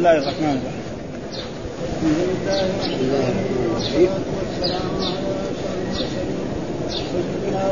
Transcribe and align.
الله 0.00 0.18
الرحمن 0.18 0.56
الرحيم. 0.60 0.88
الحمد 2.48 3.00
لله 3.00 3.34
والصلاة 3.72 4.26
والسلام 4.36 4.92
على 4.96 5.40
سيدنا 7.12 7.64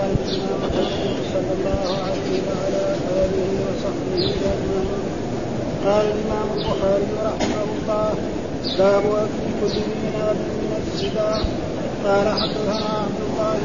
ونبينا 0.53 1.13
صلى 1.33 1.53
الله 1.57 1.89
عليه 2.05 2.37
وعلى 2.49 2.85
آله 3.23 3.49
وصحبه 3.65 4.23
قال 5.85 6.07
الإمام 6.13 6.49
البخاري 6.57 7.09
رحمه 7.29 7.65
الله 7.79 8.11
باب 8.79 9.05
أكل 9.25 9.47
كل 9.61 9.73
ذي 9.73 9.85
من 10.61 10.73
السباع 10.93 11.37
قال 12.05 12.27
حدثنا 12.41 12.89
عبد 13.05 13.21
الله 13.29 13.59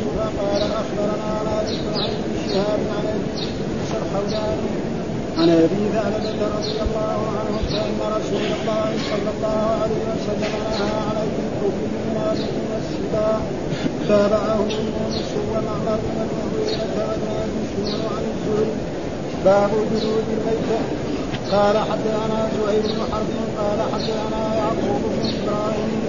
بن 0.00 0.18
قال 0.40 0.62
أخبرنا 0.62 1.30
مالك 1.48 1.80
عن 1.96 2.10
ابن 2.24 2.34
شهاب 2.48 2.80
عن 2.96 3.04
أبي 3.12 3.44
الحوزاني 4.00 4.85
عن 5.38 5.48
أبي 5.50 5.82
ثعلبه 5.94 6.46
رضي 6.56 6.78
الله 6.86 7.18
عنه 7.36 7.56
فان 7.70 7.98
رسول 8.16 8.46
الله 8.58 8.88
صلى 9.10 9.30
الله 9.36 9.60
عليه 9.82 10.02
وسلم 10.10 10.52
نهى 10.64 10.90
عن 11.08 11.16
الكفر 11.26 11.86
من 12.06 12.70
السباع 12.80 13.38
تابعه 14.08 14.60
يونس 14.60 15.30
ومعمر 15.50 15.98
بن 16.04 16.18
المغيرة 16.26 16.92
وابن 16.98 17.48
بشير 17.56 18.00
عن 18.14 18.24
الزهري 18.32 18.72
باب 19.44 19.70
جلود 19.70 20.24
الميتة 20.36 20.80
قال 21.52 21.78
حدثنا 21.78 22.48
زهير 22.56 22.82
بن 22.82 23.00
حرب. 23.12 23.30
قال 23.58 23.80
حدثنا 23.92 24.54
يعقوب 24.56 25.02
بن 25.02 25.30
إبراهيم. 25.36 26.02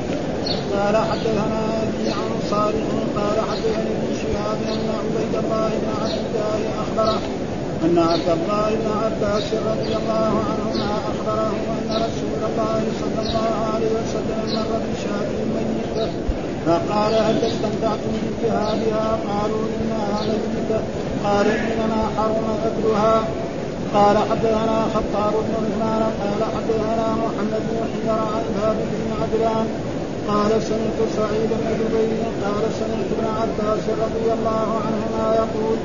قال 0.74 0.98
حدثنا 0.98 1.84
أبي 1.84 2.10
عن 2.10 2.32
صالح. 2.50 2.88
قال 3.18 3.38
حدثني 3.50 3.92
ابن 3.98 4.14
شهاب 4.22 4.58
أن 4.74 4.90
عبيد 4.98 5.46
الله 5.46 5.70
بن 5.70 5.90
عبد 6.02 6.36
الله 6.36 6.60
أخبره. 6.82 7.47
أن 7.86 7.98
عبد 7.98 8.30
الله 8.38 8.68
بن 8.82 8.90
عباس 9.04 9.48
رضي 9.72 9.94
الله 10.02 10.32
عنهما 10.50 10.92
أخبره 11.12 11.56
أن 11.78 11.90
رسول 12.06 12.42
الله 12.50 12.82
صلى 13.02 13.20
الله 13.26 13.54
عليه 13.74 13.92
وسلم 14.00 14.42
مر 14.56 14.72
بشاة 14.88 15.32
ميتة. 15.56 16.12
فقال 16.66 17.14
هل 17.28 17.38
استمتعتم 17.50 18.14
بجهادها؟ 18.24 19.20
قالوا 19.30 19.64
إنها 19.78 20.22
ميتة 20.30 20.80
قال 21.24 21.48
إنما 21.48 22.02
حرم 22.18 22.48
أكلها 22.68 23.24
قال 23.94 24.18
حدثنا 24.18 24.78
خطاب 24.96 25.34
بن 25.34 25.54
عثمان 25.62 26.04
قال 26.22 26.42
حدثنا 26.56 27.08
محمد 27.24 27.64
بن 27.70 27.78
حجر 27.92 28.20
عن 28.34 28.44
ثابت 28.56 28.90
بن 29.02 29.12
عدلان. 29.22 29.68
قال 30.28 30.52
سمعت 30.64 31.00
سعيد 31.18 31.50
بن 31.62 31.68
جبير 31.80 32.24
قال 32.44 32.64
سمعت 32.80 33.10
ابن 33.16 33.28
عباس 33.42 33.84
رضي 34.04 34.28
الله 34.38 34.68
عنهما 34.86 35.36
يقول 35.36 35.78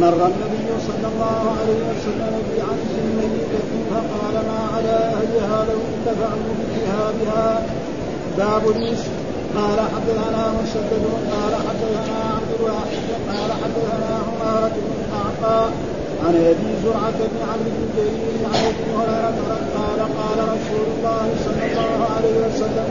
مر 0.00 0.20
النبي 0.30 0.70
صلى 0.88 1.06
الله 1.12 1.40
عليه 1.58 1.80
وسلم 1.90 2.34
بعجز 2.50 2.94
ميتة 3.18 3.68
فقال 3.90 4.34
ما 4.48 4.60
على 4.74 4.96
أهلها 5.18 5.64
لو 5.70 5.80
انتفعوا 5.92 6.52
بجهادها 6.58 7.62
باب 8.38 8.62
المسك 8.76 9.10
قال 9.56 9.78
حدثنا 9.94 10.52
مسدد 10.62 11.04
قال 11.32 11.54
حدثنا 11.66 12.18
عبد 12.36 12.50
الواحد 12.60 13.02
قال 13.32 13.50
حدثنا 13.62 14.10
عمارة 14.28 14.68
بن 14.68 14.92
القعقاع 15.00 15.68
عن 16.26 16.34
أبي 16.34 16.70
زرعة 16.84 17.18
بن 17.32 17.40
عبد 17.52 17.66
بن 17.76 17.88
جرير 17.96 18.40
عن 18.52 18.60
أبي 18.70 18.86
هريرة 18.98 19.38
قال 19.76 20.00
قال 20.00 20.38
رسول 20.54 20.86
الله 20.96 21.26
صلى 21.44 21.62
الله 21.70 21.98
عليه 22.16 22.36
وسلم 22.46 22.88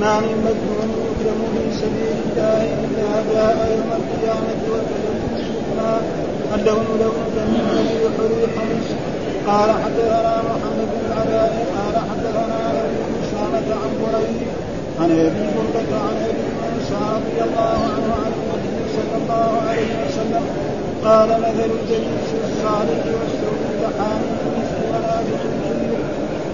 ما 0.00 0.20
من 0.20 0.36
مجنون 0.46 0.90
يكرم 1.06 1.40
في 1.54 1.76
سبيل 1.80 2.16
الله 2.26 2.62
إلا 2.84 3.10
جاء 3.32 3.56
يوم 3.76 3.90
القيامة 4.00 4.60
والكلمة 4.72 6.27
لون 6.56 6.86
دم 7.00 7.12
الذي 7.36 8.08
حريق 8.18 8.56
مسك 8.70 8.96
قال 9.46 9.70
حدثنا 9.70 10.42
محمد 10.48 10.88
بن 10.92 11.00
العلاء 11.06 11.66
قال 11.76 11.96
حدثنا 12.10 12.70
ابي 12.70 12.98
أسامة 13.22 13.68
عن 13.82 13.90
بريد 14.02 14.40
عن 15.00 15.10
أبي 15.10 15.44
بردة 15.56 15.96
عن 16.06 16.16
أبي 16.28 16.44
موسى 16.60 17.00
رضي 17.16 17.38
الله 17.48 17.78
عنه 17.94 18.08
عن 18.20 18.32
النبي 18.38 18.84
صلى 18.96 19.16
الله 19.22 19.50
عليه 19.68 19.90
وسلم 20.06 20.44
قال 21.04 21.28
مثل 21.28 21.70
الجليس 21.80 22.28
الصالح 22.44 23.02
والسوء 23.18 23.60
كحامل 23.80 24.30
المسك 24.46 24.80
ونافخ 24.90 25.40
الكبير 25.50 25.98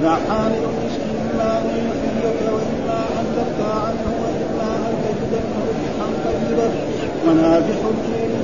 لا 0.02 0.10
حامل 0.10 0.62
المسك 0.70 1.02
اما 1.22 1.58
ان 1.60 1.66
يحييك 1.88 2.40
واما 2.54 3.00
أن 3.20 3.26
تبكى 3.36 3.70
عنه 3.86 4.06
واما 4.22 4.70
أن 4.88 4.94
تجد 5.04 5.32
منه 5.32 5.58
ريحا 5.68 6.06
طيبا 6.24 6.68
ونافخ 7.26 7.80
الكير 7.92 8.43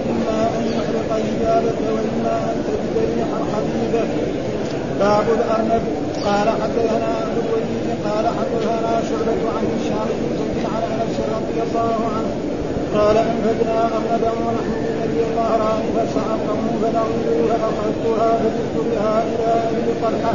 يحرق 0.74 1.10
ثيابك 1.26 1.78
واما 1.94 2.36
ان 2.50 2.58
تجد 2.66 2.94
ريحا 3.14 3.40
خبيثا 3.52 4.04
باب 5.00 5.26
الارنب 5.38 5.82
قال 6.26 6.48
حدثنا 6.60 7.08
عبد 7.20 7.38
الوليد 7.44 7.86
قال 8.06 8.26
حدثنا 8.38 8.92
شعبة 9.08 9.42
عن 9.56 9.64
هشام 9.74 10.08
بن 10.20 10.30
زيد 10.38 10.66
عن 10.74 10.82
انس 11.00 11.16
رضي 11.36 11.58
الله 11.66 11.98
عنه 12.16 12.32
قال 12.94 13.16
انفذنا 13.16 13.78
ارنبا 13.84 14.30
ونحن 14.30 14.72
بنبي 14.84 15.20
الظهران 15.20 15.82
فسعقه 15.96 16.60
فلغوا 16.82 17.48
فاخذتها 17.48 18.38
فجئت 18.38 18.76
بها 18.90 19.22
إلى 19.22 19.48
ابي 19.68 19.92
طلحه 20.02 20.34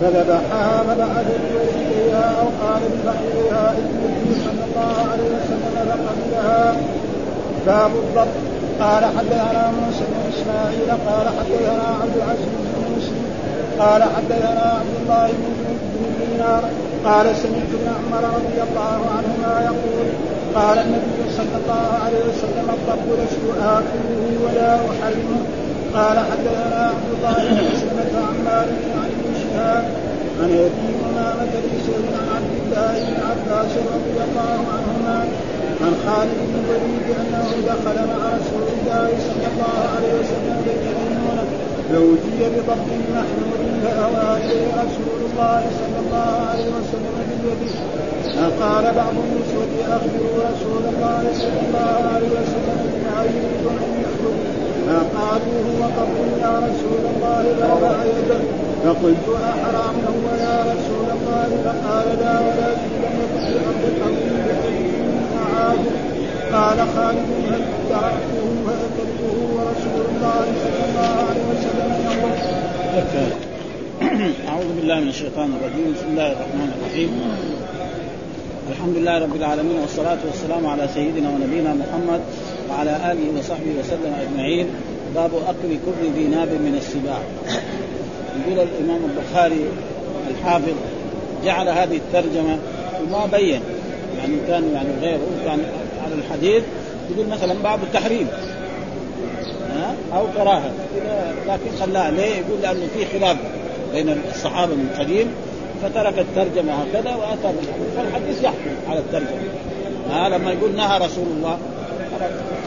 فذبحها 0.00 0.82
فبعث 0.82 1.26
بولدها 1.42 2.34
أو 2.40 2.46
قال 2.62 2.82
ببعيرها 2.92 3.74
النبي 3.78 4.34
صلى 4.44 4.62
الله 4.68 5.10
عليه 5.12 5.24
وسلم 5.24 5.86
فقبلها 5.88 6.76
باب 7.66 7.90
الضبط 7.94 8.49
قال 8.80 9.04
حدثنا 9.04 9.70
موسى 9.80 10.04
بن 10.10 10.20
إسماعيل 10.32 10.90
قال 11.08 11.26
حدثنا 11.38 11.86
عبد 12.02 12.16
العزيز 12.16 12.46
بن 12.74 12.96
مسلم 12.96 13.24
قال 13.78 14.02
حدثنا 14.02 14.64
عبد 14.80 14.94
الله 15.02 15.26
بن 15.26 16.04
دينار 16.20 16.62
قال 17.04 17.36
سمعت 17.36 17.70
ابن 17.78 17.88
عمر 17.98 18.24
رضي 18.38 18.58
الله 18.68 18.98
عنهما 19.16 19.52
يقول 19.64 20.06
قال 20.54 20.78
النبي 20.78 21.20
صلى 21.36 21.56
الله 21.62 21.88
عليه 22.04 22.22
وسلم 22.30 22.66
الضب 22.76 23.06
لست 23.20 23.44
آكله 23.62 24.22
ولا 24.44 24.74
أحرمه. 24.74 25.42
قال 25.94 26.18
حدثنا 26.30 26.92
عبد 26.94 27.08
الله 27.14 27.36
بن 27.48 27.58
مسلمة 27.72 28.12
عن 28.26 28.36
مالك 28.44 28.82
عن 29.00 29.10
ابن 29.16 29.34
شهاب 29.42 29.84
عن 30.40 30.50
ابي 30.50 30.88
امامة 31.10 31.52
بن 31.64 32.14
عن 32.18 32.28
عبد 32.36 32.54
الله 32.62 32.94
بن 33.08 33.16
عباس 33.30 33.72
رضي 33.94 34.18
الله 34.26 34.58
عنهما 34.74 35.24
عن 35.84 35.94
خالد 36.06 36.38
بن 36.48 36.54
الوليد 36.64 37.08
انه 37.20 37.48
دخل 37.72 37.96
مع 38.12 38.20
رسول 38.38 38.66
الله 38.74 39.08
صلى 39.28 39.46
الله 39.52 39.76
عليه 39.94 40.12
وسلم 40.20 40.56
بيت 40.66 40.84
ميمونه 40.98 41.44
فأوتي 41.88 42.40
بضبط 42.54 42.88
محمود 43.16 43.62
فأوى 43.84 44.36
إليه 44.44 44.66
رسول 44.84 45.18
الله 45.28 45.62
صلى 45.80 45.98
الله 46.04 46.32
عليه 46.50 46.68
وسلم 46.76 47.16
بيده 47.42 47.72
فقال 48.36 48.84
بعض 48.94 49.14
النسوة 49.24 49.72
أخبروا 49.96 50.38
رسول 50.50 50.82
الله 50.92 51.22
صلى 51.42 51.60
الله 51.66 51.92
عليه 52.14 52.30
وسلم 52.38 52.78
بما 52.92 53.22
يريد 53.24 53.64
أن 53.66 53.92
يخرج 54.04 54.38
فقالوا 54.86 55.58
هو 55.68 55.82
قبر 55.98 56.18
يا 56.42 56.54
رسول 56.68 57.02
الله 57.12 57.42
فوضع 57.60 58.04
يده 58.04 58.40
فقلت 58.84 59.26
أحرام 59.52 59.94
هو 60.14 60.26
يا 60.46 60.56
رسول 60.72 61.06
الله 61.16 61.48
فقال 61.64 62.06
لا 62.20 62.40
ولكن 62.40 62.99
أعاده 65.70 66.10
قال 66.52 66.78
خالد 66.94 67.28
هل 67.50 67.62
تركته 67.88 68.42
فأكلته 68.66 69.32
ورسول 69.54 70.04
الله 70.10 70.44
صلى 70.62 70.82
الله 70.88 71.12
عليه 71.28 71.44
وسلم 71.50 71.88
يقول. 72.04 73.32
أعوذ 74.48 74.68
بالله 74.76 75.00
من 75.00 75.08
الشيطان 75.08 75.52
الرجيم. 75.60 75.94
بسم 75.94 76.06
الله 76.10 76.32
الرحمن 76.32 76.70
الرحيم. 76.76 77.10
الحمد 78.70 78.96
لله 78.96 79.18
رب 79.18 79.36
العالمين 79.36 79.78
والصلاة 79.80 80.18
والسلام 80.26 80.66
على 80.66 80.88
سيدنا 80.94 81.28
ونبينا 81.30 81.74
محمد 81.74 82.20
وعلى 82.70 82.96
آله 83.12 83.38
وصحبه 83.38 83.72
وسلم 83.80 84.12
أجمعين. 84.20 84.66
باب 85.14 85.30
أكل 85.48 85.70
كل 85.86 86.10
ذي 86.16 86.24
ناب 86.24 86.48
من 86.48 86.74
السباع. 86.78 87.20
يقول 88.40 88.68
الإمام 88.68 89.00
البخاري 89.10 89.64
الحافظ 90.30 90.74
جعل 91.44 91.68
هذه 91.68 91.96
الترجمة 91.96 92.58
وما 93.02 93.26
بين. 93.26 93.60
يعني 94.20 94.36
كان 94.48 94.72
يعني 94.74 94.88
غيره 95.00 95.26
كان 95.44 95.60
على 96.04 96.14
الحديث 96.14 96.62
يقول 97.10 97.26
مثلا 97.26 97.54
باب 97.54 97.82
التحريم. 97.82 98.28
ها؟ 99.76 99.94
أو 100.16 100.26
كراهه 100.36 100.70
لكن 101.48 101.76
خلاها 101.80 102.10
ليه؟ 102.10 102.34
يقول 102.34 102.62
لأنه 102.62 102.86
في 102.94 103.18
خلاف 103.18 103.36
بين 103.92 104.20
الصحابة 104.34 104.74
من 104.74 104.96
قديم 104.98 105.26
فترك 105.82 106.18
الترجمة 106.18 106.72
هكذا 106.72 107.14
وأتى 107.14 107.56
بالحديث. 107.56 107.96
فالحديث 107.96 108.42
يحكم 108.42 108.90
على 108.90 108.98
الترجمة. 108.98 109.40
ها؟ 110.10 110.28
لما 110.28 110.52
يقول 110.52 110.76
نهى 110.76 110.98
رسول 110.98 111.26
الله. 111.36 111.58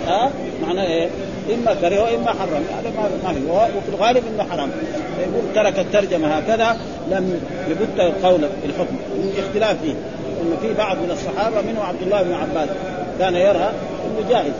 ها؟ 0.07 0.31
معناه 0.67 0.83
إيه؟ 0.83 1.09
إما 1.53 1.73
كره 1.73 2.01
وإما 2.03 2.27
حرم. 2.27 2.63
هذا 2.77 2.91
ما 2.97 3.09
ما 3.23 3.33
في. 3.33 3.77
وفي 3.77 3.89
الغالب 3.89 4.23
إنه 4.33 4.43
حرام. 4.43 4.69
يقول 5.19 5.43
ترك 5.55 5.79
الترجمة 5.79 6.27
هكذا 6.27 6.77
لم 7.11 7.41
يبت 7.69 7.99
القول 7.99 8.41
بالحكم. 8.61 8.95
اختلاف 9.37 9.81
فيه. 9.81 9.93
انه 10.43 10.57
في 10.61 10.73
بعض 10.73 10.97
من 10.97 11.11
الصحابة 11.11 11.61
منه 11.61 11.83
عبد 11.83 12.01
الله 12.01 12.21
بن 12.21 12.33
عباس 12.33 12.69
كان 13.19 13.35
يرى 13.35 13.71
إنه 14.05 14.29
جائز 14.29 14.53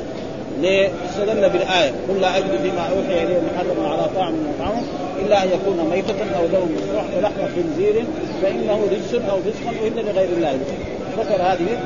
ليه؟ 0.62 0.90
استدل 1.10 1.50
بالآية. 1.50 1.92
قل 2.10 2.22
لا 2.22 2.38
أجد 2.38 2.60
فيما 2.62 2.82
أوحي 2.82 3.24
إليه 3.24 3.40
محرم 3.54 3.92
على 3.92 4.10
طاعم 4.16 4.34
من 4.34 4.84
إلا 5.26 5.44
أن 5.44 5.50
يكون 5.50 5.90
ميتة 5.92 6.38
أو 6.38 6.46
دم 6.46 6.76
مسروح 6.76 7.06
ولحم 7.18 7.56
خنزير 7.56 8.04
فإنه 8.42 8.88
رجس 8.92 9.14
أو 9.30 9.38
فسق 9.40 9.84
وإلا 9.84 10.02
لغير 10.02 10.30
الله. 10.38 10.58
ذكر 11.20 11.42
هذه. 11.42 11.78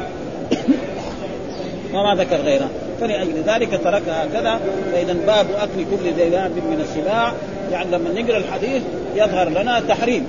وما 1.93 2.15
ذكر 2.15 2.35
غيرها. 2.35 2.69
فلأجل 3.01 3.43
ذلك 3.47 3.79
تركها 3.83 4.25
هكذا. 4.25 4.59
فإذا 4.91 5.13
باب 5.13 5.45
أكل 5.57 5.85
كل 5.91 6.13
ذي 6.17 6.29
من 6.29 6.85
السباع. 6.89 7.33
يعني 7.71 7.91
لما 7.91 8.21
نقرأ 8.21 8.37
الحديث 8.37 8.81
يظهر 9.15 9.49
لنا 9.49 9.79
تحريم. 9.79 10.27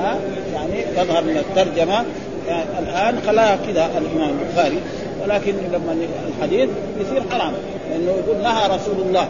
ها؟ 0.00 0.18
يعني 0.54 0.84
يظهر 0.96 1.24
من 1.24 1.36
الترجمة. 1.36 2.04
يعني 2.48 2.64
الآن 2.78 3.18
خلاها 3.26 3.58
كذا 3.66 3.90
الإمام 3.98 4.38
البخاري 4.40 4.80
ولكن 5.22 5.54
لما 5.72 5.96
الحديث 6.28 6.68
يصير 7.00 7.22
حرام 7.30 7.52
لأنه 7.90 8.10
يقول 8.10 8.42
نهى 8.42 8.66
رسول 8.66 9.06
الله 9.06 9.28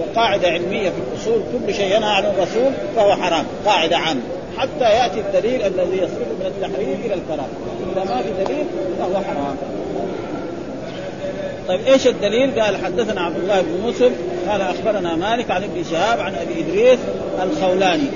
وقاعدة 0.00 0.48
علمية 0.48 0.90
في 0.90 0.96
الأصول 1.12 1.42
كل 1.52 1.74
شيء 1.74 1.96
ينهى 1.96 2.10
عن 2.10 2.24
الرسول 2.24 2.72
فهو 2.96 3.12
حرام 3.12 3.44
قاعدة 3.66 3.96
عامة. 3.96 4.20
حتى 4.56 4.84
يأتي 4.84 5.20
الدليل 5.20 5.62
الذي 5.62 5.96
يصرف 5.96 6.28
من 6.40 6.46
التحريم 6.46 7.00
إلى 7.04 7.14
الكراهة 7.14 7.48
إذا 7.92 8.04
ما 8.14 8.22
في 8.22 8.44
دليل 8.44 8.64
فهو 8.98 9.14
حرام. 9.14 9.56
طيب 11.68 11.80
إيش 11.86 12.06
الدليل؟ 12.06 12.60
قال 12.60 12.76
حدثنا 12.84 13.20
عبد 13.20 13.36
الله 13.36 13.60
بن 13.60 13.84
يوسف 13.84 14.12
قال 14.48 14.60
أخبرنا 14.60 15.16
مالك 15.16 15.50
عن 15.50 15.62
ابن 15.62 15.84
شهاب 15.90 16.20
عن 16.20 16.34
أبي 16.34 16.60
إدريس 16.60 16.98
الخولاني. 17.42 18.08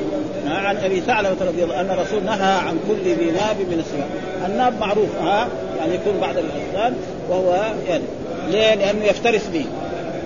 عن 0.48 0.76
أبي 0.76 1.00
ثعلبة 1.00 1.46
رضي 1.46 1.64
الله 1.64 1.80
أن 1.80 1.90
الرسول 1.90 2.24
نهى 2.24 2.52
عن 2.52 2.78
كل 2.88 3.02
ذي 3.04 3.30
ناب 3.30 3.56
من 3.70 3.78
السباع، 3.78 4.06
الناب 4.46 4.80
معروف 4.80 5.16
ها؟ 5.22 5.48
يعني 5.78 5.94
يكون 5.94 6.20
بعد 6.20 6.36
الأذان 6.36 6.94
وهو 7.28 7.62
يعني. 7.88 8.04
ليه؟ 8.48 8.74
لأنه 8.74 9.04
يفترس 9.04 9.46
به. 9.52 9.64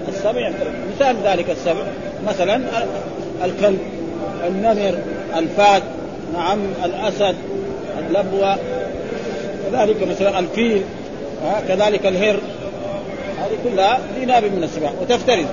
السبع 0.08 0.48
يفترس. 0.48 0.72
مثال 0.96 1.16
ذلك 1.24 1.50
السبع. 1.50 1.82
مثلا 2.26 2.60
الكلب 3.44 3.78
النمر 4.46 4.98
الفات 5.36 5.82
نعم 6.34 6.58
الأسد 6.84 7.36
اللبوة. 7.98 8.58
كذلك 9.72 10.08
مثلا 10.08 10.38
الفيل 10.38 10.82
كذلك 11.68 12.06
الهر. 12.06 12.36
هذه 13.38 13.58
كلها 13.64 13.98
ذي 14.18 14.24
ناب 14.24 14.44
من 14.44 14.64
السباع 14.64 14.92
وتفترس. 15.02 15.46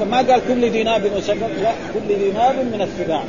فما 0.00 0.16
قال 0.16 0.40
كل 0.48 0.70
ذي 0.70 0.82
ناب 0.82 1.02
وسبب 1.16 1.48
لا 1.62 1.72
كل 1.94 2.14
ذي 2.14 2.30
ناب 2.30 2.54
من 2.54 2.82
السباع 2.82 3.22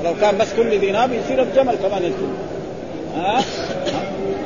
ولو 0.00 0.14
كان 0.20 0.38
بس 0.38 0.54
كل 0.56 0.78
ذي 0.78 0.90
ناب 0.90 1.12
يصير 1.12 1.42
الجمل 1.42 1.74
كمان 1.74 2.02
يدخل 2.02 2.28
ها؟ 3.16 3.42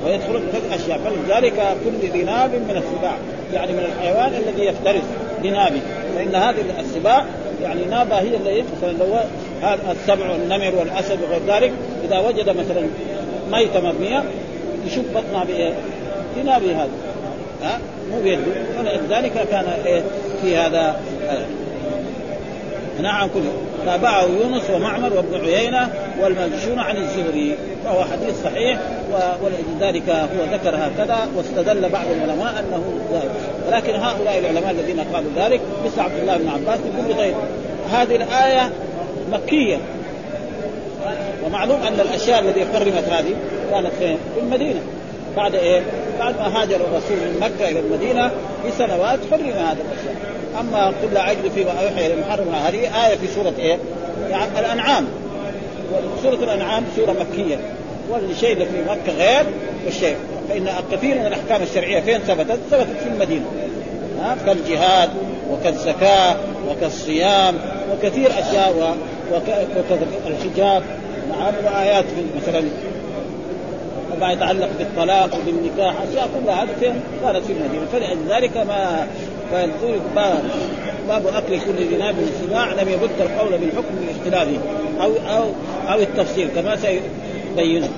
ويدخل 0.06 0.42
في 0.52 0.74
أشياء. 0.74 0.98
فلذلك 0.98 1.76
كل 1.84 2.08
ذي 2.08 2.22
ناب 2.22 2.50
من 2.50 2.76
السباع. 2.76 3.14
يعني 3.54 3.72
من 3.72 3.78
الحيوان 3.78 4.34
الذي 4.34 4.64
يفترس 4.64 5.02
بنابه. 5.42 5.80
فإن 6.16 6.34
هذه 6.34 6.64
السباع 6.80 7.24
يعني 7.62 7.84
نابه 7.84 8.18
هي 8.18 8.36
اللي 8.36 8.64
مثلا 8.78 8.92
لو 8.92 9.14
هذا 9.62 9.96
السبع 10.00 10.30
والنمر 10.30 10.74
والأسد 10.78 11.18
وغير 11.22 11.40
ذلك 11.46 11.72
إذا 12.04 12.18
وجد 12.18 12.48
مثلا 12.48 12.88
ميتة 13.52 13.80
مرميه 13.80 14.24
يشوف 14.86 15.04
بطنها 15.14 15.44
بإيه؟ 15.44 15.72
بنابه 16.36 16.82
هذا. 16.82 16.90
ها؟ 17.62 17.78
مو 18.10 18.20
بيده. 18.22 18.42
ولذلك 18.78 19.32
كان 19.50 19.64
إيه؟ 19.86 20.02
في 20.42 20.56
هذا 20.56 21.00
نعم 23.02 23.28
كله 23.28 23.52
تابعه 23.86 24.22
يونس 24.22 24.70
ومعمر 24.70 25.12
وابن 25.12 25.44
عيينة 25.44 25.88
والمجشون 26.20 26.78
عن 26.78 26.96
الزهري. 26.96 27.56
فهو 27.84 28.04
حديث 28.04 28.42
صحيح 28.44 28.78
ولذلك 29.42 30.08
هو 30.08 30.54
ذكر 30.54 30.76
هكذا 30.76 31.28
واستدل 31.36 31.88
بعض 31.88 32.04
العلماء 32.16 32.50
أنه 32.60 32.84
ذلك 33.12 33.30
ولكن 33.68 33.94
هؤلاء 33.94 34.38
العلماء 34.38 34.70
الذين 34.70 35.00
قالوا 35.00 35.30
ذلك 35.36 35.60
مثل 35.84 36.00
عبد 36.00 36.18
الله 36.20 36.36
بن 36.36 36.48
عباس 36.48 36.78
يقول 36.94 37.12
غير 37.12 37.34
هذه 37.92 38.16
الآية 38.16 38.70
مكية. 39.32 39.78
ومعلوم 41.46 41.82
أن 41.82 42.00
الأشياء 42.00 42.40
التي 42.40 42.66
حرمت 42.66 43.04
هذه 43.08 43.34
كانت 43.70 43.90
في 44.00 44.16
المدينة. 44.42 44.80
بعد 45.36 45.54
إيه؟ 45.54 45.82
بعد 46.18 46.34
ما 46.36 46.62
هاجر 46.62 46.76
الرسول 46.76 47.16
من 47.16 47.40
مكة 47.40 47.70
إلى 47.70 47.80
المدينة 47.80 48.30
بسنوات 48.66 49.18
حرم 49.30 49.46
هذا 49.46 49.78
الأشياء. 49.80 50.33
أما 50.60 50.86
قل 50.86 51.14
لا 51.14 51.30
اجد 51.30 51.50
فيما 51.54 51.70
اوحي 51.70 52.06
إلى 52.06 52.16
محرم 52.20 52.54
هذه 52.54 53.06
آية 53.06 53.16
في 53.16 53.26
سورة 53.34 53.52
إيه؟ 53.58 53.78
يعني 54.30 54.58
الأنعام. 54.58 55.06
سورة 56.22 56.34
الأنعام 56.34 56.84
سورة 56.96 57.12
مكية. 57.12 57.56
والشيء 58.10 58.52
اللي 58.52 58.64
في 58.64 58.82
مكة 58.90 59.12
غير 59.18 59.46
والشيء 59.84 60.16
فإن 60.48 60.68
كثير 60.92 61.18
من 61.18 61.26
الأحكام 61.26 61.62
الشرعية 61.62 62.00
فين 62.00 62.18
ثبتت؟ 62.18 62.58
ثبتت 62.70 62.96
في 63.02 63.08
المدينة. 63.08 63.44
ها؟ 64.20 64.36
كالجهاد 64.46 65.10
وكالزكاة 65.50 66.36
وكالصيام 66.68 67.54
وكثير 67.92 68.30
أشياء 68.30 68.96
وكالحجاب. 69.32 70.82
نعم 71.30 71.54
وآيات 71.64 72.04
مثلا 72.36 72.62
وما 74.16 74.32
يتعلق 74.32 74.68
بالطلاق 74.78 75.30
وبالنكاح 75.34 75.94
أشياء 76.10 76.28
كلها 76.34 76.62
هذه 76.62 76.68
كانت 77.22 77.44
في 77.46 77.52
المدينة. 77.52 77.86
فلذلك 77.92 78.56
ما 78.56 79.06
فيقول 79.54 79.98
باب 81.08 81.26
أكل 81.26 81.60
كل 81.60 81.76
ذي 81.78 81.96
من 81.96 82.32
السباع 82.34 82.72
لم 82.72 82.88
يبد 82.88 83.20
القول 83.20 83.58
بالحكم 83.58 83.94
باختلافه 84.06 84.58
أو 85.02 85.12
أو 85.36 85.44
أو 85.88 86.00
التفصيل 86.00 86.48
كما 86.54 86.76
سيبينه. 86.76 87.88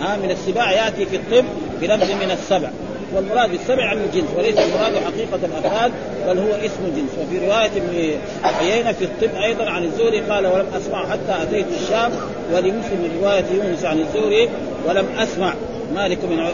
ها 0.00 0.16
من 0.16 0.30
السباع 0.30 0.72
يأتي 0.72 1.06
في 1.06 1.16
الطب 1.16 1.44
بلفظ 1.80 2.10
من 2.10 2.30
السبع. 2.30 2.70
والمراد 3.14 3.50
بالسبع 3.50 3.84
عن 3.84 3.98
الجنس 3.98 4.28
وليس 4.36 4.58
المراد 4.58 4.96
حقيقة 4.96 5.38
الأفراد 5.44 5.92
بل 6.26 6.38
هو 6.38 6.54
اسم 6.54 6.96
جنس 6.96 7.10
وفي 7.20 7.46
رواية 7.46 7.70
ابن 7.76 8.18
عيينة 8.44 8.92
في 8.92 9.04
الطب 9.04 9.36
أيضا 9.36 9.70
عن 9.70 9.84
الزهري 9.84 10.20
قال 10.20 10.46
ولم 10.46 10.66
أسمع 10.76 11.06
حتى 11.10 11.42
أتيت 11.42 11.66
الشام 11.82 12.12
ولمسلم 12.52 13.00
من 13.02 13.18
رواية 13.22 13.44
يونس 13.54 13.84
عن 13.84 13.98
الزهري 13.98 14.48
ولم 14.88 15.06
أسمع 15.18 15.54
مالك 15.94 16.24
من 16.24 16.48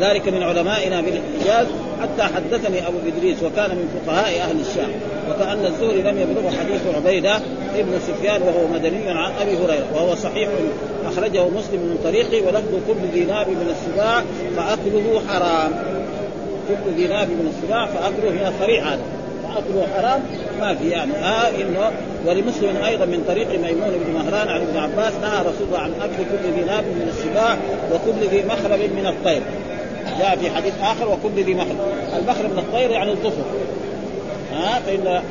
ذلك 0.00 0.28
من 0.28 0.42
علمائنا 0.42 1.00
بالحجاز 1.00 1.66
حتى 2.02 2.22
حدثني 2.22 2.88
أبو 2.88 2.98
إدريس 3.06 3.42
وكان 3.42 3.70
من 3.70 4.00
فقهاء 4.06 4.40
أهل 4.40 4.60
الشام 4.60 4.90
وكأن 5.30 5.64
الزهري 5.64 6.02
لم 6.02 6.18
يبلغ 6.18 6.50
حديث 6.50 6.80
عبيدة 6.96 7.36
ابن 7.76 8.00
سفيان 8.06 8.42
وهو 8.42 8.66
مدني 8.74 9.10
عن 9.10 9.32
أبي 9.40 9.56
هريرة 9.56 9.86
وهو 9.94 10.14
صحيح 10.14 10.48
أخرجه 11.06 11.48
مسلم 11.48 11.80
من 11.80 11.98
طريقه 12.04 12.46
ولفظ 12.46 12.70
كل 12.88 13.08
ذي 13.14 13.24
ناب 13.24 13.48
من 13.48 13.74
السباع 13.76 14.22
فأكله 14.56 15.22
حرام. 15.28 15.72
كل 16.68 16.92
ذي 16.96 17.06
ناب 17.06 17.28
من 17.28 17.54
السباع 17.54 17.86
فأكله 17.86 18.30
هنا 18.30 18.52
صريح 18.60 18.86
هذا 18.86 19.21
فاكله 19.54 19.86
حرام 19.96 20.20
ما 20.60 20.74
في 20.74 20.88
يعني 20.88 21.12
آه 21.12 21.48
إنه 21.48 21.90
ولمسلم 22.26 22.76
أيضا 22.84 23.04
من 23.04 23.24
طريق 23.28 23.48
ميمون 23.48 23.90
بن 24.06 24.12
مهران 24.14 24.48
عن 24.48 24.60
ابن 24.60 24.76
عباس 24.78 25.12
نهى 25.22 25.40
رسول 25.40 25.66
الله 25.68 25.78
عن 25.78 25.92
أكل 26.00 26.16
كل 26.16 26.52
ذي 26.56 26.64
ناب 26.66 26.84
من 26.84 27.08
السباع 27.08 27.56
وكل 27.92 28.28
ذي 28.28 28.42
مخلب 28.42 28.80
من 28.96 29.06
الطير. 29.06 29.42
جاء 30.18 30.36
في 30.36 30.50
حديث 30.50 30.72
آخر 30.82 31.08
وكل 31.08 31.42
ذي 31.42 31.54
مخلب 31.54 31.78
المخلب 32.18 32.52
من 32.52 32.58
الطير 32.58 32.90
يعني 32.90 33.10
الظفر. 33.10 33.42
ها 34.52 34.80
فإن 34.86 35.22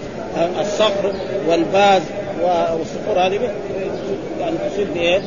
الصقر 0.59 1.13
والباز 1.47 2.01
والصقور 2.41 3.25
هذه 3.25 3.39
يعني 4.39 4.55
تصيب 4.71 4.87
بإيه؟ 4.93 5.21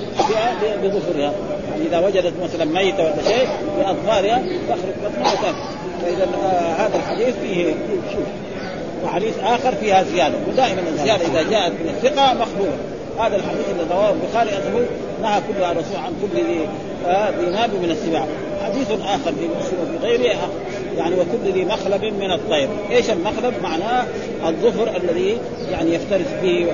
بظفرها. 0.82 1.32
يعني 1.70 1.86
إذا 1.88 1.98
وجدت 1.98 2.32
مثلا 2.42 2.64
ميتة 2.64 3.04
ولا 3.04 3.22
شيء 3.28 3.48
بأظفارها 3.78 4.42
تخرج 4.68 4.94
بطنها 5.04 5.32
وتاكل 5.32 5.74
فاذا 6.02 6.24
آه 6.24 6.86
هذا 6.86 6.96
الحديث 6.96 7.34
فيه 7.42 7.74
شوف. 8.12 8.43
وحديث 9.04 9.34
آخر 9.42 9.74
فيها 9.74 10.02
زيادة 10.02 10.34
ودائما 10.48 10.80
الزيادة 10.88 11.26
إذا 11.26 11.50
جاءت 11.50 11.72
من 11.72 11.88
الثقة 11.88 12.34
مقبولة. 12.34 12.78
هذا 13.18 13.36
الحديث 13.36 13.64
الذي 13.70 13.90
رواه 13.90 14.10
البخاري 14.10 14.50
أنه 14.50 14.86
نهى 15.22 15.40
كل 15.40 15.64
الرسول 15.64 15.96
عن 15.96 16.12
كل 16.22 16.36
ذي 16.36 16.68
آه 17.06 17.30
ذي 17.30 17.46
ناب 17.46 17.70
من 17.70 17.90
السباع. 17.90 18.26
حديث 18.64 18.90
آخر 18.90 19.32
في 19.32 19.48
مسلم 19.58 19.78
وفي 19.82 20.06
غيره 20.06 20.48
يعني 20.96 21.14
وكل 21.14 21.52
ذي 21.52 21.64
مخلب 21.64 22.04
من 22.04 22.32
الطير، 22.32 22.68
إيش 22.90 23.10
المخلب؟ 23.10 23.54
معناه 23.62 24.04
الظفر 24.46 24.96
الذي 24.96 25.38
يعني 25.70 25.94
يفترس 25.94 26.26
به 26.42 26.66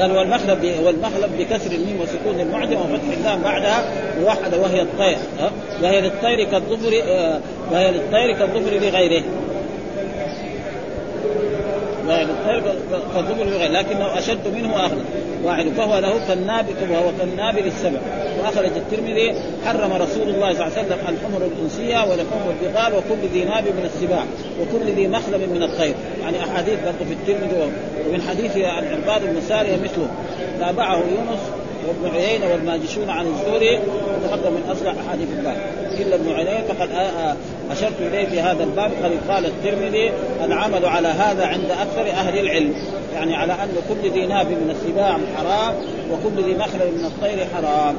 قال 0.00 0.12
والمخلب 0.12 0.74
والمخلب 0.84 1.30
بكسر 1.38 1.70
الميم 1.72 2.00
وسكون 2.00 2.40
المعجم 2.40 2.76
وفتح 2.76 3.16
اللام 3.18 3.42
بعدها 3.42 3.92
موحدة 4.20 4.58
وهي 4.58 4.82
الطير. 4.82 5.18
وهي 5.82 6.00
للطير 6.00 6.44
كالظفر 6.44 6.92
وهي 7.72 7.90
للطير 7.90 8.32
كالظفر 8.32 8.74
لغيره. 8.74 9.22
وهي 12.08 12.24
للطير 12.24 12.62
كالظفر 13.14 13.44
لغيره 13.44 13.70
لكنه 13.70 14.18
أشد 14.18 14.48
منه 14.54 14.74
وأغلى. 14.74 15.02
واحد 15.44 15.68
فهو 15.76 15.98
له 15.98 16.26
كالنابل 16.28 16.74
وهو 16.90 17.10
كالنابل 17.18 17.66
السبع 17.66 17.98
وأخرج 18.40 18.70
الترمذي 18.76 19.42
حرم 19.66 19.92
رسول 19.92 20.28
الله 20.28 20.52
صلى 20.54 20.66
الله 20.66 20.78
عليه 20.78 20.86
وسلم 20.86 20.98
الحمر 21.08 21.46
الأنسية 21.46 21.98
ولحوم 22.10 22.54
البغال 22.60 22.92
وكل 22.92 23.28
ذي 23.32 23.44
ناب 23.44 23.64
من 23.64 23.90
السباع 23.94 24.24
وكل 24.60 24.92
ذي 24.92 25.08
مخلب 25.08 25.40
من 25.40 25.62
الطير. 25.62 25.94
يعني 26.22 26.44
أحاديث 26.44 26.78
برضه 26.84 27.04
في 27.08 27.12
الترمذي 27.12 27.72
ومن 28.08 28.22
حديث 28.22 28.56
عن 28.56 28.84
عباد 28.84 29.34
بن 29.34 29.40
سارية 29.48 29.76
مثله. 29.76 30.08
تابعه 30.60 30.96
يونس 30.96 31.40
وابن 31.88 32.16
عيينة 32.16 32.52
والماجشون 32.52 33.10
عن 33.10 33.26
الزهري 33.26 33.78
وتقدم 33.78 34.52
من 34.52 34.62
أصل 34.72 34.86
أحاديث 34.86 35.28
الباب 35.38 35.56
إلا 36.00 36.14
ابن 36.14 36.32
عيينة 36.32 36.62
فقد 36.68 36.88
أشرت 37.72 38.00
إليه 38.00 38.26
في 38.26 38.40
هذا 38.40 38.64
الباب 38.64 38.90
قد 39.04 39.32
قال 39.32 39.46
الترمذي 39.46 40.12
العمل 40.44 40.86
على 40.86 41.08
هذا 41.08 41.46
عند 41.46 41.70
أكثر 41.70 42.10
أهل 42.10 42.38
العلم 42.38 42.74
يعني 43.14 43.36
على 43.36 43.52
أن 43.52 43.68
كل 43.88 44.10
ذي 44.10 44.26
ناب 44.26 44.46
من 44.46 44.70
السباع 44.70 45.18
حرام 45.36 45.74
وكل 46.12 46.44
ذي 46.44 46.54
مخلب 46.54 46.94
من 46.98 47.04
الطير 47.04 47.46
حرام. 47.54 47.94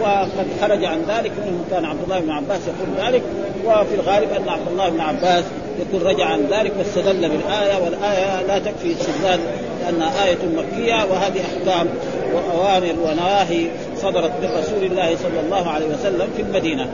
وقد 0.00 0.46
خرج 0.60 0.84
عن 0.84 1.02
ذلك 1.08 1.32
منهم 1.46 1.64
كان 1.70 1.84
عبد 1.84 2.02
الله 2.04 2.20
بن 2.20 2.30
عباس 2.30 2.60
يقول 2.66 3.06
ذلك 3.06 3.22
وفي 3.64 3.94
الغالب 3.94 4.32
أن 4.32 4.48
عبد 4.48 4.68
الله 4.70 4.88
بن 4.88 5.00
عباس 5.00 5.44
يكون 5.80 6.08
رجع 6.08 6.24
عن 6.24 6.46
ذلك 6.50 6.72
واستدل 6.78 7.28
بالآية 7.28 7.82
والآية 7.84 8.42
لا 8.42 8.58
تكفي 8.58 8.92
استدلال 8.92 9.40
لانها 9.84 10.24
آية 10.24 10.38
مكية 10.56 10.94
وهذه 10.94 11.40
أحكام 11.40 11.88
وأوامر 12.34 12.94
ونواهي 13.04 13.66
صدرت 13.96 14.32
من 14.42 14.48
رسول 14.58 14.84
الله 14.84 15.16
صلى 15.16 15.40
الله 15.46 15.70
عليه 15.70 15.86
وسلم 15.86 16.28
في 16.36 16.42
المدينة. 16.42 16.88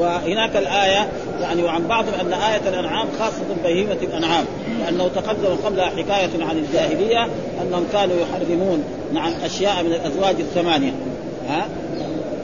وهناك 0.00 0.56
الآية 0.56 1.08
يعني 1.40 1.62
وعن 1.62 1.86
بعضهم 1.86 2.14
أن 2.20 2.32
آية 2.32 2.68
الأنعام 2.68 3.08
خاصة 3.18 3.62
بهيمة 3.64 3.96
الأنعام 4.02 4.44
لأنه 4.80 5.08
تقدم 5.08 5.56
قبلها 5.64 5.86
حكاية 5.86 6.44
عن 6.44 6.58
الجاهلية 6.58 7.28
أنهم 7.62 7.86
كانوا 7.92 8.16
يحرمون 8.16 8.84
نعم 9.14 9.32
أشياء 9.44 9.82
من 9.82 9.92
الأزواج 9.92 10.34
الثمانية 10.40 10.92
ها؟ 11.48 11.66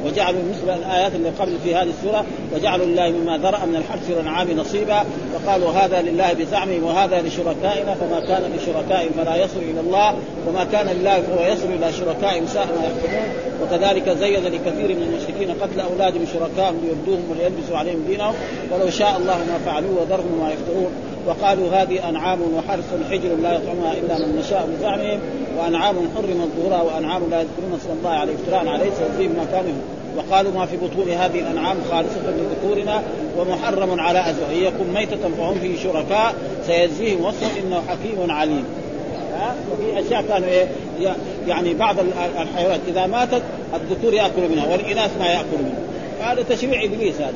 وجعلوا 0.04 0.40
مثل 0.50 0.78
الايات 0.78 1.14
اللي 1.14 1.28
قبل 1.28 1.52
في 1.64 1.74
هذه 1.74 1.88
السورة 1.98 2.24
وجعلوا 2.54 2.86
لله 2.86 3.10
مما 3.10 3.38
ذرأ 3.38 3.64
من 3.64 3.76
الحرث 3.76 4.10
والأنعام 4.10 4.50
نصيبا 4.50 5.04
وقالوا 5.34 5.70
هذا 5.70 6.02
لله 6.02 6.32
بزعمهم 6.32 6.84
وهذا 6.84 7.22
لشركائنا 7.22 7.94
فما 7.94 8.20
كان 8.20 8.42
لشركائهم 8.56 9.10
فلا 9.16 9.36
يصل 9.36 9.58
إلى 9.58 9.80
الله 9.80 10.14
وما 10.48 10.64
كان 10.64 10.86
لله 10.86 11.20
فهو 11.20 11.52
يصل 11.52 11.68
إلى 11.72 11.92
شركائهم 11.92 12.46
ساء 12.46 12.66
ما 12.66 12.84
يحكمون. 12.84 13.28
وكذلك 13.62 14.08
زين 14.08 14.44
لكثير 14.44 14.88
من 14.88 15.02
المشركين 15.02 15.50
قتل 15.62 15.80
أولادهم 15.80 16.26
شركائهم 16.32 16.80
ليردوهم 16.82 17.30
وليلبسوا 17.30 17.76
عليهم 17.76 18.04
دينهم 18.08 18.34
ولو 18.72 18.90
شاء 18.90 19.16
الله 19.16 19.38
ما 19.38 19.58
فعلوه 19.66 20.00
وذرهم 20.00 20.40
ما 20.40 20.52
يفترون. 20.52 21.15
وقالوا 21.26 21.68
هذه 21.70 22.08
أنعام 22.08 22.38
وحرث 22.54 22.94
حجر 23.10 23.34
لا 23.42 23.52
يطعمها 23.52 23.92
إلا 23.92 24.18
من 24.18 24.36
نشاء 24.36 24.68
بزعمهم 24.72 25.20
وأنعام 25.58 25.96
حرم 26.16 26.50
ظهورها 26.56 26.82
وأنعام 26.82 27.22
لا 27.30 27.40
يذكرون 27.40 27.80
اسم 27.80 27.88
الله 27.98 28.10
عليه 28.10 28.34
افتراء 28.34 28.68
عليه 28.68 28.90
سيجزيهم 28.90 29.32
ما 29.32 29.46
وقالوا 30.16 30.52
ما 30.52 30.66
في 30.66 30.76
بطون 30.76 31.10
هذه 31.10 31.40
الأنعام 31.40 31.76
خالصة 31.90 32.20
لذكورنا 32.26 33.02
ومحرم 33.38 34.00
على 34.00 34.30
ازواجهم 34.30 34.64
يكون 34.64 34.86
ميتة 34.94 35.28
فهم 35.38 35.58
فيه 35.60 35.82
شركاء 35.82 36.34
سيجزيهم 36.66 37.24
وصفا 37.24 37.60
إنه 37.60 37.82
حكيم 37.88 38.30
عليم. 38.30 38.64
وفي 39.72 40.06
أشياء 40.06 40.24
كانوا 40.28 40.48
إيه؟ 40.48 40.66
يعني 41.46 41.74
بعض 41.74 41.96
الحيوانات 42.40 42.80
إذا 42.88 43.06
ماتت 43.06 43.42
الذكور 43.74 44.14
ياكل 44.14 44.48
منها 44.50 44.72
والإناث 44.72 45.18
ما 45.18 45.26
ياكل 45.26 45.58
منها. 45.58 46.32
هذا 46.32 46.42
تشريع 46.42 46.84
إبليس 46.84 47.16
هذا. 47.16 47.34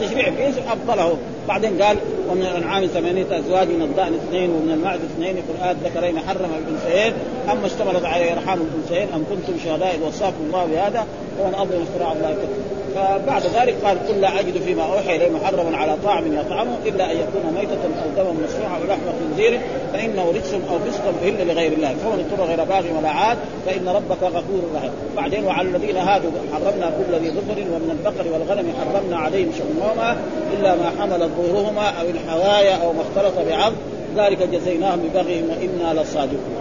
تشريع 0.00 0.28
ابليس 0.28 0.54
ابطله 0.70 1.16
بعدين 1.48 1.82
قال 1.82 1.96
ومن 2.30 2.42
الأنعام 2.42 2.86
ثمانيه 2.86 3.38
أزواج 3.38 3.68
من 3.68 3.82
الضأن 3.82 4.14
اثنين 4.14 4.50
ومن 4.50 4.70
المعز 4.72 5.00
اثنين 5.14 5.36
آت 5.62 5.76
ذكرين 5.84 6.18
حرم 6.18 6.50
الأنثيين. 6.58 7.12
أما 7.52 7.66
اشتملت 7.66 8.04
عليه 8.04 8.32
أرحام 8.32 8.58
الأنثيين 8.60 9.08
أم 9.14 9.24
كنتم 9.30 9.58
شهداء 9.64 9.98
وصاكم 10.06 10.44
الله 10.46 10.66
بهذا 10.66 11.06
ومن 11.40 11.54
أظلم 11.54 11.82
افتراء 11.82 12.12
الله 12.12 12.30
كذب 12.30 12.71
فبعد 12.94 13.42
ذلك 13.42 13.74
قال 13.84 14.08
قل 14.08 14.20
لا 14.20 14.40
أجد 14.40 14.62
فيما 14.62 14.82
أوحي 14.82 15.16
اليه 15.16 15.30
محرما 15.30 15.76
على 15.76 15.96
طاعم 16.04 16.32
يطعمه 16.32 16.76
إلا 16.86 17.12
أن 17.12 17.16
يكون 17.16 17.54
ميتة 17.54 17.82
أو 17.84 18.08
دما 18.16 18.32
مسفوحا 18.44 18.76
أو 18.76 18.84
لحم 18.88 19.00
خنزير 19.20 19.60
فإنه 19.92 20.32
رجس 20.34 20.54
أو 20.54 20.78
فسق 20.78 21.02
الا 21.22 21.52
لغير 21.52 21.72
الله. 21.72 21.88
فمن 21.88 22.26
اضطر 22.30 22.44
غير 22.44 22.64
باغ 22.64 22.98
ولا 22.98 23.08
عاد 23.08 23.38
فإن 23.66 23.88
ربك 23.88 24.22
غفور 24.22 24.62
رحيم. 24.76 24.90
بعدين 25.16 25.44
وعلى 25.44 25.68
الذين 25.68 25.96
هادوا 25.96 26.30
حرمنا 26.52 26.90
كل 26.90 27.14
ذي 27.14 27.30
ظفر 27.30 27.60
ومن 27.60 27.98
البقر 27.98 28.32
والغنم 28.32 28.72
حرمنا 28.80 29.16
عليهم 29.16 29.52
شؤمهما 29.58 30.16
إلا 30.58 30.74
ما 30.74 30.92
حملت 31.00 31.30
ظهورهما 31.38 31.88
أو 31.88 32.06
الحوايا 32.08 32.74
أو 32.74 32.92
ما 32.92 33.00
اختلط 33.02 33.48
بعظم. 33.48 33.76
ذلك 34.16 34.42
جزيناهم 34.52 35.00
ببغيهم 35.00 35.44
وإنا 35.50 36.00
لصادقون. 36.00 36.56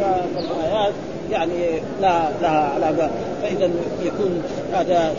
فالايات 0.00 0.92
يعني 1.30 1.80
لا 2.00 2.28
لها 2.42 2.72
علاقة. 2.74 3.10
فإذا 3.42 3.70
يكون 4.04 4.42
هذا 4.72 5.14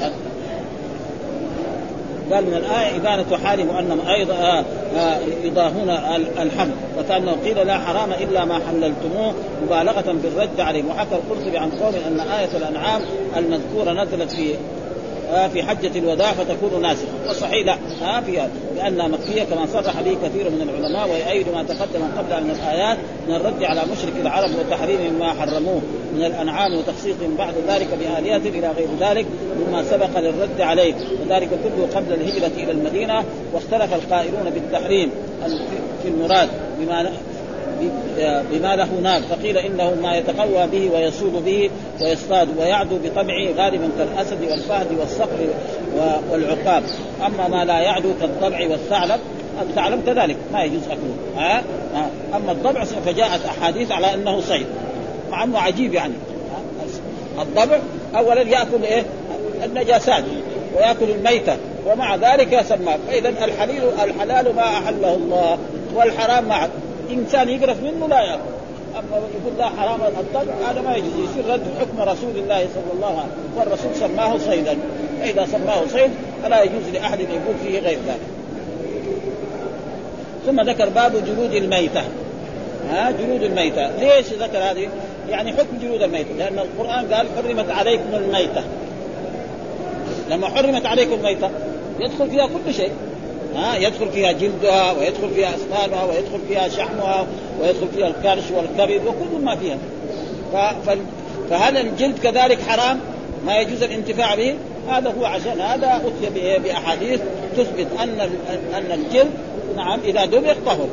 قال 2.33 2.45
من 2.45 2.53
الآية 2.53 2.97
إبانة 2.97 3.37
حالهم 3.37 3.69
أنهم 3.77 4.07
أيضا 4.07 4.33
آه، 4.33 4.63
آه، 4.95 5.17
يضاهون 5.43 5.89
الحمل. 6.39 6.71
وكأنه 6.99 7.31
قيل 7.45 7.67
لا 7.67 7.79
حرام 7.79 8.11
إلا 8.11 8.45
ما 8.45 8.59
حللتموه 8.67 9.33
مبالغة 9.65 10.15
بالرد 10.23 10.59
عليهم. 10.59 10.89
وحكى 10.89 11.15
القرطبي 11.15 11.57
عن 11.57 11.71
قول 11.71 11.95
أن 11.95 12.19
آية 12.19 12.57
الأنعام 12.57 13.01
المذكورة 13.37 13.91
نزلت 14.03 14.31
في 14.31 14.55
في 15.33 15.63
حجة 15.63 15.99
الوداع 15.99 16.31
فتكون 16.31 16.81
ناسخة. 16.81 17.07
والصحيح 17.27 17.65
لا. 17.65 17.77
آه 18.03 18.21
فيها 18.21 18.49
لأنها 18.75 19.07
مكية 19.07 19.43
كما 19.43 19.65
صرح 19.65 20.01
به 20.01 20.17
كثير 20.23 20.49
من 20.49 20.61
العلماء 20.61 21.09
ويؤيد 21.09 21.49
ما 21.49 21.63
تقدم 21.63 22.01
قبل 22.17 22.43
من 22.43 22.51
الآيات 22.51 22.97
من 23.27 23.35
الرد 23.35 23.63
على 23.63 23.81
مشرك 23.91 24.13
العرب 24.21 24.49
وتحريم 24.59 25.19
ما 25.19 25.33
حرموه 25.33 25.81
من 26.15 26.25
الأنعام 26.25 26.77
وتخصيصهم 26.77 27.35
بعد 27.37 27.53
ذلك 27.67 27.87
بآلية 27.99 28.37
إلى 28.59 28.71
غير 28.77 28.87
ذلك 28.99 29.25
مما 29.59 29.83
سبق 29.83 30.19
للرد 30.19 30.61
عليه. 30.61 30.93
وذلك 31.21 31.49
كله 31.49 31.87
قبل 31.95 32.13
الهجرة 32.13 32.63
إلى 32.63 32.71
المدينة 32.71 33.23
واختلف 33.53 33.93
القائلون 33.93 34.49
بالتحريم 34.49 35.11
في 36.03 36.07
المراد 36.09 36.49
بما 36.79 37.11
بما 38.51 38.75
له 38.75 38.89
نار. 39.03 39.21
فقيل 39.21 39.57
إنه 39.57 39.95
ما 40.03 40.17
يتقوى 40.17 40.67
به 40.67 40.89
ويصول 40.95 41.41
به 41.45 41.69
ويصطاد 42.01 42.47
ويعدو 42.59 42.97
بطبعه 43.03 43.53
غالبا 43.57 43.89
كالأسد 43.97 44.41
والفهد 44.41 44.87
والصقر 44.99 45.47
والعقاب. 46.31 46.83
أما 47.25 47.47
ما 47.47 47.65
لا 47.65 47.79
يعدو 47.79 48.09
كالضبع 48.21 48.67
والثعلب 48.69 49.19
الثعلب 49.61 50.05
كذلك 50.05 50.37
ما 50.53 50.63
يجوز 50.63 50.83
أكله. 50.83 51.15
ها؟ 51.37 51.63
أما 52.35 52.51
الضبع 52.51 52.83
فجاءت 52.83 53.45
أحاديث 53.45 53.91
على 53.91 54.13
أنه 54.13 54.41
صيد 54.41 54.65
مع 55.31 55.43
أنه 55.43 55.59
عجيب 55.59 55.93
يعني. 55.93 56.13
الضبع 57.41 57.79
اولا 58.15 58.41
يأكل 58.41 58.83
إيه؟ 58.83 59.03
النجاسات 59.65 60.23
ويأكل 60.75 61.09
الميتة 61.09 61.57
ومع 61.85 62.15
ذلك 62.15 62.61
سماه 62.61 62.97
فاذا 63.07 63.29
الحليل 63.29 63.83
الحلال 64.03 64.55
ما 64.55 64.63
أحله 64.63 65.15
الله 65.15 65.57
والحرام 65.95 66.49
ما 66.49 66.69
انسان 67.13 67.50
يقرف 67.50 67.84
منه 67.84 68.08
لا 68.08 68.22
يأكل. 68.22 68.41
أما 69.00 69.17
يقول 69.17 69.58
لا 69.58 69.70
حرام 69.70 70.01
الطبع 70.01 70.53
هذا 70.70 70.82
ما 70.82 70.96
يجوز. 70.96 71.12
يصير 71.12 71.53
رد 71.53 71.63
حكم 71.79 72.01
رسول 72.01 72.36
الله 72.36 72.67
صلى 72.75 72.93
الله 72.93 73.08
عليه 73.08 73.17
وسلم. 73.17 73.58
والرسول 73.58 73.96
سماه 73.96 74.38
صيدا. 74.38 74.77
فإذا 75.20 75.46
سماه 75.46 75.88
صيد 75.93 76.12
فلا 76.43 76.63
يجوز 76.63 76.89
لأحد 76.93 77.20
أن 77.20 77.32
يقول 77.32 77.55
فيه 77.63 77.79
غير 77.79 77.98
ذلك. 78.08 78.20
ثم 80.46 80.62
ذكر 80.62 80.89
باب 80.89 81.12
جلود 81.25 81.53
الميتة. 81.53 82.03
ها 82.89 83.12
جلود 83.12 83.43
الميتة. 83.43 83.91
ليش 84.00 84.34
ذكر 84.34 84.58
هذه؟ 84.58 84.88
يعني 85.29 85.53
حكم 85.53 85.77
جلود 85.82 86.01
الميتة. 86.01 86.34
لأن 86.38 86.60
القرآن 86.60 87.13
قال 87.13 87.27
حرمت 87.38 87.72
عليكم 87.72 88.13
الميتة. 88.13 88.63
لما 90.29 90.48
حرمت 90.48 90.86
عليكم 90.86 91.13
الميتة 91.13 91.50
يدخل 92.00 92.29
فيها 92.29 92.48
كل 92.48 92.74
شيء. 92.74 92.91
ها 93.55 93.75
يدخل 93.75 94.12
فيها 94.12 94.31
جلدها 94.31 94.91
ويدخل 94.91 95.29
فيها 95.36 95.55
أسنانها 95.55 96.03
ويدخل 96.03 96.39
فيها 96.48 96.67
شحمها 96.69 97.27
ويدخل 97.62 97.88
فيها 97.95 98.07
الكرش 98.07 98.43
والكبد 98.51 99.07
وكل 99.07 99.43
ما 99.43 99.55
فيها. 99.55 99.77
فهل 101.50 101.77
الجلد 101.77 102.19
كذلك 102.19 102.62
حرام؟ 102.62 103.00
ما 103.45 103.57
يجوز 103.57 103.83
الانتفاع 103.83 104.36
به؟ 104.36 104.55
هذا 104.89 105.13
هو 105.19 105.25
عشان 105.25 105.62
هذا 105.62 106.01
أتي 106.05 106.60
بأحاديث 106.60 107.19
تثبت 107.57 107.88
أن 108.00 108.29
أن 108.74 108.91
الجلد 108.91 109.31
نعم 109.75 110.00
إذا 110.03 110.25
دبغ 110.25 110.55
طهر. 110.65 110.88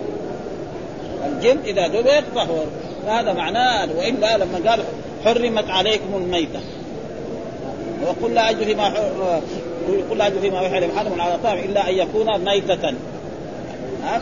الجلد 1.26 1.66
إذا 1.66 1.88
دبغ 1.88 2.22
طهر. 2.34 2.64
هذا 3.06 3.32
معناه 3.32 3.88
وإلا 3.98 4.36
لما 4.36 4.70
قال 4.70 4.80
حرمت 5.24 5.70
عليكم 5.70 6.14
الميتة. 6.14 6.60
وقل 8.06 8.34
لا 8.34 8.50
اجد 8.50 8.62
فيما 8.62 9.10
يقول 9.94 10.18
لا 10.18 10.30
فيما 10.30 10.62
يوحى 10.62 10.86
محرم 10.86 11.20
على 11.20 11.38
طعام 11.44 11.58
إلا 11.58 11.90
أن 11.90 11.94
يكون 11.94 12.44
ميتة. 12.44 12.94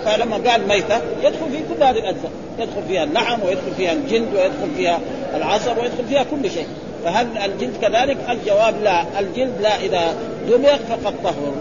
فلما 0.04 0.50
قال 0.50 0.68
ميتة 0.68 1.00
يدخل 1.22 1.50
في 1.52 1.74
كل 1.74 1.82
هذه 1.84 1.98
الأجزاء. 1.98 2.30
يدخل 2.58 2.82
فيها 2.88 3.04
اللحم 3.04 3.42
ويدخل 3.42 3.74
فيها 3.76 3.92
الجلد 3.92 4.34
ويدخل 4.34 4.70
فيها 4.76 5.00
العصب 5.34 5.78
ويدخل 5.78 6.04
فيها 6.08 6.22
كل 6.22 6.50
شيء. 6.50 6.66
فهل 7.04 7.38
الجلد 7.38 7.76
كذلك؟ 7.82 8.16
الجواب 8.30 8.82
لا. 8.82 9.04
الجلد 9.18 9.60
لا 9.60 9.76
إذا 9.76 10.16
دمغ 10.48 10.76
فقد 10.76 11.14
طهر. 11.24 11.52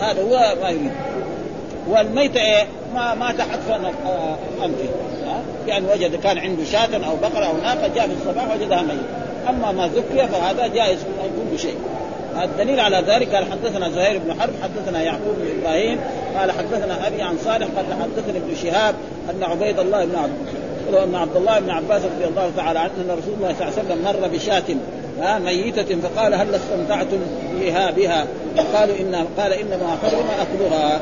هذا 0.00 0.22
هو 0.22 0.54
ما 0.62 0.68
يريد. 0.70 0.92
والميتة 1.88 2.40
إيه؟ 2.40 2.66
ما 2.94 3.14
ما 3.14 3.32
تحت 3.32 3.58
أنفه 4.64 4.86
يعني 5.66 5.86
وجد 5.92 6.16
كان 6.16 6.38
عنده 6.38 6.64
شاة 6.64 7.06
أو 7.06 7.16
بقرة 7.16 7.44
أو 7.44 7.56
ناقة 7.56 7.88
جاء 7.94 8.06
في 8.06 8.12
الصباح 8.12 8.54
وجدها 8.54 8.82
ميتة. 8.82 9.22
أما 9.48 9.72
ما 9.72 9.88
ذكي 9.88 10.28
فهذا 10.28 10.66
جائز 10.66 10.98
كل 11.50 11.58
شيء 11.58 11.76
الدليل 12.42 12.80
على 12.80 12.96
ذلك 13.06 13.34
قال 13.34 13.44
حدثنا 13.52 13.90
زهير 13.90 14.18
بن 14.18 14.40
حرب 14.40 14.52
حدثنا 14.62 15.02
يعقوب 15.02 15.34
بن 15.40 15.60
إبراهيم 15.60 16.00
قال 16.38 16.52
حدثنا 16.52 17.06
أبي 17.06 17.22
عن 17.22 17.38
صالح 17.44 17.66
قال 17.76 17.86
حدثني 18.02 18.38
ابن 18.38 18.54
شهاب 18.62 18.94
أن 19.30 19.42
عبيد 19.42 19.78
الله 19.78 20.04
بن 20.04 20.16
ولو 20.88 21.04
أن 21.04 21.14
عبد 21.14 21.36
الله 21.36 21.60
بن 21.60 21.70
عباس 21.70 22.02
رضي 22.02 22.24
الله 22.24 22.52
تعالى 22.56 22.78
عنه 22.78 22.90
أن 22.98 23.18
رسول 23.18 23.34
الله 23.34 23.54
صلى 23.58 23.68
الله 23.68 23.78
عليه 23.78 23.88
وسلم 23.88 24.04
مر 24.04 24.28
بشاة 24.28 24.76
ميتة 25.38 26.00
فقال 26.00 26.34
هل 26.34 26.54
استمتعتم 26.54 27.18
بها 27.60 27.90
بها؟ 27.90 28.26
قالوا 28.74 28.96
إن 29.00 29.26
قال 29.38 29.52
إنما 29.52 29.96
حرم 30.02 30.26
أكلها. 30.40 31.00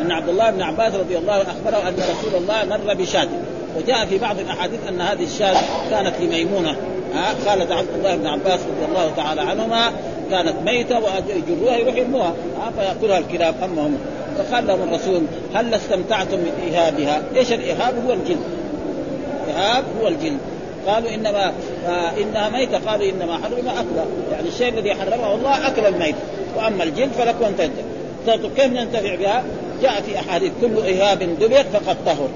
أن 0.00 0.12
عبد 0.12 0.28
الله 0.28 0.50
بن 0.50 0.62
عباس 0.62 0.94
رضي 0.94 1.18
الله 1.18 1.32
عنه 1.32 1.42
أخبره 1.42 1.88
أن 1.88 1.94
رسول 1.94 2.42
الله 2.42 2.64
مر 2.64 2.94
بشاة. 2.94 3.28
وجاء 3.76 4.06
في 4.06 4.18
بعض 4.18 4.38
الأحاديث 4.38 4.80
أن 4.88 5.00
هذه 5.00 5.24
الشاة 5.24 5.56
كانت 5.90 6.14
لميمونة. 6.20 6.76
ها 7.16 7.34
قالت 7.46 7.72
عبد 7.72 7.88
الله 7.96 8.16
بن 8.16 8.26
عباس 8.26 8.60
رضي 8.60 8.84
الله 8.88 9.12
تعالى 9.16 9.40
عنهما 9.40 9.92
كانت 10.30 10.54
ميتة 10.64 10.98
ويجروها 10.98 11.76
يروح 11.76 11.96
يرموها 11.96 12.34
فيأكلها 12.78 13.18
الكلاب 13.18 13.54
أما 13.64 13.86
هم 13.86 13.98
فقال 14.38 14.66
لهم 14.66 14.82
الرسول 14.82 15.22
هل 15.54 15.74
استمتعتم 15.74 16.36
بإهابها؟ 16.36 17.22
إيش 17.36 17.52
الإهاب؟ 17.52 17.94
هو 18.06 18.12
الجلد. 18.12 18.40
إهاب 19.48 19.84
هو 20.00 20.08
الجلد. 20.08 20.38
قالوا 20.86 21.14
إنما 21.14 21.52
إنها 22.22 22.48
ميتة 22.48 22.78
قالوا 22.78 23.10
إنما 23.10 23.34
حرم 23.34 23.68
أكلها 23.68 24.06
يعني 24.32 24.48
الشيء 24.48 24.68
الذي 24.68 24.94
حرمه 24.94 25.34
الله 25.34 25.66
أكل 25.66 25.86
الميت 25.86 26.14
وأما 26.56 26.84
الجلد 26.84 27.12
فلكم 27.12 27.44
ان 27.44 27.56
تنتفع 27.56 27.82
طيب 28.26 28.52
كيف 28.56 28.72
ننتفع 28.72 29.14
بها؟ 29.14 29.44
جاء 29.82 30.00
في 30.02 30.18
أحاديث 30.18 30.52
كل 30.60 30.78
اهاب 30.78 31.18
دبر 31.18 31.64
فقد 31.72 31.96
طهر 32.06 32.28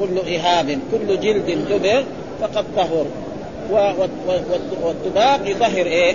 كل 0.00 0.34
اهاب 0.34 0.78
كل 0.92 1.20
جلد 1.20 1.58
دبر 1.70 2.04
فقد 2.40 2.64
طهر 2.76 3.06
والدباغ 4.82 5.48
يطهر 5.48 5.86
إيه؟ 5.86 6.14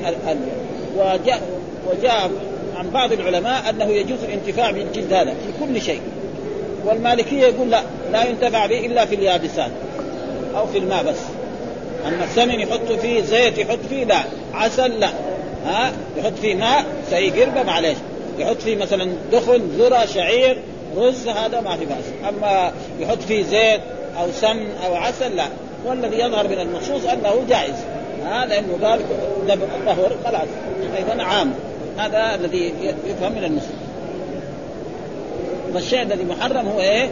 وجاء 0.98 1.42
وجاء 1.92 2.32
عن 2.76 2.90
بعض 2.90 3.12
العلماء 3.12 3.70
أنه 3.70 3.86
يجوز 3.86 4.24
الانتفاع 4.24 4.72
بالجلد 4.72 5.14
هذا 5.14 5.32
في 5.32 5.66
كل 5.66 5.82
شيء. 5.82 6.02
والمالكية 6.86 7.42
يقول 7.42 7.70
لا 7.72 7.82
لا 8.12 8.26
ينتفع 8.26 8.66
به 8.66 8.86
إلا 8.86 9.06
في 9.06 9.16
اليابسات 9.16 9.72
أو 10.56 10.68
في 10.68 10.78
الماء 10.78 11.04
بس. 11.04 11.18
أما 12.08 12.24
السمن 12.24 12.60
يحط 12.60 12.92
فيه 13.02 13.22
زيت 13.22 13.58
يحط 13.58 13.80
فيه 13.90 14.04
لا. 14.04 14.24
عسل 14.54 15.00
لا. 15.00 15.10
ها؟ 15.66 15.92
يحط 16.18 16.34
فيه 16.42 16.56
ماء 16.56 16.86
سي 17.10 17.30
قربة 17.30 17.64
معلش 17.64 17.98
يحط 18.40 18.62
فيه 18.62 18.76
مثلا 18.76 19.12
دخن 19.32 19.62
ذرة 19.78 20.06
شعير 20.06 20.58
رز 20.98 21.28
هذا 21.28 21.62
ما 21.62 21.78
في 21.78 21.86
بأس. 21.86 22.30
أما 22.30 22.72
يحط 23.00 23.22
فيه 23.22 23.44
زيت 23.44 23.82
أو 24.20 24.28
سمن 24.42 24.72
أو 24.86 24.96
عسل 24.96 25.36
لا. 25.36 25.46
والذي 25.86 26.20
يظهر 26.20 26.48
من 26.48 26.60
النصوص 26.60 27.06
أنه 27.06 27.46
جائز. 27.50 27.76
ها 28.26 28.46
لأنه 28.46 28.78
قال 28.84 29.00
طهور 29.86 30.12
خلاص. 30.26 30.48
أيضا 30.98 31.24
عام. 31.24 31.54
هذا 31.98 32.36
الذي 32.36 32.74
يفهم 33.06 33.32
من 33.32 33.44
النصوص. 33.44 33.72
فالشيء 35.74 36.02
الذي 36.02 36.24
محرم 36.24 36.68
هو 36.68 36.80
إيه؟ 36.80 37.10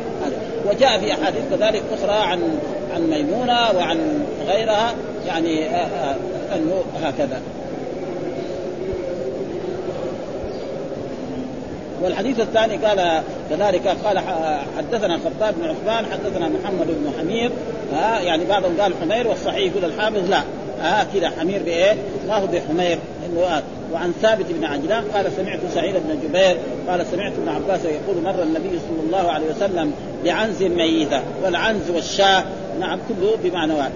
وجاء 0.65 0.99
في 0.99 1.13
أحاديث 1.13 1.41
كذلك 1.51 1.83
أخرى 1.93 2.17
عن 2.17 2.59
عن 2.93 3.09
ميمونة 3.09 3.77
وعن 3.77 4.25
غيرها. 4.47 4.93
يعني 5.27 5.65
آه، 5.65 5.85
آه، 5.85 6.15
أنه 6.55 6.83
هكذا. 7.03 7.41
والحديث 12.01 12.39
الثاني 12.39 12.77
قال 12.77 13.21
كذلك 13.49 13.87
قال 13.87 14.19
حدثنا 14.77 15.17
خطاب 15.17 15.55
بن 15.57 15.69
عثمان 15.69 16.05
حدثنا 16.05 16.47
محمد 16.47 16.87
بن 16.87 17.11
حمير 17.19 17.51
ها 17.93 18.19
يعني 18.19 18.45
بعضهم 18.45 18.81
قال 18.81 18.93
حمير 19.01 19.27
والصحيح 19.27 19.71
يقول 19.71 19.85
الحافظ 19.85 20.29
لا. 20.29 20.41
ها 20.81 21.07
كذا 21.13 21.29
حمير 21.39 21.63
بإيه؟ 21.63 21.95
ما 22.27 22.35
هو 22.35 22.47
بحمير 22.47 22.99
انه 23.25 23.61
وعن 23.93 24.13
ثابت 24.21 24.45
بن 24.49 24.65
عجلان 24.65 25.03
قال 25.13 25.31
سمعت 25.37 25.59
سعيد 25.73 25.95
بن 25.95 26.19
جبير 26.23 26.57
قال 26.87 27.05
سمعت 27.11 27.31
ابن 27.31 27.49
عباس 27.49 27.79
يقول 27.85 28.23
مر 28.23 28.43
النبي 28.43 28.69
صلى 28.69 29.05
الله 29.05 29.31
عليه 29.31 29.45
وسلم 29.55 29.91
بعنز 30.25 30.63
ميتة 30.63 31.21
والعنز 31.43 31.89
والشاة. 31.89 32.43
نعم 32.79 32.99
كله 33.09 33.37
بمعنى 33.43 33.73
واحد. 33.73 33.91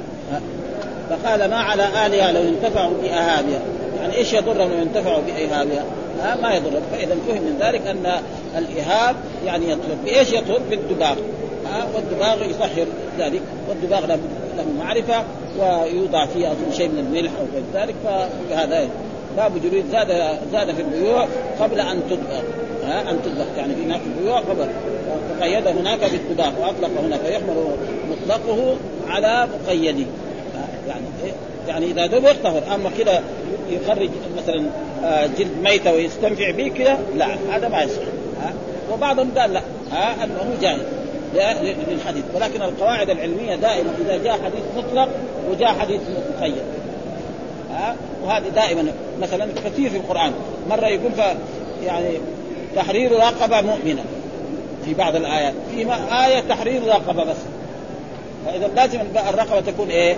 فقال 1.10 1.50
ما 1.50 1.56
على 1.56 1.84
آلهة 2.06 2.32
لو 2.32 2.42
انتفعوا 2.42 2.94
بأهابها 3.04 3.62
يعني 4.02 4.16
إيش 4.16 4.34
يضرهم 4.34 4.72
لو 4.72 4.82
انتفعوا 4.82 5.22
بإهابها 5.22 5.84
ها 6.22 6.36
ما 6.42 6.54
يضر. 6.54 6.82
فإذا 6.92 7.16
فهم 7.28 7.42
من 7.42 7.58
ذلك 7.62 7.88
أن 7.88 8.22
الإهاب 8.58 9.16
يعني 9.46 9.70
يطهر 9.70 9.96
بإيش 10.06 10.34
يطهر 10.34 10.60
بالدباغ 10.70 11.16
والدباغ 11.96 12.50
يطهر 12.50 12.88
ذلك 13.20 13.42
والدباغ 13.70 14.06
له 14.06 14.20
معرفة 14.80 15.24
ويوضع 15.60 16.25
فيه 16.25 16.51
أظن 16.51 16.72
شيء 16.77 16.90
من 16.90 17.00
الملح 17.00 17.31
أو 17.40 17.46
غير 17.53 17.64
ذلك 17.74 17.96
فهذا 18.50 18.88
باب 19.38 19.51
جلود 19.64 19.86
زاد 19.92 20.38
زاد 20.51 20.75
في 20.75 20.81
البيوع 20.81 21.27
قبل 21.59 21.79
أن 21.79 22.01
تطبخ. 22.09 22.44
ها؟ 22.83 23.12
أن 23.12 23.20
تطبخ. 23.25 23.46
يعني 23.57 23.75
في 23.75 23.83
هناك 23.83 24.01
البيوع 24.18 24.40
قبل. 24.40 24.68
فقيد 25.40 25.68
هناك 25.68 26.00
بالطباخ 26.00 26.53
وأطلق 26.59 27.00
هنا 27.00 27.18
فيحمل 27.18 27.75
مطلقه 28.12 28.75
على 29.07 29.48
مقيده 29.48 30.05
يعني 30.88 31.05
يعني 31.68 31.86
إذا 31.86 32.05
دبر 32.05 32.36
طهر. 32.44 32.64
أما 32.75 32.90
كده 33.00 33.20
يخرج 33.70 34.09
مثلا 34.38 34.66
آه، 35.03 35.25
جلد 35.25 35.51
ميتة 35.64 35.94
ويستنفع 35.94 36.51
به 36.51 36.68
كده 36.68 36.98
لا 37.16 37.27
هذا 37.51 37.68
ما 37.68 37.81
يصح. 37.81 38.01
وبعضهم 38.94 39.31
قال 39.38 39.53
لا. 39.53 39.62
ها؟ 39.92 40.24
أنه 40.24 40.53
جائز 40.62 41.02
للحديث 41.87 42.24
ولكن 42.33 42.61
القواعد 42.61 43.09
العلمية 43.09 43.55
دائما 43.55 43.89
إذا 44.05 44.17
جاء 44.24 44.33
حديث 44.33 44.63
مطلق 44.77 45.09
وجاء 45.51 45.69
حديث 45.69 46.01
مقيد 46.39 46.63
ها؟ 47.72 47.96
وهذه 48.24 48.48
دائما 48.55 48.85
مثلا 49.22 49.48
كثير 49.65 49.89
في 49.89 49.98
القرآن. 49.98 50.33
مرة 50.69 50.87
يقول 50.87 51.11
ف 51.11 51.22
يعني 51.85 52.09
تحرير 52.75 53.11
رقبة 53.11 53.61
مؤمنة 53.61 54.03
في 54.85 54.93
بعض 54.93 55.15
الآيات. 55.15 55.53
في 55.72 55.87
آية 56.25 56.39
تحرير 56.50 56.87
رقبة 56.87 57.24
بس. 57.24 57.37
فإذا 58.46 58.67
لازم 58.75 59.00
الرقبة 59.29 59.61
تكون 59.61 59.89
إيه؟ 59.89 60.15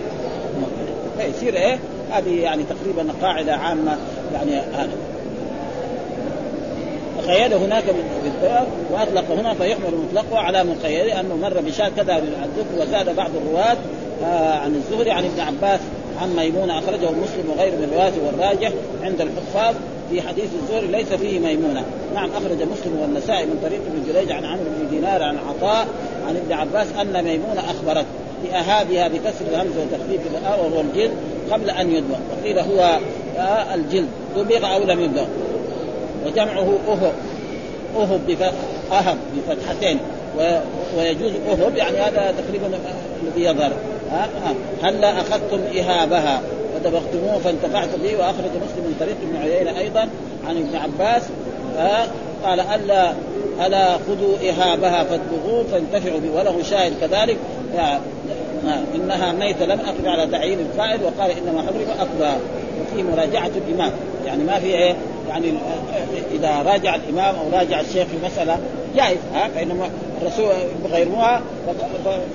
مؤمنة. 0.60 0.95
فيصير 1.17 1.54
إيه؟ 1.56 1.80
هذه 2.12 2.41
يعني 2.41 2.63
تقريبا 2.63 3.13
قاعدة 3.21 3.56
عامة 3.56 3.97
يعني 4.34 4.60
هذا. 4.60 4.97
فقيد 7.28 7.54
هناك 7.54 7.84
بالدواء 8.24 8.68
وأطلق 8.92 9.32
هنا 9.32 9.54
فيحمل 9.54 9.94
مطلقه 10.08 10.40
على 10.40 10.64
مقيد 10.64 11.06
لأنه 11.06 11.36
مر 11.36 11.62
بشاة 11.62 11.90
كذا 11.98 12.18
الذكر 12.18 12.82
وزاد 12.82 13.16
بعض 13.16 13.30
الرواة 13.36 13.78
آه 14.24 14.54
عن 14.54 14.76
الزهري 14.76 15.12
عن 15.12 15.26
ابن 15.26 15.40
عباس 15.40 15.80
عن 16.22 16.36
ميمونه 16.36 16.80
أخرجه 16.80 17.12
مسلم 17.12 17.50
وغيره 17.50 17.76
من 17.76 17.92
روايته 17.94 18.26
والراجح 18.26 18.72
عند 19.04 19.22
الحفاظ 19.22 19.76
في 20.12 20.22
حديث 20.22 20.46
الزهري 20.64 20.88
ليس 20.88 21.08
فيه 21.08 21.40
ميمونة، 21.40 21.84
نعم 22.14 22.30
أخرج 22.30 22.58
مسلم 22.58 23.00
والنسائي 23.02 23.46
من 23.46 23.60
طريق 23.64 23.80
ابن 23.88 24.14
جريج 24.14 24.32
عن 24.32 24.46
عمرو 24.46 24.66
بن 24.80 24.90
دينار 24.90 25.24
عن 25.24 25.38
عطاء 25.38 25.88
عن 26.28 26.36
ابن 26.36 26.54
عباس 26.54 26.88
أن 27.02 27.24
ميمونة 27.24 27.60
أخبرت 27.60 28.06
بأهابها 28.44 29.08
بكسر 29.08 29.46
الهمزه 29.52 29.82
وتخفيف 29.82 30.22
الآ 30.32 30.56
وهو 30.56 30.82
الجلد 30.82 31.12
قبل 31.52 31.70
أن 31.70 31.92
يدبغ، 31.92 32.18
وقيل 32.32 32.60
هو 32.60 33.00
آه 33.38 33.76
الجلد 33.76 34.10
دبغ 34.38 34.74
أو 34.74 34.84
لم 34.84 35.00
يدبغ 35.00 35.26
وجمعه 36.26 36.78
أهب 36.88 37.14
أهب 37.98 38.22
بفتح 38.28 38.54
أهب 38.92 39.18
بفتحتين. 39.36 40.00
ويجوز 40.98 41.32
أهب 41.50 41.76
يعني 41.76 41.98
هذا 41.98 42.34
تقريبا 42.38 42.80
الذي 43.24 43.44
يظهر. 43.44 43.72
هلا 44.84 45.22
أخذتم 45.22 45.60
اهابها 45.78 46.42
ودبغتموه 46.76 47.40
فانتفعتم 47.44 48.02
به 48.04 48.18
وأخرج 48.18 48.52
مسلم 48.56 48.84
من 48.86 48.96
طريق 49.00 49.16
ابن 49.22 49.38
عيينة 49.42 49.80
أيضا 49.80 50.08
عن 50.48 50.58
ابن 50.58 50.76
عباس. 50.76 51.24
قال 52.46 52.60
الا 52.60 53.14
ألا 53.66 53.94
خذوا 53.94 54.36
اهابها 54.50 55.04
فادبغوه 55.04 55.66
فانتفعوا 55.72 56.20
به. 56.20 56.40
وله 56.40 56.64
شاهد 56.64 56.94
كذلك. 57.02 57.38
إنها 58.96 59.32
ميتة. 59.32 59.66
لم 59.66 59.80
أقف 59.80 60.06
على 60.06 60.28
تعيين 60.32 60.60
الفاعل. 60.60 61.00
وقال 61.04 61.32
إنما 61.32 61.62
حرم 61.62 61.86
اكلها 62.00 62.38
وفي 62.82 63.04
مراجعة 63.04 63.52
الإمام. 63.68 63.92
يعني 64.26 64.44
ما 64.44 64.60
في 64.60 64.68
إيه؟ 64.68 64.96
يعني 65.36 65.54
إذا 66.32 66.71
راجع 66.71 66.95
الإمام 66.95 67.36
أو 67.36 67.60
راجع 67.60 67.80
الشيخ 67.80 68.08
في 68.08 68.26
مسألة 68.26 68.58
جائز 68.95 69.17
ها؟ 69.34 69.48
فإنما 69.48 69.89
الرسول 70.21 70.45
يبغى 70.86 71.02
يرموها 71.02 71.41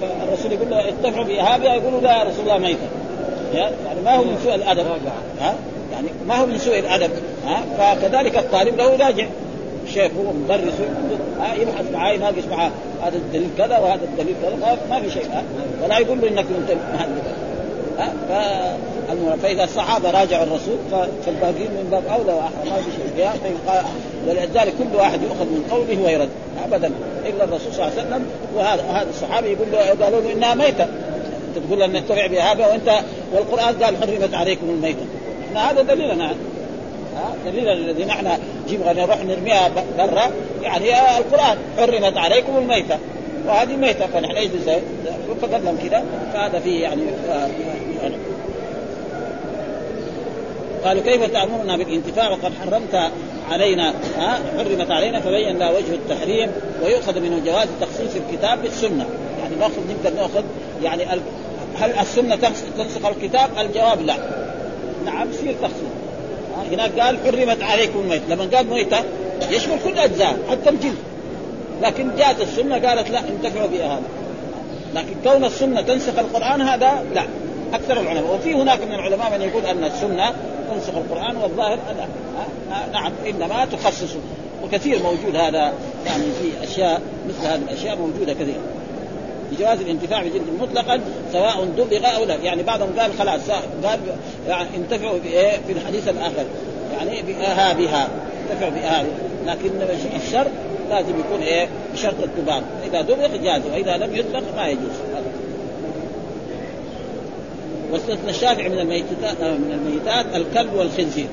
فالرسول 0.01 0.53
يقول 0.53 0.71
له 0.71 0.89
اتفعوا 0.89 1.25
باهابها 1.25 1.75
يقولوا 1.75 2.01
لا 2.01 2.19
يا 2.19 2.25
رسول 2.25 2.41
الله 2.41 2.59
ميته 2.59 2.89
يعني 3.55 4.01
ما 4.05 4.17
هو 4.17 4.25
من 4.25 4.39
سوء 4.45 4.55
الأدب 4.55 4.87
ها؟ 5.41 5.55
يعني 5.93 6.09
ما 6.29 6.35
هو 6.35 6.47
من 6.47 6.59
سوء 6.59 6.79
الأدب 6.79 7.11
ها؟ 7.47 7.63
فكذلك 7.79 8.39
الطالب 8.39 8.77
له 8.77 8.93
يراجع 8.93 9.27
الشيخ 9.87 10.13
هو 10.19 10.33
مدرس 10.33 10.75
ها؟ 11.41 11.55
يبحث 11.55 11.85
معاه 11.93 12.13
يناقش 12.13 12.45
معاه 12.51 12.71
هذا 13.03 13.17
الدليل 13.17 13.49
كذا 13.59 13.79
وهذا 13.79 14.05
الدليل 14.05 14.35
كذا 14.43 14.79
ما 14.91 15.01
في 15.01 15.11
شيء 15.11 15.27
ها؟ 15.33 15.43
ولا 15.83 15.99
يقول 15.99 16.21
له 16.21 16.29
إنك 16.29 16.47
انت 16.59 16.71
ها؟ 18.31 18.77
فإذا 19.43 19.65
الصحابة 19.65 20.11
راجعوا 20.11 20.45
الرسول 20.45 20.77
فالباقيين 21.27 21.71
من 21.71 21.89
باب 21.91 22.03
أولى 22.07 22.33
واحرى 22.33 22.71
ما 22.71 22.77
في 22.77 22.91
شيء. 22.91 23.31
ولذلك 24.29 24.75
كل 24.79 24.97
واحد 24.97 25.23
يؤخذ 25.23 25.45
من 25.45 25.69
قوله 25.71 26.03
ويرد. 26.05 26.29
ابدا. 26.65 26.91
إلا 27.27 27.45
الرسول 27.45 27.73
صلى 27.73 27.85
الله 27.85 27.99
عليه 27.99 28.09
وسلم 28.09 28.27
وهذا 28.57 28.83
هذا 28.83 29.11
الصحابي 29.11 29.49
يقول 29.49 29.67
له 29.73 30.05
قالوا 30.05 30.21
له 30.21 30.33
إنها 30.33 30.55
ميتة. 30.55 30.85
انت 30.85 31.67
تقول 31.67 31.83
ان 31.83 31.93
نتبع 31.93 32.27
بهذا 32.27 32.67
وانت 32.67 33.01
والقرآن 33.33 33.75
قال 33.83 33.97
حرمت 33.97 34.35
عليكم 34.35 34.71
الميتة. 34.71 35.07
هذا 35.55 35.83
دليلنا 35.83 36.35
دليل 37.47 37.69
الذي 37.69 38.05
نحن 38.05 38.29
نجيب 38.67 38.81
نروح 38.87 39.25
نرميها 39.25 39.71
برا. 39.99 40.31
يعني 40.63 41.19
القرآن 41.19 41.59
حرمت 41.79 42.17
عليكم 42.17 42.57
الميتة. 42.57 42.99
وهذه 43.47 43.77
ميتة. 43.77 44.07
فنحن 44.07 44.37
يجلس 44.37 44.71
فقدم 45.43 45.77
كذا 45.83 46.05
فهذا 46.33 46.59
فيه 46.59 46.83
يعني, 46.83 47.03
يعني 48.03 48.15
قالوا 50.85 51.03
كيف 51.03 51.25
تأمرنا 51.25 51.77
بالانتفاع 51.77 52.31
وقد 52.31 52.53
حرمت 52.61 53.11
علينا 53.51 53.95
ها 54.19 54.39
حرمت 54.59 54.91
علينا 54.91 55.21
فبين 55.21 55.59
لا 55.59 55.71
وجه 55.71 55.95
التحريم 55.95 56.51
ويؤخذ 56.83 57.21
منه 57.21 57.43
جواز 57.47 57.69
تخصيص 57.81 58.11
الكتاب 58.17 58.63
بالسنة. 58.63 59.07
يعني 59.43 59.57
ناخذ 59.57 59.81
نقدر 59.91 60.17
نأخذ 60.17 60.45
يعني 60.83 61.05
هل 61.79 61.91
السنة 62.01 62.39
تنسخ 62.79 63.07
الكتاب؟ 63.07 63.51
الجواب 63.59 64.03
لا. 64.03 64.17
نعم 65.05 65.31
يصير 65.31 65.55
تخصيص. 65.63 65.91
هناك 66.73 67.01
قال 67.01 67.19
حرمت 67.27 67.63
عليكم 67.63 67.99
الميت. 68.01 68.23
لما 68.29 68.49
قال 68.57 68.67
ميتة 68.67 68.99
يشمل 69.51 69.77
كل 69.85 69.99
أجزاء 69.99 70.37
حتى 70.51 70.71
الجلد. 70.71 70.99
لكن 71.83 72.11
جاءت 72.17 72.41
السنة 72.41 72.89
قالت 72.89 73.11
لا 73.11 73.21
انتفعوا 73.29 73.67
بها 73.67 74.01
لكن 74.95 75.15
كون 75.25 75.45
السنة 75.45 75.81
تنسخ 75.81 76.19
القرآن 76.19 76.63
هذا 76.63 77.05
لا. 77.15 77.23
أكثر 77.75 78.01
العلماء 78.01 78.35
وفي 78.35 78.55
هناك 78.55 78.83
من 78.83 78.95
العلماء 78.95 79.39
من 79.39 79.43
يقول 79.43 79.67
أن 79.67 79.85
السنة 79.85 80.33
تنسخ 80.75 80.97
القرآن 80.97 81.37
والظاهر 81.37 81.79
لا 82.71 82.87
نعم 82.93 83.13
إنما 83.29 83.65
تخصص. 83.65 84.17
وكثير 84.65 85.03
موجود 85.03 85.37
هذا 85.37 85.73
يعني 86.07 86.25
في 86.43 86.65
أشياء 86.65 87.01
مثل 87.29 87.47
هذه 87.47 87.63
الأشياء 87.63 87.97
موجودة 87.97 88.33
كثير 88.33 88.61
بجواز 89.53 89.81
الانتفاع 89.81 90.23
بجلد 90.23 90.43
مطلقا 90.61 91.01
سواء 91.33 91.65
دبغ 91.65 92.17
أو 92.17 92.25
لا. 92.25 92.35
يعني 92.35 92.63
بعضهم 92.63 92.99
قال 92.99 93.13
خلاص 93.19 93.41
قال 93.85 94.01
يعني 94.49 94.69
انتفعوا 94.77 95.19
في 95.67 95.73
الحديث 95.73 96.09
الآخر. 96.09 96.45
يعني 96.99 97.23
باهابها 97.23 98.09
انتفعوا 98.51 98.71
باهابها 98.71 99.13
لكن 99.47 99.71
الشرط 100.17 100.51
لازم 100.91 101.21
يكون 101.21 101.41
إيه؟ 101.41 101.69
بشرط 101.95 102.15
الدباغ 102.23 102.61
إذا 102.87 103.03
دبغ 103.03 103.37
جاز 103.37 103.63
وإذا 103.73 103.97
لم 103.97 104.15
يدبغ 104.15 104.43
ما 104.57 104.69
يجوز. 104.69 104.97
واستثنى 107.93 108.31
الشافعي 108.31 108.69
من 108.69 108.79
الميتات 108.79 109.41
من 109.41 109.73
الميتات 109.73 110.27
الكلب 110.37 110.75
والخنزير. 110.75 111.27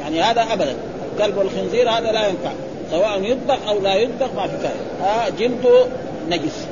يعني 0.00 0.22
هذا 0.22 0.42
ابدا. 0.52 0.76
الكلب 1.12 1.36
والخنزير 1.36 1.90
هذا 1.90 2.12
لا 2.12 2.28
ينفع. 2.28 2.52
سواء 2.90 3.22
يطبخ 3.22 3.68
أو 3.68 3.80
لا 3.80 3.94
يطبخ 3.94 4.34
ما 4.36 4.46
في 4.46 4.56
فائدة. 4.56 5.04
آه 5.04 5.28
جلده 5.28 5.86
نجس. 6.30 6.66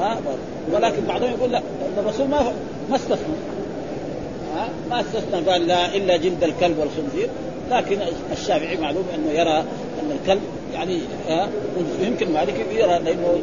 آه 0.00 0.16
ولكن 0.72 1.04
بعضهم 1.08 1.30
يقول 1.30 1.52
لا 1.52 1.62
الرسول 1.98 2.28
ما 2.28 2.52
ما 2.90 2.96
استثنى. 2.96 3.36
آه 4.56 4.68
ما 4.90 5.00
استثنى. 5.00 5.50
قال 5.50 5.66
لا 5.66 5.94
إلا 5.96 6.16
جلد 6.16 6.44
الكلب 6.44 6.78
والخنزير. 6.78 7.28
لكن 7.70 7.98
الشافعي 8.32 8.76
معلوم 8.76 9.04
أنه 9.14 9.32
يرى 9.32 9.58
أن 10.02 10.18
الكلب 10.22 10.42
يعني 10.74 11.00
آه 11.28 11.48
يمكن 12.02 12.32
مالك 12.32 12.66
يرى 12.74 12.98
لأنه 13.04 13.38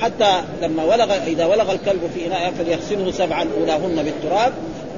حتى 0.00 0.42
لما 0.62 0.84
ولغ 0.84 1.14
إذا 1.26 1.46
ولغ 1.46 1.72
الكلب 1.72 2.10
في 2.14 2.26
إناء 2.26 2.52
فليغسله 2.58 3.10
سبعا 3.10 3.46
أولاهن 3.60 4.02
بالتراب. 4.02 4.52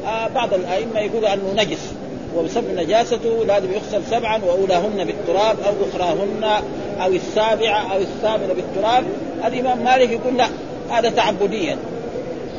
آه 0.07 0.29
بعض 0.29 0.55
الأئمة 0.55 1.01
يقول 1.01 1.25
أنه 1.25 1.53
نجس 1.57 1.93
وبسبب 2.37 2.65
نجاسته 2.77 3.45
لازم 3.45 3.73
يغسل 3.73 4.03
سبعا 4.11 4.41
وأولاهن 4.45 5.05
بالتراب 5.05 5.57
أو 5.67 5.73
أخراهن 5.91 6.63
أو 7.03 7.13
السابعة 7.13 7.95
أو 7.95 8.01
الثامنة 8.01 8.55
بالتراب. 8.55 9.05
الإمام 9.47 9.85
مالك 9.85 10.11
يقول 10.11 10.37
لا 10.37 10.49
هذا 10.91 11.11
تعبديا. 11.11 11.77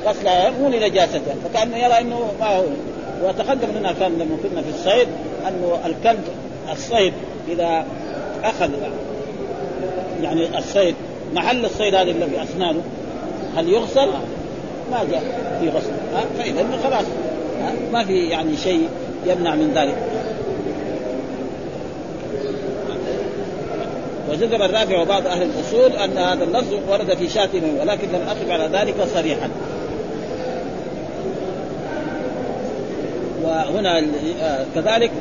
غسلها 0.05 0.49
مو 0.49 0.69
لنجاستها 0.69 1.35
فكأنه 1.43 1.77
يرى 1.77 1.99
إنه 1.99 2.33
ما 2.39 2.47
هو. 2.47 2.63
وتقدم 3.23 3.67
لنا 3.77 3.93
كان 3.99 4.11
لما 4.11 4.37
كنا 4.43 4.61
في 4.61 4.69
الصيد 4.69 5.07
أنه 5.47 5.79
الكلب 5.85 6.23
الصيد 6.71 7.13
إذا 7.49 7.85
أخذ 8.43 8.69
يعني 10.21 10.57
الصيد 10.57 10.95
محل 11.33 11.65
الصيد 11.65 11.95
هذا 11.95 12.11
اللي 12.11 12.25
باسنانه 12.25 12.81
هل 13.57 13.69
يغسل؟ 13.69 14.07
ما 14.91 15.03
جاء 15.11 15.23
في 15.61 15.69
غسل. 15.69 15.91
فإذا 16.37 16.65
خلاص. 16.83 17.05
ما 17.93 18.03
في 18.03 18.27
يعني 18.27 18.57
شيء 18.57 18.87
يمنع 19.25 19.55
من 19.55 19.71
ذلك. 19.75 19.95
وذكر 24.29 24.65
الرابع 24.65 25.01
وبعض 25.01 25.27
أهل 25.27 25.41
الأصول 25.41 25.91
أن 25.91 26.17
هذا 26.17 26.43
اللفظ 26.43 26.73
ورد 26.89 27.13
في 27.13 27.29
شاة 27.29 27.49
ولكن 27.79 28.07
لم 28.07 28.21
أقف 28.27 28.51
على 28.51 28.69
ذلك 28.73 28.95
صريحا. 29.15 29.49
وهنا 33.43 34.03
كذلك 34.75 35.11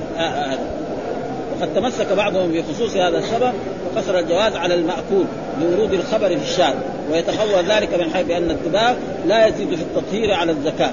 وقد 1.62 1.75
تمسك 1.75 2.12
بعضهم 2.12 2.53
بخصوص 2.53 2.96
هذا 2.96 3.18
السبب 3.18 3.53
وقصر 3.87 4.18
الجواز 4.18 4.57
على 4.57 4.75
المأكول 4.75 5.25
لورود 5.61 5.92
الخبر 5.92 6.29
في 6.29 6.44
الشاذ 6.44 6.75
ويتخول 7.11 7.64
ذلك 7.68 7.94
من 7.94 8.11
حيث 8.14 8.31
أن 8.31 8.51
الدباغ 8.51 8.94
لا 9.27 9.46
يزيد 9.46 9.75
في 9.75 9.83
التطهير 9.83 10.35
على 10.35 10.53
الزكاة. 10.53 10.90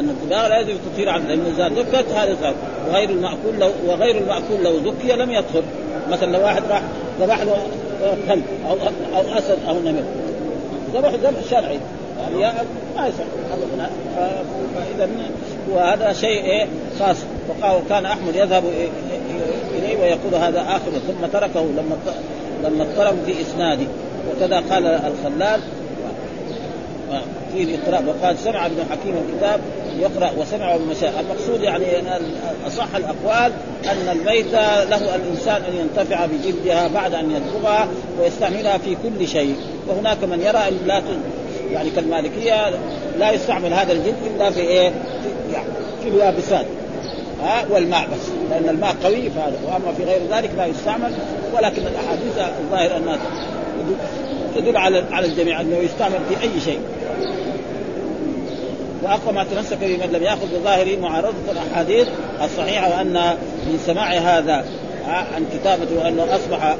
أن 0.00 0.08
الدباغ 0.08 0.48
لا 0.48 0.60
يزيد 0.60 0.76
في 0.76 0.82
التطهير 0.86 1.10
على 1.10 1.22
لأنه 1.22 1.48
إذا 1.56 1.68
ذكت 1.68 2.12
هذا 2.12 2.36
صار 2.42 2.54
وغير 2.88 3.10
المأكول 3.10 3.58
لو 3.60 3.70
وغير 3.86 4.16
المأكول 4.16 4.64
لو 4.64 4.76
ذكي 4.76 5.12
لم 5.12 5.30
يدخل. 5.30 5.62
مثلا 6.10 6.32
لو 6.32 6.42
واحد 6.42 6.62
راح 6.70 6.82
ذبح 7.20 7.42
له 7.42 7.56
كلب 8.28 8.44
أو 8.68 8.76
أو 9.16 9.38
أسد 9.38 9.58
أو 9.68 9.78
نمر 9.78 10.04
ذبح 10.94 11.10
ذبح 11.10 11.40
شرعي 11.50 11.78
يعني 12.20 12.54
ما 12.96 13.06
يصح. 13.06 13.24
فاذا 14.74 15.08
وهذا 15.70 16.12
شيء 16.12 16.44
إيه 16.44 16.66
خاص. 17.00 17.16
وكان 17.62 18.06
أحمد 18.06 18.34
يذهب 18.34 18.64
اليه 19.78 19.96
ويقول 19.96 20.34
هذا 20.34 20.60
آخر. 20.60 20.90
ثم 21.08 21.26
تركه 21.32 21.60
لما 21.60 21.96
لما 22.64 22.82
اضطرب 22.84 23.16
في 23.26 23.42
إسناده. 23.42 23.86
وكذا 24.30 24.56
قال 24.70 24.86
الخلال. 24.86 25.60
في 27.52 27.62
الاضطراب 27.62 28.08
وقال 28.08 28.38
سمع 28.38 28.66
ابن 28.66 28.76
حكيم 28.90 29.14
الكتاب 29.28 29.60
يقرأ 29.98 30.30
وسمع 30.38 30.74
المشاء 30.74 31.14
المقصود 31.20 31.62
يعني 31.62 31.84
اصح 32.66 32.94
الأقوال 32.96 33.52
أن 33.84 34.08
الميت 34.12 34.52
له 34.90 35.14
الإنسان 35.14 35.62
أن 35.62 35.74
ينتفع 35.80 36.26
بجلدها 36.26 36.88
بعد 36.88 37.14
أن 37.14 37.30
يدبغها 37.30 37.88
ويستعملها 38.20 38.78
في 38.78 38.96
كل 39.02 39.28
شيء. 39.28 39.56
وهناك 39.88 40.24
من 40.24 40.40
يرى 40.40 40.58
أن 40.68 40.78
لا 40.86 41.02
يعني 41.72 41.90
كالمالكية 41.90 42.70
لا 43.18 43.30
يستعمل 43.30 43.74
هذا 43.74 43.92
الجلد 43.92 44.16
إلا 44.34 44.50
في 44.50 44.60
إيه؟ 44.60 44.88
في, 44.88 45.52
يعني 45.52 45.68
في 46.02 46.08
اليابسات. 46.08 46.66
والماء 47.70 48.04
بس. 48.04 48.28
لأن 48.50 48.68
الماء 48.68 48.94
قوي 49.04 49.30
فهذا 49.30 49.56
وأما 49.66 49.92
في 49.96 50.04
غير 50.04 50.20
ذلك 50.30 50.50
لا 50.56 50.66
يستعمل. 50.66 51.12
ولكن 51.54 51.82
الأحاديث 51.86 52.38
الظاهر 52.60 52.96
أنها 52.96 53.18
تدل 54.56 54.76
على 54.76 55.04
على 55.10 55.26
الجميع 55.26 55.60
أنه 55.60 55.76
يستعمل 55.76 56.18
في 56.28 56.42
أي 56.42 56.60
شيء. 56.64 56.80
وأقوى 59.02 59.32
ما 59.32 59.44
تمسك 59.44 59.78
به 59.78 59.96
من 59.96 60.12
لم 60.12 60.22
يأخذ 60.22 60.60
بظاهره 60.60 61.00
معارضة 61.00 61.52
الأحاديث 61.52 62.08
الصحيحة 62.42 62.90
وأن 62.90 63.12
من 63.66 63.78
سماع 63.86 64.12
هذا 64.12 64.64
عن 65.06 65.46
كتابته 65.54 65.98
وأنه 65.98 66.26
أصبح 66.34 66.76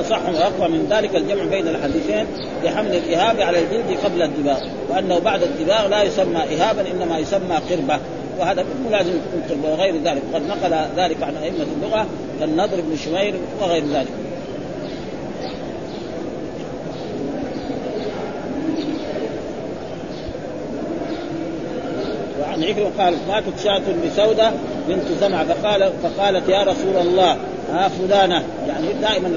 أصح 0.00 0.28
وأقوى 0.28 0.68
من 0.68 0.86
ذلك 0.90 1.16
الجمع 1.16 1.44
بين 1.44 1.68
الحديثين 1.68 2.26
لحمل 2.64 2.94
الاهاب 2.96 3.40
على 3.40 3.58
الجلد 3.58 3.98
قبل 4.04 4.22
الدباغ. 4.22 4.60
وأنه 4.90 5.18
بعد 5.18 5.42
الدباغ 5.42 5.86
لا 5.86 6.02
يسمى 6.02 6.36
اهابا 6.38 6.84
إنما 6.90 7.18
يسمى 7.18 7.56
قربة. 7.70 7.98
وهذا 8.38 8.64
مو 8.84 8.90
لازم 8.90 9.10
يكون 9.10 9.70
وغير 9.70 9.94
ذلك. 10.04 10.22
وقد 10.32 10.42
نقل 10.46 10.74
ذلك 10.96 11.22
عن 11.22 11.36
أئمة 11.36 11.66
اللغة 11.76 12.06
كالنضر 12.40 12.80
بن 12.80 12.96
شمير 12.96 13.34
وغير 13.60 13.84
ذلك. 13.84 14.08
عن 22.52 22.64
عكرمة 22.64 22.90
قال 22.98 23.14
ماتت 23.28 23.60
شاة 23.64 23.82
لسودة 24.04 24.50
بنت 24.88 25.04
زمعة 25.20 25.44
فقال 25.44 25.92
فقالت 26.02 26.48
يا 26.48 26.62
رسول 26.62 26.96
الله 26.96 27.36
ها 27.72 27.88
فلانة. 27.88 28.42
يعني 28.68 28.92
دائما 29.02 29.32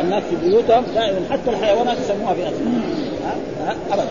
الناس 0.00 0.22
في 0.30 0.48
بيوتهم 0.48 0.84
دائما 0.94 1.20
حتى 1.30 1.50
الحيوانات 1.50 1.96
يسموها 2.04 2.32
بأسماء 2.32 2.80
ها؟ 3.66 3.76
أبدا. 3.92 4.06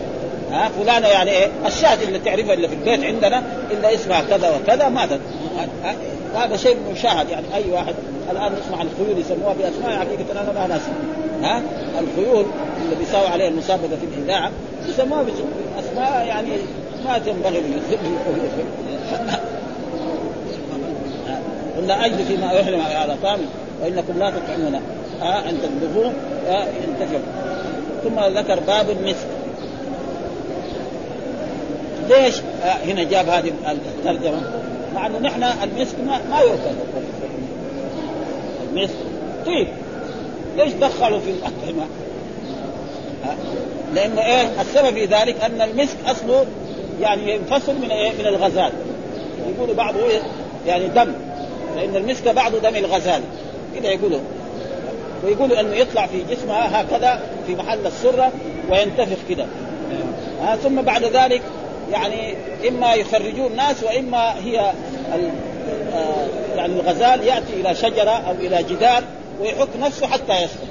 ها 0.50 0.68
فلانة 0.68 1.06
يعني 1.06 1.30
إيه 1.30 1.48
الشاة 1.66 2.02
اللي 2.02 2.18
تعرفها 2.18 2.54
اللي 2.54 2.68
في 2.68 2.74
البيت 2.74 3.04
عندنا 3.04 3.42
إلا 3.70 3.94
اسمها 3.94 4.20
كذا 4.20 4.56
وكذا 4.56 4.88
ماتت 4.88 5.20
هذا 6.36 6.56
شيء 6.56 6.76
مشاهد. 6.92 7.28
يعني 7.28 7.46
أي 7.54 7.70
واحد 7.70 7.94
الآن 8.30 8.52
نسمع 8.52 8.82
الخيول 8.82 9.18
يسموها 9.18 9.54
بأسماء 9.54 9.98
حقيقة 9.98 10.32
أنا 10.32 10.52
ما 10.52 10.66
ناسي. 10.66 10.90
ها 11.42 11.62
الخيول 12.00 12.46
اللي 12.84 12.96
بيساوي 12.98 13.26
عليها 13.26 13.48
المسابقة 13.48 13.88
في 13.88 14.18
الإذاعة 14.18 14.50
يسموها 14.88 15.22
بأسماء 15.22 16.26
يعني 16.26 16.48
ما 17.04 17.18
تنبغي 17.18 17.62
قلنا 21.76 22.06
اجد 22.06 22.24
فيما 22.28 22.52
يحرم 22.52 22.80
على 22.80 23.16
طعام 23.22 23.40
وإنكم 23.82 24.18
لا 24.18 24.30
تطعمون 24.30 24.80
آه 25.22 25.38
ان 25.38 25.58
آه 26.48 26.64
ينتفع 26.64 27.18
ثم 28.04 28.38
ذكر 28.38 28.60
باب 28.60 28.90
المسك. 28.90 29.26
ليش؟ 32.08 32.34
آه 32.64 32.66
هنا 32.66 33.02
جاب 33.02 33.28
هذه 33.28 33.52
الترجمة؟ 33.98 34.40
مع 34.94 35.06
إنه 35.06 35.18
نحن 35.18 35.42
المسك 35.42 35.94
ما, 36.06 36.20
ما 36.30 36.40
يؤكل. 36.40 36.76
المسك. 38.72 38.94
طيب. 39.46 39.68
ليش 40.56 40.72
دخلوا 40.72 41.18
في 41.18 41.30
الاطعمه؟ 41.30 41.86
لأنه 43.94 44.26
إيه؟ 44.26 44.60
السبب 44.60 44.94
في 44.94 45.04
ذلك 45.04 45.40
أن 45.44 45.60
المسك 45.60 45.96
أصله 46.06 46.46
يعني 47.00 47.34
ينفصل 47.34 47.74
من 47.74 47.90
إيه؟ 47.90 48.12
من 48.12 48.26
الغزال. 48.26 48.72
يقولوا 49.56 49.74
بعضه 49.74 49.98
يعني 50.66 50.88
دم. 50.88 51.12
لأن 51.76 51.96
المسك 51.96 52.28
بعض 52.28 52.52
دم 52.56 52.76
الغزال. 52.76 53.20
كذا 53.74 53.88
يقولوا. 53.88 54.20
ويقولوا 55.24 55.60
إنه 55.60 55.74
يطلع 55.74 56.06
في 56.06 56.22
جسمها 56.30 56.80
هكذا 56.80 57.20
في 57.46 57.54
محل 57.54 57.86
السرة 57.86 58.32
وينتفخ 58.70 59.18
كذا 59.28 59.46
آه 60.42 60.56
ثم 60.56 60.82
بعد 60.82 61.04
ذلك 61.04 61.42
يعني 61.92 62.34
إما 62.68 62.94
يخرجون 62.94 63.46
الناس 63.46 63.82
وإما 63.82 64.34
هي 64.44 64.60
آه 64.60 66.26
يعني 66.56 66.72
الغزال 66.72 67.24
يأتي 67.24 67.52
إلى 67.60 67.74
شجرة 67.74 68.10
أو 68.10 68.32
إلى 68.32 68.62
جدار 68.62 69.04
ويحك 69.40 69.68
نفسه 69.80 70.06
حتى 70.06 70.42
يسقط 70.42 70.68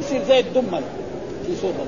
يصير 0.00 0.22
زي 0.28 0.40
الدمل 0.40 0.82
في 1.46 1.56
صورته 1.62 1.86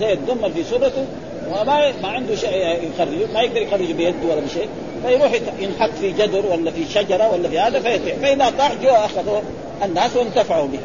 زي 0.00 0.12
الدمل 0.12 0.52
في 0.52 0.64
صورته 0.64 1.04
وما 1.50 1.92
ما 2.02 2.08
عنده 2.08 2.34
شيء 2.34 2.78
يخرجه 2.94 3.32
ما 3.34 3.40
يقدر 3.40 3.62
يخرجه 3.62 3.92
بيده 3.92 4.16
ولا 4.30 4.40
بشيء. 4.40 4.68
فيروح 5.06 5.32
ينحط 5.58 5.90
في 6.00 6.12
جدر 6.12 6.46
ولا 6.46 6.70
في 6.70 6.84
شجرة 6.84 7.32
ولا 7.32 7.48
في 7.48 7.58
هذا 7.58 7.80
فيطيح. 7.80 8.16
فإذا 8.16 8.52
طاح 8.58 8.74
جاء 8.82 9.04
اخذوه 9.04 9.42
الناس 9.84 10.16
وانتفعوا 10.16 10.66
به. 10.66 10.78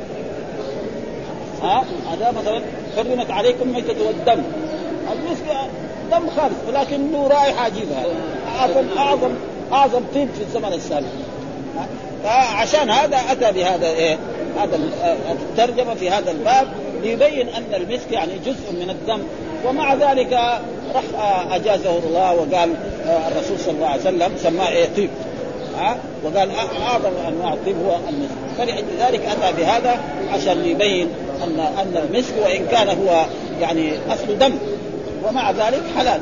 ها؟ 1.62 1.83
هذا 2.12 2.31
مثلا 2.31 2.62
حرمت 2.97 3.31
عليكم 3.31 3.73
ميتة 3.73 4.07
والدم. 4.07 4.43
المسك 5.12 5.69
دم 6.13 6.30
خالص 6.30 6.56
ولكن 6.67 7.12
له 7.12 7.28
رائحة 7.28 7.62
عجيبة 7.62 7.95
أعظم 8.60 8.86
أعظم 8.97 9.32
أعظم 9.73 10.02
طيب 10.15 10.30
في 10.38 10.41
الزمن 10.41 10.73
السابق. 10.73 11.08
فعشان 12.23 12.89
هذا 12.89 13.17
أتى 13.32 13.52
بهذا 13.52 13.88
إيه؟ 13.88 14.17
هذا 14.60 14.80
الترجمة 15.32 15.93
في 15.95 16.10
هذا 16.10 16.32
الباب 16.32 16.67
ليبين 17.04 17.49
أن 17.49 17.63
المسك 17.73 18.12
يعني 18.12 18.32
جزء 18.45 18.71
من 18.71 18.89
الدم. 18.89 19.23
ومع 19.65 19.93
ذلك 19.93 20.34
رح 20.95 21.04
أجازه 21.52 21.97
الله 21.97 22.34
وقال 22.34 22.73
الرسول 23.06 23.60
صلى 23.60 23.76
الله 23.76 23.88
عليه 23.88 24.02
وسلم 24.02 24.32
سماه 24.38 24.69
إيه؟ 24.69 24.88
طيب. 24.95 25.10
ها؟ 25.78 25.97
وقال 26.23 26.49
أعظم 26.88 27.12
أنواع 27.28 27.54
الطيب 27.54 27.76
هو 27.86 27.95
المسك. 28.10 28.36
فلذلك 28.58 29.21
أتى 29.26 29.58
بهذا 29.58 29.99
عشان 30.34 30.65
يبين 30.65 31.08
ان 31.43 31.60
أن 31.60 32.04
المسك 32.10 32.34
وإن 32.43 32.65
كان 32.65 32.88
هو 32.88 33.26
يعني 33.62 33.91
أصل 34.10 34.38
دم. 34.39 34.54
ومع 35.27 35.51
ذلك 35.51 35.81
حلال. 35.97 36.21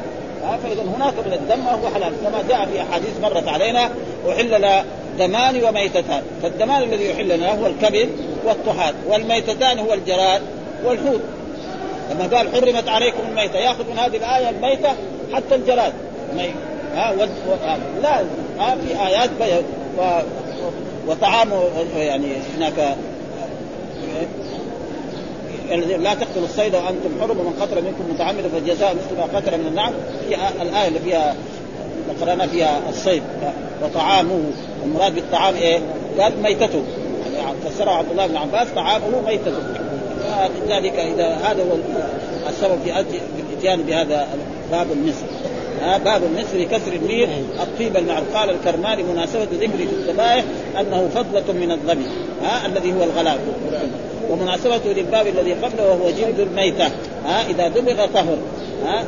فإذا 0.63 0.81
هناك 0.81 1.13
من 1.13 1.33
الدم 1.33 1.61
هو 1.67 1.89
حلال. 1.95 2.13
كما 2.23 2.43
جاء 2.49 2.65
في 2.65 2.81
أحاديث 2.81 3.19
مرت 3.21 3.47
علينا 3.47 3.89
أحل 4.29 4.83
دمان 5.19 5.63
وميتتان. 5.63 6.21
فالدمان 6.43 6.83
الذي 6.83 7.09
يحل 7.09 7.37
لنا 7.37 7.59
هو 7.59 7.67
الكبد 7.67 8.09
والطحال 8.45 8.95
والميتتان 9.07 9.79
هو 9.79 9.93
الجراد 9.93 10.41
والحوت. 10.85 11.21
لما 12.11 12.37
قال 12.37 12.51
حرمت 12.55 12.87
عليكم 12.87 13.19
الميتة 13.29 13.59
يأخذ 13.59 13.83
من 13.89 13.99
هذه 13.99 14.17
الآية 14.17 14.49
الميتة 14.49 14.89
حتى 15.33 15.55
الجراد. 15.55 15.93
ها 16.95 17.11
و... 17.11 17.23
و... 17.23 17.55
لا 18.01 18.21
ها 18.59 18.75
في 18.75 19.07
آيات 19.07 19.29
بي... 19.29 19.65
و... 19.97 20.21
وطعام 21.07 21.49
يعني 21.95 22.27
هناك 22.57 22.95
لا 25.75 26.13
تقتلوا 26.13 26.45
الصيد 26.45 26.75
وأنتم 26.75 27.21
حرم 27.21 27.39
ومن 27.39 27.53
قتل 27.62 27.75
منكم 27.75 28.13
متعمدا 28.13 28.49
فجزاء 28.49 28.95
مثل 28.95 29.17
ما 29.17 29.39
قتل 29.39 29.57
من 29.57 29.67
النعم. 29.67 29.93
في 30.29 30.36
الآية 30.62 30.88
اللي 30.88 30.99
فيها 30.99 31.36
قرانا 32.21 32.47
فيها 32.47 32.81
الصيد 32.89 33.23
وطعامه. 33.84 34.41
المراد 34.86 35.15
بالطعام 35.15 35.55
إيه؟ 35.55 35.79
قال 36.19 36.34
ميتته. 36.43 36.84
يعني 37.36 37.57
فسره 37.69 37.91
عبد 37.91 38.12
الله 38.12 38.27
بن 38.27 38.38
عباس 38.38 38.67
طعامه 38.75 39.21
ميتته. 39.25 39.51
لذلك 40.65 40.93
إذا 40.93 41.27
هذا 41.27 41.63
هو 41.63 41.77
السبب 42.49 42.79
في 42.84 43.19
الإتيان 43.49 43.81
بهذا 43.81 44.27
باب 44.71 44.88
ها 45.81 45.97
باب 45.97 46.23
النصف 46.23 46.55
لكسر 46.55 46.93
المير 46.93 47.29
الطيب 47.62 47.97
المعروف. 47.97 48.36
قال 48.36 48.49
الكرماني 48.49 49.03
مناسبة 49.03 49.43
ذكر 49.43 49.79
الذبائح 49.79 50.43
أنه 50.79 51.10
فضلة 51.15 51.53
من 51.53 51.71
الظبي 51.71 52.05
ها 52.43 52.65
الذي 52.65 52.93
هو 52.93 53.03
الغلاب. 53.03 53.39
ومناسبته 54.29 54.89
للباب 54.89 55.27
الذي 55.27 55.53
قبله 55.53 55.88
وهو 55.88 56.10
جلد 56.10 56.39
الميتة. 56.39 56.86
ها 57.25 57.49
إذا 57.49 57.67
دبغ 57.67 58.05
طهر. 58.05 58.38
ها 58.86 59.05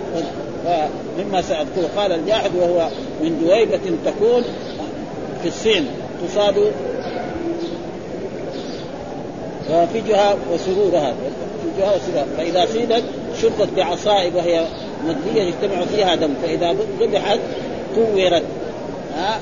ومما 1.19 1.41
سأذكره 1.41 1.89
قال 1.97 2.11
الجاحد 2.11 2.51
وهو 2.55 2.89
من 3.21 3.39
دويبة 3.45 3.79
تكون 4.05 4.43
في 5.41 5.47
الصين 5.47 5.87
تصاد 6.27 6.71
وفجها 9.71 10.35
وسرورها. 10.53 11.13
فجها 11.63 11.95
وسرورها. 11.95 12.25
فإذا 12.37 12.65
صيدت 12.73 13.03
شرطت 13.41 13.69
بعصائب 13.77 14.35
وهي 14.35 14.65
مدلية 15.05 15.41
يجتمع 15.41 15.85
فيها 15.85 16.15
دم. 16.15 16.33
فإذا 16.41 16.75
ذبحت 16.99 17.39
طورت. 17.95 18.43
ها 19.15 19.39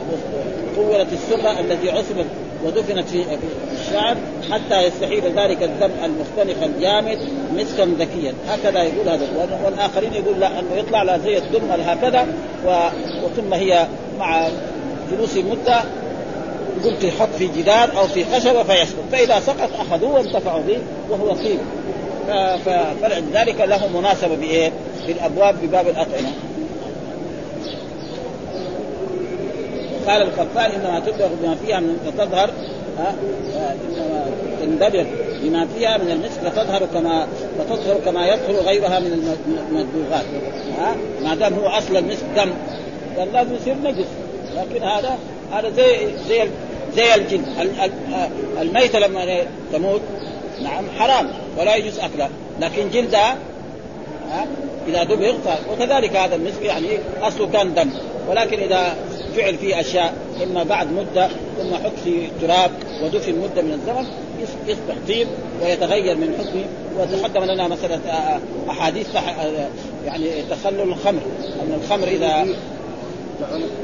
طورت 0.75 1.07
السرة 1.13 1.59
التي 1.59 1.89
عصبت 1.89 2.25
ودفنت 2.65 3.09
في 3.09 3.25
الشعر 3.81 4.17
حتى 4.51 4.83
يستحيل 4.83 5.23
ذلك 5.39 5.63
الدم 5.63 5.91
المختنق 6.03 6.63
الجامد 6.63 7.19
مسكا 7.55 7.85
ذكيا. 7.85 8.33
هكذا 8.47 8.83
يقول 8.83 9.09
هذا 9.09 9.27
والآخرين 9.65 10.13
يقول 10.13 10.39
لا 10.39 10.59
أنه 10.59 10.75
يطلع 10.75 11.03
لها 11.03 11.17
زي 11.17 11.37
الدم 11.37 11.71
هكذا 11.71 12.27
وثم 13.23 13.53
هي 13.53 13.87
مع 14.19 14.47
جلوس 15.11 15.37
مدة 15.37 15.83
قلت 16.85 17.03
يحط 17.03 17.29
في 17.37 17.47
جدار 17.47 17.97
أو 17.97 18.07
في 18.07 18.25
خشبه 18.25 18.63
فيسقط 18.63 19.03
فإذا 19.11 19.39
سقط 19.39 19.69
اخذوه 19.79 20.13
وانتفعوا 20.13 20.61
به 20.61 20.77
وهو 21.09 21.33
طيب 21.33 21.59
فلذلك 23.01 23.61
له 23.61 23.87
مناسبة 23.99 24.35
بإيه؟ 24.35 24.71
في 25.05 25.11
الابواب 25.11 25.55
بباب 25.63 25.87
الأطعمة. 25.87 26.31
قال 30.07 30.21
الخفال 30.21 30.71
إنما 30.71 30.99
تبلغ 30.99 31.27
بما 31.41 31.55
فيها 31.55 31.79
من 31.79 31.97
فتظهر 32.05 32.49
ها 32.99 33.15
إنما 33.89 34.25
تندبر 34.61 35.05
بما 35.43 35.67
فيها 35.77 35.97
من 35.97 36.11
المسك 36.11 36.53
فتظهر 36.53 36.85
كما 36.93 37.27
فتظهر 37.59 37.97
كما 38.05 38.27
يظهر 38.27 38.55
غيرها 38.55 38.99
من 38.99 39.37
المدبوغات 39.69 40.25
ها 40.77 40.95
ما 41.23 41.35
دام 41.35 41.53
هو 41.53 41.67
أصل 41.67 41.97
المسك 41.97 42.25
دم 42.35 42.51
قال 43.17 43.33
لازم 43.33 43.55
يصير 43.55 43.75
نجس 43.83 44.07
لكن 44.55 44.83
هذا 44.83 45.17
هذا 45.53 45.69
زي 45.69 46.07
زي 46.27 46.49
زي 46.95 47.15
الجن 47.15 47.43
الميتة 48.61 48.99
لما 48.99 49.45
تموت 49.73 50.01
نعم 50.63 50.85
حرام 50.99 51.29
ولا 51.57 51.75
يجوز 51.75 51.99
أكلها 51.99 52.29
لكن 52.59 52.89
جلدها 52.89 53.37
إذا 54.87 55.03
دبغ 55.03 55.35
وكذلك 55.71 56.15
هذا 56.15 56.35
المسك 56.35 56.61
يعني 56.61 56.87
أصله 57.21 57.47
كان 57.47 57.73
دم 57.73 57.89
ولكن 58.29 58.59
إذا 58.59 58.95
فعل 59.35 59.57
فيه 59.57 59.79
أشياء 59.79 60.13
إما 60.43 60.63
بعد 60.63 60.87
مدة 60.91 61.27
ثم 61.57 61.75
حط 61.83 61.91
في 62.03 62.27
تراب 62.41 62.71
ودفن 63.03 63.35
مدة 63.39 63.61
من 63.61 63.73
الزمن 63.73 64.05
يصبح 64.67 64.95
طيب 65.07 65.27
ويتغير 65.63 66.15
من 66.15 66.33
حكمه 66.39 66.65
وتقدم 66.99 67.43
لنا 67.43 67.67
مثلا 67.67 67.99
أحاديث 68.69 69.07
يعني 70.05 70.29
تخلل 70.49 70.81
الخمر 70.81 71.21
أن 71.63 71.79
الخمر 71.83 72.07
إذا 72.07 72.47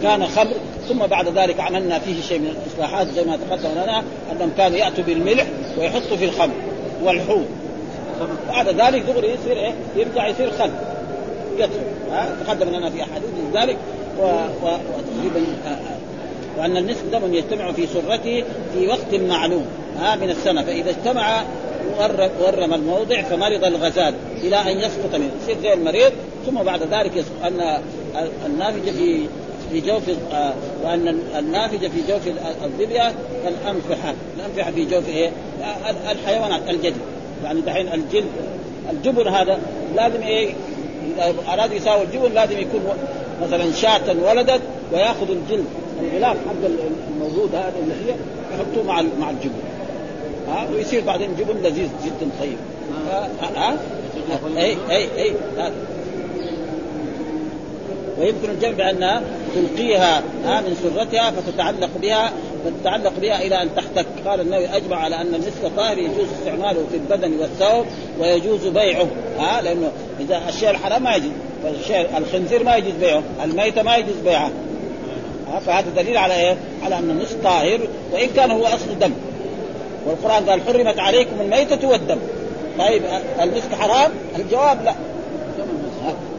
كان 0.04 0.28
خمر 0.28 0.54
ثم 0.90 1.06
بعد 1.06 1.38
ذلك 1.38 1.60
عملنا 1.60 2.00
فيه 2.00 2.22
شيء 2.22 2.40
من 2.40 2.48
الإصلاحات 2.48 3.08
زي 3.08 3.24
ما 3.24 3.38
تقدم 3.50 3.72
لنا 3.72 4.04
أنهم 4.32 4.52
كانوا 4.58 4.78
يأتوا 4.78 5.04
بالملح 5.04 5.48
ويحطوا 5.78 6.18
في 6.18 6.26
الخمر 6.26 6.54
والحوض 7.04 7.46
بعد 8.48 8.68
ذلك 8.68 9.02
دغري 9.02 9.28
يصير 9.28 9.58
إيه؟ 9.58 9.74
يرجع 9.96 10.28
يصير 10.28 10.52
خل. 10.52 10.70
يطلع 11.58 11.82
ها؟ 12.12 12.36
تقدم 12.46 12.70
لنا 12.70 12.90
في 12.90 13.04
أحاديث 13.04 13.30
ذلك. 13.54 13.78
وتقريبا 14.20 15.46
وأن 16.58 16.78
النصف 16.78 17.04
دم 17.12 17.34
يجتمع 17.34 17.72
في 17.72 17.88
سرته 17.88 18.44
في 18.74 18.88
وقت 18.88 19.14
معلوم 19.14 19.66
ها 20.00 20.16
من 20.16 20.30
السنة. 20.30 20.64
فإذا 20.64 20.90
اجتمع 20.90 21.44
ورم 22.42 22.74
الموضع 22.74 23.22
فمرض 23.22 23.64
الغزال 23.64 24.14
إلى 24.44 24.56
أن 24.56 24.78
يسقط 24.80 25.16
منه. 25.16 25.32
يصير 25.44 25.62
زي 25.62 25.74
المريض 25.74 26.12
ثم 26.46 26.64
بعد 26.64 26.82
ذلك 26.82 27.12
يسقط. 27.16 27.44
أن 27.44 27.82
النافذه 28.46 28.92
في 28.92 29.26
في 29.72 29.82
جوف 29.82 30.04
آه 30.34 30.54
وأن 30.84 31.20
النافذه 31.38 31.88
في 31.88 32.02
جوف 32.10 32.22
الظبيه 32.66 33.14
كالأنفحة، 33.44 34.14
الأنفحة 34.38 34.72
في 34.72 34.86
جوف 34.86 35.10
إيه؟ 35.10 35.32
الحيوانات 36.12 36.62
الجلد 36.70 36.96
يعني 37.44 37.62
دحين 37.62 37.94
الجلد 37.94 38.26
الجبن 38.92 39.28
هذا 39.28 39.60
لازم 39.96 40.22
إيه؟ 40.22 40.54
إذا 41.18 41.34
أراد 41.54 41.72
يساوي 41.74 42.04
الجبن 42.04 42.34
لازم 42.34 42.60
يكون 42.60 42.82
مثلا 43.42 43.72
شاة 43.72 44.16
ولدت 44.24 44.62
ويأخذ 44.94 45.30
الجلد. 45.30 45.66
الغلاف 46.02 46.38
حق 46.38 46.70
الموجود 47.16 47.56
هذا 47.56 47.74
اللي 47.84 47.94
هي 47.94 48.16
يحطوه 48.54 48.84
مع 48.84 49.02
مع 49.20 49.30
الجبن. 49.30 49.60
ها 50.48 50.68
ويصير 50.74 51.04
بعدين 51.04 51.30
جبن 51.40 51.58
لذيذ 51.64 51.90
جدا 52.06 52.30
طيب. 52.40 52.58
ها 53.56 53.78
أي 54.58 54.78
أي 54.90 55.08
أي 55.18 55.34
ويمكن 58.20 58.50
الجمع 58.50 58.72
بأنها 58.72 59.22
تلقيها 59.56 60.22
من 60.46 60.76
سرتها 60.84 61.32
فتتعلق 61.32 61.90
بها 62.02 62.32
تتعلق 62.82 63.14
بها 63.22 63.42
إلى 63.42 63.62
أن 63.62 63.70
تحتك. 63.76 64.06
قال 64.26 64.42
النبي 64.42 64.68
أجمع 64.68 64.98
على 64.98 65.16
أن 65.16 65.36
المسك 65.36 65.72
طاهر 65.78 65.98
يجوز 65.98 66.28
استعماله 66.40 66.86
في 66.92 66.98
البدن 66.98 67.40
والثوب 67.40 67.86
ويجوز 68.20 68.68
بيعه. 68.68 69.08
ها 69.40 69.62
لأنه 69.62 69.92
إذا 70.20 70.42
الشيء 70.50 70.70
الحرام 70.70 71.04
ما 71.04 71.16
يجوز. 71.16 71.32
الخنزير 72.18 72.64
ما 72.64 72.76
يجوز 72.76 72.94
بيعه 72.94 73.24
الميتة 73.44 73.82
ما 73.82 73.96
يجوز 73.96 74.16
بيعها. 74.26 74.52
فهذا 75.66 75.90
دليل 75.96 76.18
على 76.18 76.34
إيه؟ 76.34 76.58
على 76.84 76.98
ان 76.98 77.10
المسك 77.10 77.38
طاهر 77.44 77.80
وإن 78.14 78.30
كان 78.36 78.52
هو 78.52 78.66
أصل 78.66 79.00
دم. 79.00 79.12
والقرآن 80.06 80.50
قال 80.50 80.62
حرمت 80.62 81.00
عليكم 81.00 81.42
الميتة 81.42 81.88
والدم. 81.88 82.18
طيب 82.80 83.02
المسك 83.42 83.76
حرام؟ 83.80 84.12
الجواب 84.40 84.84
لا. 84.84 84.94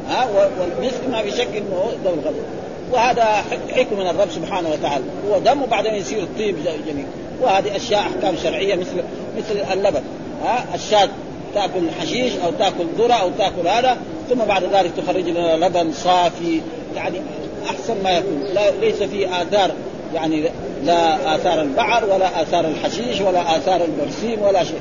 ها 0.09 0.29
والمسك 0.61 1.01
ما 1.11 1.23
في 1.23 1.31
شك 1.31 1.49
إنه 1.57 1.91
دم 2.05 2.11
الغضب. 2.11 2.43
وهذا 2.93 3.25
حكم 3.77 3.99
من 3.99 4.07
الرب 4.07 4.31
سبحانه 4.31 4.69
وتعالى. 4.69 5.05
هو 5.31 5.39
دم 5.39 5.63
وبعدين 5.63 5.95
يصير 5.95 6.23
الطيب 6.23 6.57
جميل. 6.89 7.07
وهذه 7.43 7.77
أشياء 7.77 8.01
أحكام 8.01 8.37
شرعية 8.43 8.75
مثل 8.75 9.03
مثل 9.39 9.73
اللبن. 9.73 10.03
ها 10.45 10.65
الشاة 10.75 11.09
تأكل 11.55 11.91
حشيش 12.01 12.33
أو 12.45 12.51
تأكل 12.59 12.87
ذرة 12.99 13.15
أو 13.15 13.31
تأكل 13.39 13.69
هذا. 13.69 13.97
ثم 14.29 14.45
بعد 14.45 14.65
ذلك 14.65 14.91
تخرج 14.97 15.29
لنا 15.29 15.67
لبن 15.67 15.93
صافي 15.93 16.61
يعني 16.97 17.21
أحسن 17.71 18.03
ما 18.03 18.11
يكون. 18.11 18.43
لا 18.55 18.71
ليس 18.71 19.03
فيه 19.03 19.43
آثار 19.43 19.71
يعني 20.15 20.51
لا 20.85 21.35
آثار 21.35 21.63
البعر 21.63 22.05
ولا 22.05 22.43
آثار 22.43 22.65
الحشيش 22.65 23.21
ولا 23.21 23.57
آثار 23.57 23.85
البرسيم 23.85 24.43
ولا 24.43 24.65
شيء. 24.65 24.81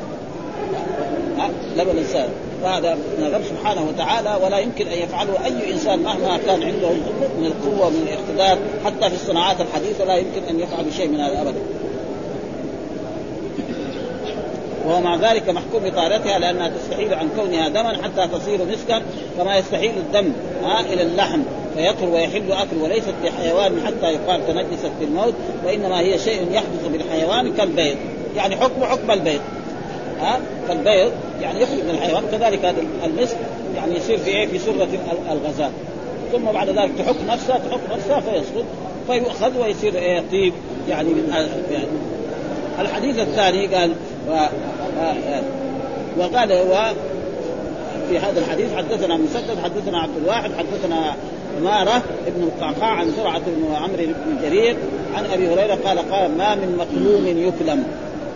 لبن 1.78 1.92
الإنسان. 1.92 2.30
فهذا 2.64 2.94
من 2.94 3.26
الرب 3.26 3.42
سبحانه 3.44 3.88
وتعالى 3.90 4.40
ولا 4.44 4.58
يمكن 4.58 4.88
أن 4.88 4.98
يفعله 4.98 5.46
أي 5.46 5.74
إنسان 5.74 6.00
مهما 6.00 6.38
كان 6.38 6.64
عنده 6.64 6.90
من 7.40 7.46
القوة 7.46 7.88
ومن 7.88 8.08
الاقتدار. 8.08 8.58
حتى 8.86 9.10
في 9.10 9.16
الصناعات 9.16 9.58
الحديثة 9.62 10.06
لا 10.06 10.16
يمكن 10.16 10.44
أن 10.50 10.60
يفعل 10.60 10.86
شيء 10.98 11.08
من 11.08 11.20
هذا 11.20 11.42
ابدا. 11.42 11.60
وهو 14.88 15.02
مع 15.02 15.16
ذلك 15.16 15.50
محكوم 15.50 15.84
بطهارتها 15.84 16.40
لأنها 16.40 16.70
تستحيل 16.70 17.14
عن 17.14 17.30
كونها 17.38 17.70
دما 17.70 18.04
حتى 18.04 18.28
تصير 18.28 18.60
مسكا 18.66 19.02
كما 19.38 19.58
يستحيل 19.58 19.92
الدم 19.98 20.32
ها 20.64 20.80
إلى 20.80 21.02
اللحم 21.02 21.42
فيطهر 21.76 22.10
ويحل 22.10 22.52
أكل 22.52 22.78
وليست 22.82 23.14
بحيوان 23.24 23.82
حتى 23.86 24.14
يقال 24.14 24.48
تنجست 24.48 24.92
بالموت 25.00 25.34
وإنما 25.66 26.00
هي 26.00 26.20
شيء 26.20 26.52
يحدث 26.52 26.88
بالحيوان 26.92 27.54
كالبيض 27.54 27.98
يعني 28.36 28.56
حكم 28.56 28.84
حكم 28.84 29.12
البيض 29.12 29.42
ها 30.22 30.40
فالبيض 30.68 31.12
يعني 31.42 31.62
يخرج 31.62 31.84
من 31.84 31.90
الحيوان 31.90 32.24
كذلك 32.32 32.66
هذا 32.66 32.82
المسك 33.06 33.38
يعني 33.76 33.96
يصير 33.96 34.18
في 34.18 34.30
إيه؟ 34.30 34.48
في 34.48 34.60
سره 34.60 34.88
الغزال 35.32 35.72
ثم 36.32 36.52
بعد 36.52 36.70
ذلك 36.70 36.92
تحك 36.98 37.16
نفسها 37.30 37.58
تحك 37.58 37.80
نفسها 37.98 38.20
فيسقط 38.20 38.66
فيؤخذ 39.08 39.58
ويصير 39.62 39.96
إيه؟ 39.96 40.24
طيب 40.32 40.54
يعني 40.90 41.10
من 41.10 41.34
يعني. 41.72 41.88
الحديث 42.80 43.20
الثاني 43.20 43.68
قال 43.68 43.94
و... 44.98 45.14
وقال 46.22 46.52
هو 46.52 46.92
في 48.10 48.20
هذا 48.20 48.40
الحديث 48.40 48.76
حدثنا 48.78 49.18
مسدد 49.18 49.58
حدثنا 49.64 50.00
عبد 50.00 50.18
الواحد 50.24 50.52
حدثنا 50.58 51.16
عمارة 51.58 52.02
ابن 52.28 52.44
القعقاع 52.44 52.90
عن 52.90 53.12
زرعة 53.12 53.40
بن 53.40 53.76
عمرو 53.76 54.06
بن 54.06 54.38
جرير 54.44 54.76
عن 55.16 55.26
أبي 55.26 55.48
هريرة 55.48 55.78
قال 55.86 56.12
قال 56.12 56.38
ما 56.38 56.56
من 56.56 56.78
مكلوم 56.78 57.28
يكلم. 57.28 57.84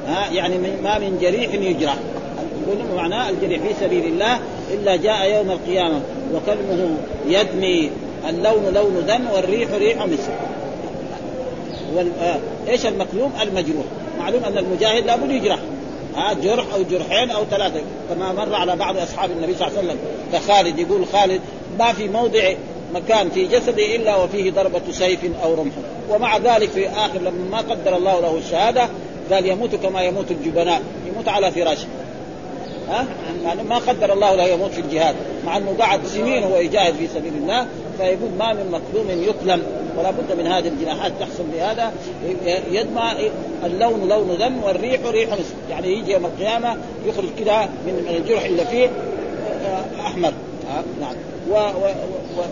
ها 0.08 0.32
يعني 0.32 0.58
ما 0.84 1.00
من 1.00 1.18
جريح 1.22 1.54
يجرح. 1.54 1.96
كل 2.66 2.96
معناه 2.96 3.30
الجريح 3.30 3.62
في 3.62 3.86
سبيل 3.86 4.06
الله 4.06 4.40
إلا 4.74 4.96
جاء 4.96 5.30
يوم 5.36 5.52
القيامة. 5.52 6.02
وكلمه 6.34 6.98
يدمي 7.28 7.90
اللون 8.30 8.74
لون 8.74 9.06
دم 9.08 9.32
والريح 9.36 9.70
ريح 9.72 10.06
مسك. 10.06 10.38
وال... 11.96 12.08
آه. 12.22 12.40
إيش 12.70 12.86
المكلوم؟ 12.86 13.32
المجروح. 13.42 13.86
معلوم 14.20 14.44
أن 14.44 14.58
المجاهد 14.58 15.06
لابد 15.06 15.32
يجرح. 15.32 15.60
ها 16.16 16.34
جرح 16.34 16.74
أو 16.74 16.84
جرحين 16.84 17.32
أو 17.32 17.46
ثلاثة. 17.46 17.82
كما 18.10 18.34
مر 18.34 18.56
على 18.56 18.76
بعض 18.76 18.98
أصحاب 18.98 19.32
النبي 19.32 19.56
صلى 19.56 19.68
الله 19.68 19.78
عليه 19.78 19.88
وسلم. 19.88 20.00
كخالد 20.34 20.80
يقول 20.80 21.06
خالد 21.14 21.42
ما 21.80 21.94
في 21.94 22.08
موضع 22.08 22.54
مكان 22.94 23.30
في 23.30 23.48
جسده 23.48 23.96
إلا 23.96 24.16
وفيه 24.16 24.52
ضربة 24.52 24.82
سيف 24.92 25.20
أو 25.44 25.54
رمح. 25.54 25.74
ومع 26.10 26.38
ذلك 26.38 26.70
في 26.70 26.90
آخر 26.90 27.20
لما 27.20 27.50
ما 27.52 27.58
قدر 27.58 27.98
الله 27.98 28.20
له 28.20 28.38
الشهادة 28.38 28.90
قال 29.32 29.46
يموت 29.46 29.76
كما 29.76 30.02
يموت 30.02 30.32
الجبناء. 30.32 30.82
يموت 31.08 31.28
على 31.28 31.52
فراشه. 31.52 31.88
ها؟ 32.90 33.06
يعني 33.44 33.64
ما 33.64 33.78
قدر 33.78 34.14
الله 34.14 34.36
له 34.36 34.44
يموت 34.44 34.72
في 34.72 34.82
الجهاد 34.82 35.16
مع 35.46 35.58
أنه 35.58 35.76
قعد 35.80 36.06
سنين 36.06 36.44
وهو 36.44 36.58
يجاهد 36.58 36.96
في 36.96 37.08
سبيل 37.08 37.34
الله. 37.34 37.68
فيقول 37.98 38.30
ما 38.40 38.54
من 38.54 38.72
مكلوم 38.72 39.24
يكلم 39.24 39.64
ولا 39.98 40.12
بد 40.12 40.38
من 40.38 40.48
هذه 40.48 40.68
الجناحات 40.68 41.12
تحصل 41.20 41.44
بهذا 41.54 41.92
يدمع 42.72 43.16
اللون 43.66 44.10
لون 44.10 44.38
دم 44.38 44.64
والريح 44.64 45.02
ريح 45.06 45.34
مسك 45.34 45.56
يعني 45.70 45.88
يجي 45.88 46.12
يوم 46.12 46.26
القيامة 46.26 46.78
يخرج 47.06 47.30
كذا 47.40 47.70
من 47.86 48.06
الجرح 48.10 48.44
اللي 48.44 48.66
فيه 48.66 48.90
آه، 49.66 50.08
أحمر. 50.08 50.34
نعم. 51.02 51.16
و, 51.50 51.54
و, 51.54 51.88
و 52.38 52.44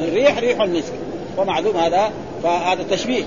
والريح 0.00 0.38
ريح 0.38 0.60
المسك 0.60 0.92
ومعلوم 1.38 1.76
هذا 1.76 2.10
فهذا 2.42 2.82
تشبيه. 2.90 3.24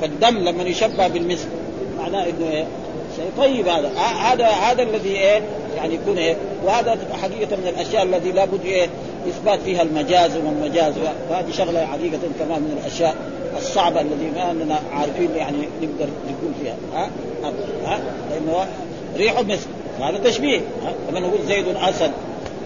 فالدم 0.00 0.38
لما 0.38 0.62
يشبه 0.62 1.08
بالمسك 1.08 1.48
معناه 1.98 2.24
إنه 2.24 2.50
إيه؟ 2.50 2.66
شيء 3.16 3.30
طيب 3.38 3.68
هذا. 3.68 3.88
هذا 3.98 4.46
هذا 4.46 4.82
الذي 4.82 5.10
إيه؟ 5.10 5.42
يعني 5.76 5.94
يكون 5.94 6.18
إيه؟ 6.18 6.36
وهذا 6.64 6.98
حقيقة 7.22 7.56
من 7.56 7.68
الأشياء 7.68 8.02
الذي 8.02 8.32
لابد 8.32 8.64
إيه؟ 8.64 8.88
إثبات 9.28 9.60
فيها 9.62 9.82
المجاز 9.82 10.36
وما 10.36 10.50
المجاز 10.50 10.94
وهذه 11.30 11.50
شغلة 11.50 11.86
حقيقه 11.86 12.18
كمان 12.38 12.60
من 12.60 12.78
الأشياء 12.82 13.14
الصعبة 13.56 14.00
الذي 14.00 14.30
ما 14.36 14.50
اننا 14.50 14.80
عارفين 14.92 15.30
يعني 15.36 15.68
نقدر 15.82 16.08
نقول 16.28 16.52
فيها. 16.62 16.76
ها؟ 16.94 17.10
ها؟ 17.84 18.00
لأنه 18.30 18.66
ريح 19.16 19.40
مسك 19.40 19.68
هذا 20.00 20.18
تشبيه. 20.18 20.60
لما 21.08 21.20
نقول 21.20 21.38
زيد 21.48 21.64
أسد. 21.68 22.10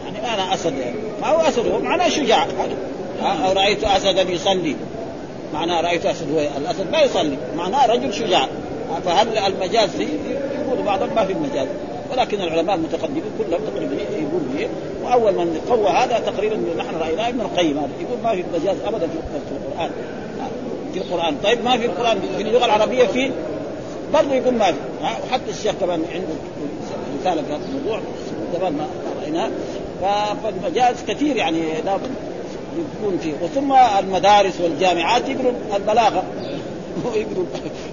يعني 0.05 0.35
أنا 0.35 0.55
أسد 0.55 0.79
يعني. 0.79 0.97
ما 1.21 1.27
هو 1.29 1.41
أسد 1.41 1.67
هو 1.67 1.79
معناه 1.79 2.09
شجاع. 2.09 2.47
أو 3.23 3.53
رأيت 3.53 3.85
أسدا 3.85 4.23
يصلي. 4.23 4.77
معناه 5.55 5.81
رأيت 5.81 6.07
أسد 6.07 6.33
هو 6.35 6.41
الأسد 6.57 6.91
ما 6.93 7.01
يصلي. 7.01 7.37
معناه 7.57 7.87
رجل 7.87 8.15
شجاع. 8.15 8.49
فهل 9.05 9.39
المجاز 9.39 9.89
فيه؟ 9.89 10.09
يقول 10.67 10.83
بعضهم 10.87 11.15
ما 11.15 11.25
في 11.25 11.33
المجاز 11.33 11.69
ولكن 12.13 12.41
العلماء 12.41 12.77
المتقدمين 12.77 13.23
كلهم 13.39 13.61
تقريبا 13.75 13.95
يقول 13.95 14.41
به 14.55 14.69
وأول 15.05 15.33
من 15.33 15.61
قوى 15.71 15.89
هذا 15.89 16.19
تقريبا 16.19 16.57
نحن 16.79 16.97
رأيناه 16.97 17.29
ابن 17.29 17.41
القيم 17.41 17.79
هذا. 17.79 17.89
يقول 18.01 18.19
ما 18.25 18.35
في 18.35 18.41
المجاز 18.41 18.77
ابدا 18.87 19.07
في 19.07 19.15
القرآن. 19.55 19.91
في 20.93 20.99
القرآن. 20.99 21.37
طيب 21.45 21.65
ما 21.65 21.77
في 21.77 21.87
القرآن 21.87 22.21
في 22.37 22.43
اللغة 22.43 22.65
العربية 22.65 23.07
في؟ 23.07 23.31
برضه 24.15 24.35
يقول 24.35 24.55
ما 24.55 24.73
في. 24.73 24.79
وحتى 25.03 25.51
الشيخ 25.51 25.75
كمان 25.81 26.03
عنده 26.13 26.35
رسالة 27.21 27.43
في 27.43 27.53
هذا 27.53 27.61
الموضوع. 27.69 28.01
زمان 28.59 28.73
ما 28.73 28.87
رأيناه. 29.23 29.51
فالمجاز 30.43 30.97
كثير 31.09 31.37
يعني 31.37 31.61
لابد 31.85 32.11
يكون 32.79 33.19
فيه. 33.19 33.33
وثم 33.43 33.73
المدارس 33.99 34.61
والجامعات 34.61 35.29
يقروا 35.29 35.53
البلاغة. 35.77 36.23
يقروا 37.15 37.45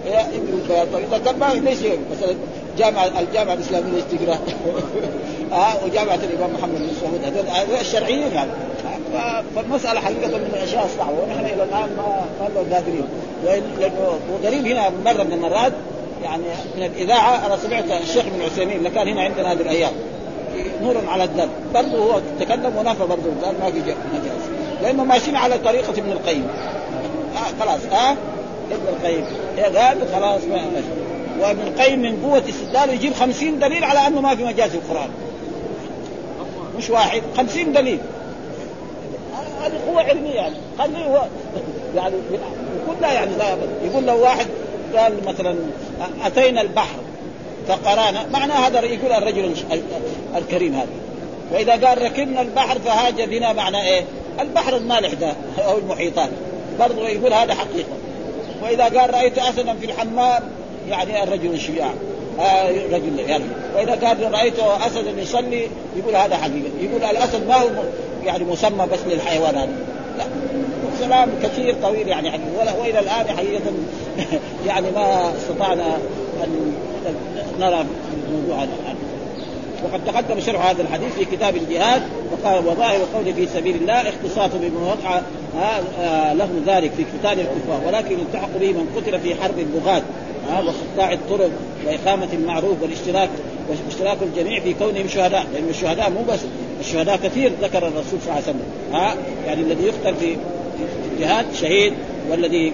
يقروا 0.06 0.86
طيب 0.94 1.04
اذا 1.08 1.18
كان 1.26 1.40
ما 1.40 1.46
ليش 1.54 1.78
مثلا 1.80 2.36
جامعه 2.78 3.20
الجامعة 3.20 3.54
الإسلامية 3.54 3.92
ليش 3.92 4.04
تقرأ؟ 4.04 4.40
ها 5.52 5.84
وجامعة 5.86 6.16
الإمام 6.16 6.54
محمد 6.54 6.80
بن 6.80 6.90
سعود 7.02 7.46
هذول 7.56 7.80
الشرعيين 7.82 8.32
يعني 8.34 8.52
فالمسألة 9.56 10.00
حقيقه 10.00 10.28
من 10.28 10.52
الاشياء 10.54 10.86
الصعبه 10.86 11.20
ونحن 11.24 11.46
إلى 11.46 11.64
الآن 11.64 11.90
ما 11.98 12.26
ما 12.40 12.76
قادرين 12.76 13.06
وقريب 14.34 14.68
هنا 14.68 14.90
مرة 15.06 15.24
من 15.24 15.34
المرات 15.34 15.74
يعني 16.24 16.44
من 16.78 16.84
الإذاعة 16.84 17.46
أنا 17.46 17.58
سمعت 17.58 18.02
الشيخ 18.02 18.26
ابن 18.26 18.42
عثيمين 18.42 18.78
اللي 18.78 18.90
كان 18.90 19.08
هنا 19.08 19.22
عندنا 19.22 19.52
هذه 19.52 19.62
الأيام 19.62 19.92
نور 20.82 20.96
على 21.08 21.24
الدرب 21.24 21.50
برضه 21.74 21.98
هو 21.98 22.22
تكلم 22.40 22.78
ونفى 22.78 23.00
برضه 23.00 23.46
قال 23.46 23.56
ما 23.60 23.72
في 23.72 23.80
مجاز 23.80 23.96
لأنه 24.82 25.04
ماشيين 25.04 25.36
على 25.36 25.58
طريقة 25.58 25.90
ابن 25.90 26.12
القيم. 26.12 26.48
آه 27.36 27.64
خلاص 27.64 27.80
آه 27.92 28.16
ابن 28.72 28.88
القيم. 28.88 29.26
قال 29.58 29.98
خلاص 30.14 30.42
ما 30.44 30.62
وابن 31.40 31.62
القيم 31.62 32.00
من 32.00 32.24
قوة 32.24 32.44
استدلاله 32.50 32.94
يجيب 32.94 33.14
خمسين 33.14 33.60
دليل 33.60 33.84
على 33.84 34.08
أنه 34.08 34.22
ما 34.22 34.36
في 34.36 34.44
مجاز 34.44 34.70
في 34.70 34.78
القرآن. 34.78 35.10
مش 36.78 36.90
واحد 36.90 37.22
خمسين 37.38 37.74
دليل. 37.74 38.00
هذه 39.62 39.74
قوة 39.88 40.04
علمية 40.04 40.34
يعني. 40.34 40.56
خليه 40.80 41.06
هو 41.06 41.26
يعني 41.96 42.16
كلها 42.88 43.14
يعني 43.14 43.36
لا 43.36 43.58
يقول 43.86 44.06
لو 44.06 44.22
واحد 44.22 44.48
قال 44.96 45.14
مثلا 45.28 45.56
أتينا 46.24 46.62
البحر 46.62 47.00
فقرانا 47.68 48.26
معنى 48.34 48.54
هذا 48.54 48.82
يقول 48.82 49.12
الرجل 49.12 49.54
الكريم 50.36 50.76
هذا. 50.76 50.88
وإذا 51.54 51.88
قال 51.88 52.02
ركبنا 52.02 52.42
البحر 52.42 52.80
فهاج 52.80 53.22
بنا 53.22 53.54
معنى 53.54 53.88
إيه؟ 53.88 54.04
البحر 54.40 54.76
المالح 54.76 55.14
ده 55.14 55.34
أو 55.68 55.78
المحيطات. 55.78 56.30
برضه 56.80 57.08
يقول 57.08 57.34
هذا 57.34 57.54
حقيقة. 57.54 57.90
وإذا 58.64 58.84
قال 58.84 59.14
رأيت 59.14 59.38
أسدا 59.38 59.74
في 59.74 59.86
الحمام 59.86 60.44
يعني 60.90 61.24
الرجل 61.24 61.54
الشجاع 61.54 61.90
آه 62.40 62.70
رجل 62.70 63.20
يعني. 63.20 63.44
وإذا 63.76 63.96
كان 63.96 64.34
رأيته 64.34 64.88
اسدا 64.88 65.22
يصلي 65.22 65.68
يقول 65.98 66.16
هذا 66.16 66.38
حقيقة. 66.38 66.70
يقول 66.82 67.04
الأسد 67.04 67.48
ما 67.48 67.56
هو 67.56 67.68
يعني 68.26 68.44
مسمى 68.44 68.88
بس 68.94 69.00
للحيوانات. 69.08 69.70
لا. 70.18 70.24
كلام 71.00 71.30
كثير 71.44 71.76
طويل 71.82 72.08
يعني 72.08 72.32
حقيقة 72.32 72.80
وإلى 72.80 73.00
الآن 73.00 73.38
حقيقة 73.38 73.62
يعني 74.68 74.92
ما 74.92 75.34
استطعنا 75.38 75.98
أن 76.44 76.74
نرى 77.60 77.86
الموضوع 78.28 78.64
هذا. 78.64 78.96
وقد 79.84 80.06
تقدم 80.06 80.40
شرح 80.40 80.70
هذا 80.70 80.82
الحديث 80.82 81.14
في 81.14 81.26
كتاب 81.26 81.56
الجهاد 81.56 82.02
وقال 82.32 82.68
وظاهر 82.68 83.00
قوله 83.14 83.32
في 83.32 83.48
سبيل 83.54 83.76
الله 83.76 84.10
اختصاص 84.10 84.52
بمن 84.54 84.84
وقع 84.84 85.22
له 86.34 86.50
ذلك 86.68 86.92
في 86.92 87.04
قتال 87.04 87.40
الكفار 87.40 87.82
ولكن 87.88 88.20
يلتحق 88.20 88.50
به 88.60 88.72
من 88.72 88.88
قتل 88.96 89.20
في 89.20 89.36
حرب 89.36 89.60
البغاة. 89.60 90.02
وقطاع 90.50 91.14
الطرق 91.14 91.50
واقامه 91.86 92.28
المعروف 92.34 92.82
والاشتراك 92.82 93.30
واشتراك 93.86 94.18
الجميع 94.22 94.60
في 94.60 94.74
كونهم 94.74 95.08
شهداء 95.08 95.46
لأن 95.54 95.70
الشهداء 95.70 96.10
مو 96.10 96.24
بس 96.24 96.40
الشهداء 96.80 97.18
كثير 97.18 97.52
ذكر 97.62 97.88
الرسول 97.88 98.20
صلى 98.22 98.22
الله 98.22 98.34
عليه 98.34 98.44
وسلم. 98.44 98.62
ها؟ 98.94 99.16
يعني 99.48 99.62
الذي 99.62 99.84
يقتل 99.84 100.16
في 100.16 100.38
الجهاد 101.14 101.46
شهيد 101.54 101.94
والذي 102.30 102.74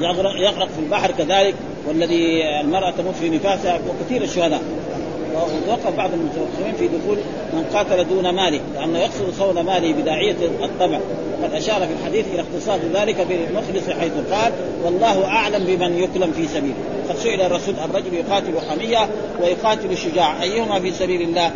يغرق, 0.00 0.40
يغرق 0.40 0.68
في 0.68 0.78
البحر 0.78 1.10
كذلك 1.10 1.54
والذي 1.88 2.42
المرأة 2.60 2.90
تموت 2.90 3.14
في 3.14 3.30
نفاسها 3.30 3.80
وكثير 3.88 4.22
الشهداء. 4.22 4.62
ووقف 5.34 5.96
بعض 5.96 6.10
المتوقفين 6.12 6.74
في 6.78 6.88
دخول 6.88 7.18
من 7.52 7.64
قاتل 7.74 8.08
دون 8.08 8.30
ماله 8.30 8.60
لأنه 8.74 8.98
يقصد 8.98 9.32
صون 9.38 9.60
ماله 9.60 9.92
بداعية 9.92 10.36
الطبع 10.64 11.00
قد 11.44 11.54
أشار 11.54 11.86
في 11.86 11.92
الحديث 12.00 12.26
إلى 12.34 12.40
اختصاص 12.40 12.80
ذلك 12.94 13.16
بالمخلص 13.20 13.90
حيث 14.00 14.12
قال 14.32 14.52
والله 14.84 15.24
أعلم 15.26 15.64
بمن 15.64 15.98
يكلم 15.98 16.32
في 16.32 16.48
سبيله. 16.48 16.74
قد 17.08 17.16
سئل 17.16 17.40
الرسول 17.40 17.74
الرجل 17.84 18.14
يقاتل 18.14 18.60
حمية 18.70 19.08
ويقاتل 19.42 19.96
شجاع 19.96 20.42
أيهما 20.42 20.80
في 20.80 20.92
سبيل 20.92 21.22
الله؟ 21.22 21.50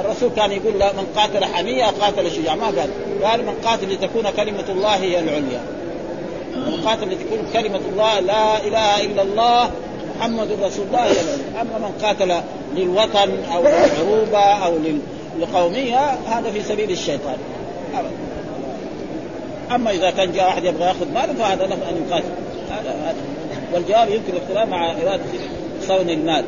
الرسول 0.00 0.30
كان 0.36 0.52
يقول 0.52 0.78
لا 0.78 0.92
من 0.92 1.06
قاتل 1.16 1.44
حمية 1.44 1.84
قاتل 1.84 2.30
شجاع. 2.30 2.54
ما 2.54 2.66
قال؟ 2.66 2.90
قال 3.24 3.46
من 3.46 3.54
قاتل 3.64 3.92
لتكون 3.92 4.30
كلمة 4.36 4.64
الله 4.68 4.96
هي 4.96 5.20
العليا. 5.20 5.60
من 6.56 6.82
قاتل 6.86 7.06
لتكون 7.06 7.38
كلمة 7.52 7.80
الله 7.92 8.20
لا 8.20 8.66
إله 8.66 9.00
إلا 9.04 9.22
الله 9.22 9.70
محمد 10.18 10.48
رسول 10.62 10.86
الله. 10.86 11.04
هي 11.04 11.12
العليا 11.12 11.60
أما 11.60 11.78
من 11.78 11.92
قاتل 12.02 12.32
للوطن 12.78 13.30
أو 13.54 13.62
للعروبة 13.62 14.38
أو 14.38 14.78
لقومية 15.40 16.10
هذا 16.10 16.50
في 16.50 16.62
سبيل 16.62 16.90
الشيطان. 16.90 17.36
أما 19.74 19.90
إذا 19.90 20.10
كان 20.10 20.32
جاء 20.32 20.48
أحد 20.48 20.64
يبغى 20.64 20.84
يأخذ 20.84 21.12
ماله 21.14 21.34
فهذا 21.34 21.66
له 21.66 21.74
أن 21.74 22.06
يقاتل. 22.08 22.24
هذا 22.70 22.90
هذا. 22.90 23.16
والجواب 23.74 24.08
يمكن 24.08 24.32
الاختلاف 24.32 24.68
مع 24.68 24.92
إرادة 24.92 25.22
صون 25.82 26.10
المال. 26.10 26.44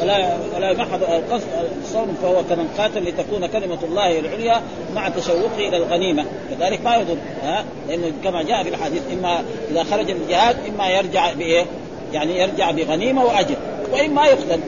ولا 0.00 0.36
ولا 0.56 0.70
يمحض 0.70 1.02
القصد 1.02 1.46
الصوم 1.84 2.16
فهو 2.22 2.42
كمن 2.50 2.68
قاتل 2.78 3.08
لتكون 3.08 3.46
كلمة 3.46 3.78
الله 3.84 4.18
العليا 4.18 4.62
مع 4.94 5.08
تشوقه 5.08 5.68
إلى 5.68 5.76
الغنيمة. 5.76 6.24
كذلك 6.50 6.84
ما 6.84 6.96
يضر 6.96 7.16
ها؟ 7.42 7.64
لأنه 7.88 8.12
كما 8.24 8.42
جاء 8.42 8.62
في 8.62 8.68
الحديث 8.68 9.02
إما 9.12 9.42
إذا 9.70 9.82
خرج 9.82 10.10
من 10.10 10.20
الجهاد 10.20 10.56
إما 10.68 10.90
يرجع 10.90 11.32
بإيه؟ 11.32 11.66
يعني 12.14 12.38
يرجع 12.38 12.70
بغنيمة 12.70 13.24
واجر 13.24 13.56
واما 13.92 14.26
يقتل. 14.26 14.60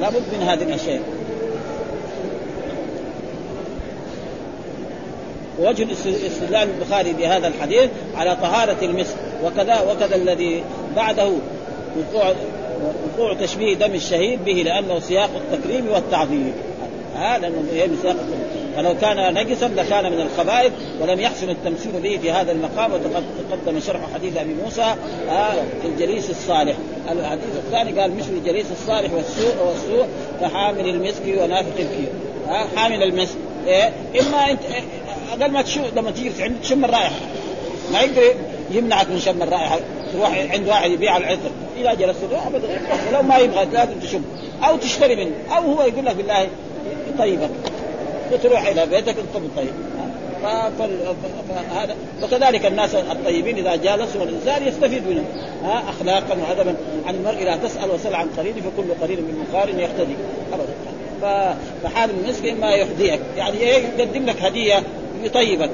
لابد 0.00 0.22
من 0.32 0.42
هذه 0.42 0.62
الأشياء. 0.62 1.00
وجه 5.58 5.86
استدلال 6.26 6.68
البخاري 6.78 7.12
بهذا 7.12 7.48
الحديث 7.48 7.90
على 8.14 8.36
طهارة 8.36 8.76
المسك 8.82 9.16
وكذا 9.44 9.80
وكذا 9.80 10.16
الذي 10.16 10.62
بعده 10.96 11.30
وقوع 11.96 12.32
وقوع 13.18 13.34
تشبيه 13.34 13.74
دم 13.74 13.94
الشهيد 13.94 14.44
به 14.44 14.52
لأنه 14.52 14.98
سياق 14.98 15.30
التكريم 15.36 15.88
والتعظيم. 15.88 16.52
ها 17.16 17.38
لأنه 17.38 17.64
هي 17.72 17.88
سياق 18.02 18.16
فلو 18.76 18.94
كان 19.00 19.34
نجسا 19.34 19.64
لكان 19.64 20.12
من 20.12 20.20
الخبائث 20.20 20.72
ولم 21.00 21.20
يحسن 21.20 21.50
التمثيل 21.50 21.92
به 21.92 22.18
في 22.22 22.30
هذا 22.30 22.52
المقام 22.52 22.90
وتقدم 22.92 23.80
شرح 23.80 24.00
حديث 24.14 24.36
أبي 24.36 24.54
موسى 24.64 24.94
في 25.82 25.88
الجليس 25.88 26.30
الصالح. 26.30 26.76
الحديث 27.10 27.44
الثاني 27.56 28.00
قال 28.00 28.16
مثل 28.16 28.30
الجليس 28.30 28.66
الصالح 28.72 29.12
والسوء 29.12 29.54
والسوء 29.66 30.06
كحامل 30.40 30.88
المسك 30.88 31.22
ونافق 31.26 31.74
الكير 31.78 32.08
حامل 32.76 33.02
المسك. 33.02 33.36
إيه؟ 33.66 33.92
إما 34.20 34.50
أنت 34.50 34.60
أقل 35.32 35.50
ما 35.50 35.62
تشوف 35.62 35.84
لما 35.96 36.10
تيجي 36.10 36.42
عند 36.42 36.56
تشم 36.62 36.84
الرائحة. 36.84 37.20
ما 37.92 38.00
يقدر 38.00 38.34
يمنعك 38.70 39.10
من 39.10 39.18
شم 39.18 39.42
الرائحة. 39.42 39.78
تروح 40.12 40.50
عند 40.50 40.68
واحد 40.68 40.90
يبيع 40.90 41.16
العطر. 41.16 41.50
إذا 41.76 41.94
جلست 41.94 42.18
ابدا. 42.46 42.80
ولو 43.08 43.22
ما 43.22 43.36
يبغى 43.36 43.64
لازم 43.64 44.00
تشم. 44.02 44.22
أو 44.68 44.76
تشتري 44.76 45.16
منه. 45.16 45.32
أو 45.56 45.62
هو 45.62 45.82
يقول 45.82 46.06
لك 46.06 46.16
بالله 46.16 46.48
يطيبك 47.14 47.50
وتروح 48.32 48.66
إلى 48.66 48.86
بيتك 48.86 49.14
أنت 49.18 49.36
بالطيب. 49.36 49.72
فهذا 50.42 51.96
وكذلك 52.22 52.66
الناس 52.66 52.94
الطيبين 52.94 53.56
إذا 53.58 53.76
جالسوا 53.76 54.24
الانسان 54.24 54.68
يستفيد 54.68 55.08
منهم. 55.08 55.24
ها؟ 55.64 55.82
اخلاقا 55.90 56.38
وادبا 56.48 56.76
عن 57.06 57.14
المرء 57.14 57.44
لا 57.44 57.56
تسأل 57.56 57.90
وسل 57.90 58.14
عن 58.14 58.28
قرين 58.38 58.54
فكل 58.54 58.94
قرين 59.02 59.18
من 59.18 59.46
مقارن 59.48 59.80
يقتدي. 59.80 60.14
ابدا. 60.52 60.74
فحال 61.82 62.10
المسك 62.10 62.46
اما 62.46 62.70
يحذيك 62.70 63.20
يعني 63.36 63.58
إيه 63.58 63.84
يقدم 63.98 64.26
لك 64.26 64.42
هدية 64.42 64.82
يطيبك 65.22 65.70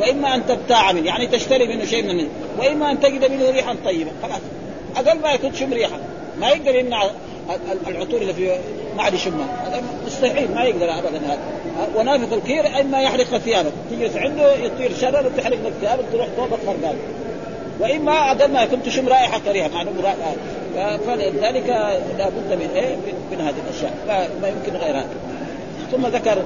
وإما 0.00 0.34
أن 0.34 0.46
تبتاع 0.46 0.92
منه. 0.92 1.06
يعني 1.06 1.26
تشتري 1.26 1.76
منه 1.76 1.84
شيء 1.84 2.02
منه. 2.02 2.28
وإما 2.58 2.90
أن 2.90 3.00
تجد 3.00 3.30
منه 3.30 3.50
ريحا 3.50 3.76
طيبة. 3.84 4.10
خلاص. 4.22 4.40
أقل 4.96 5.18
ما 5.20 5.32
يكون 5.32 5.52
تشم 5.52 5.72
ريحة. 5.72 5.98
ما 6.40 6.48
يقدر 6.48 6.74
يمنع 6.74 7.04
العطور 7.88 8.20
اللي 8.20 8.34
في 8.34 8.56
ما 8.96 9.02
عاد 9.02 9.14
يشمها 9.14 9.46
هذا 9.66 9.82
مستحيل 10.06 10.54
ما 10.54 10.64
يقدر 10.64 10.98
ابدا 10.98 11.20
هذا. 11.26 11.38
ونافق 11.96 12.32
الكير 12.32 12.80
اما 12.80 13.02
يحرق 13.02 13.38
ثيابك 13.38 13.72
تجلس 13.90 14.16
عنده 14.16 14.54
يطير 14.54 14.90
شرر 15.00 15.26
وتحرق 15.26 15.58
لك 15.64 15.72
ثيابك 15.80 16.04
تروح 16.12 16.26
ثوبك 16.36 16.58
خربان 16.66 16.96
وإما 17.80 18.30
أقل 18.30 18.52
ما 18.52 18.62
يكون 18.62 18.82
تشم 18.82 19.08
رائحة 19.08 19.38
كريهة 19.38 19.68
معلوم 19.68 19.94
رائحة. 20.02 20.34
فلذلك 20.96 21.66
لابد 22.18 22.52
من 22.52 22.68
إيه؟ 22.74 22.96
من 23.32 23.40
هذه 23.40 23.54
الأشياء. 23.68 24.28
ما 24.42 24.48
يمكن 24.48 24.76
غير 24.76 24.96
هذا. 24.96 25.08
ثم 25.92 26.06
ذكر 26.06 26.42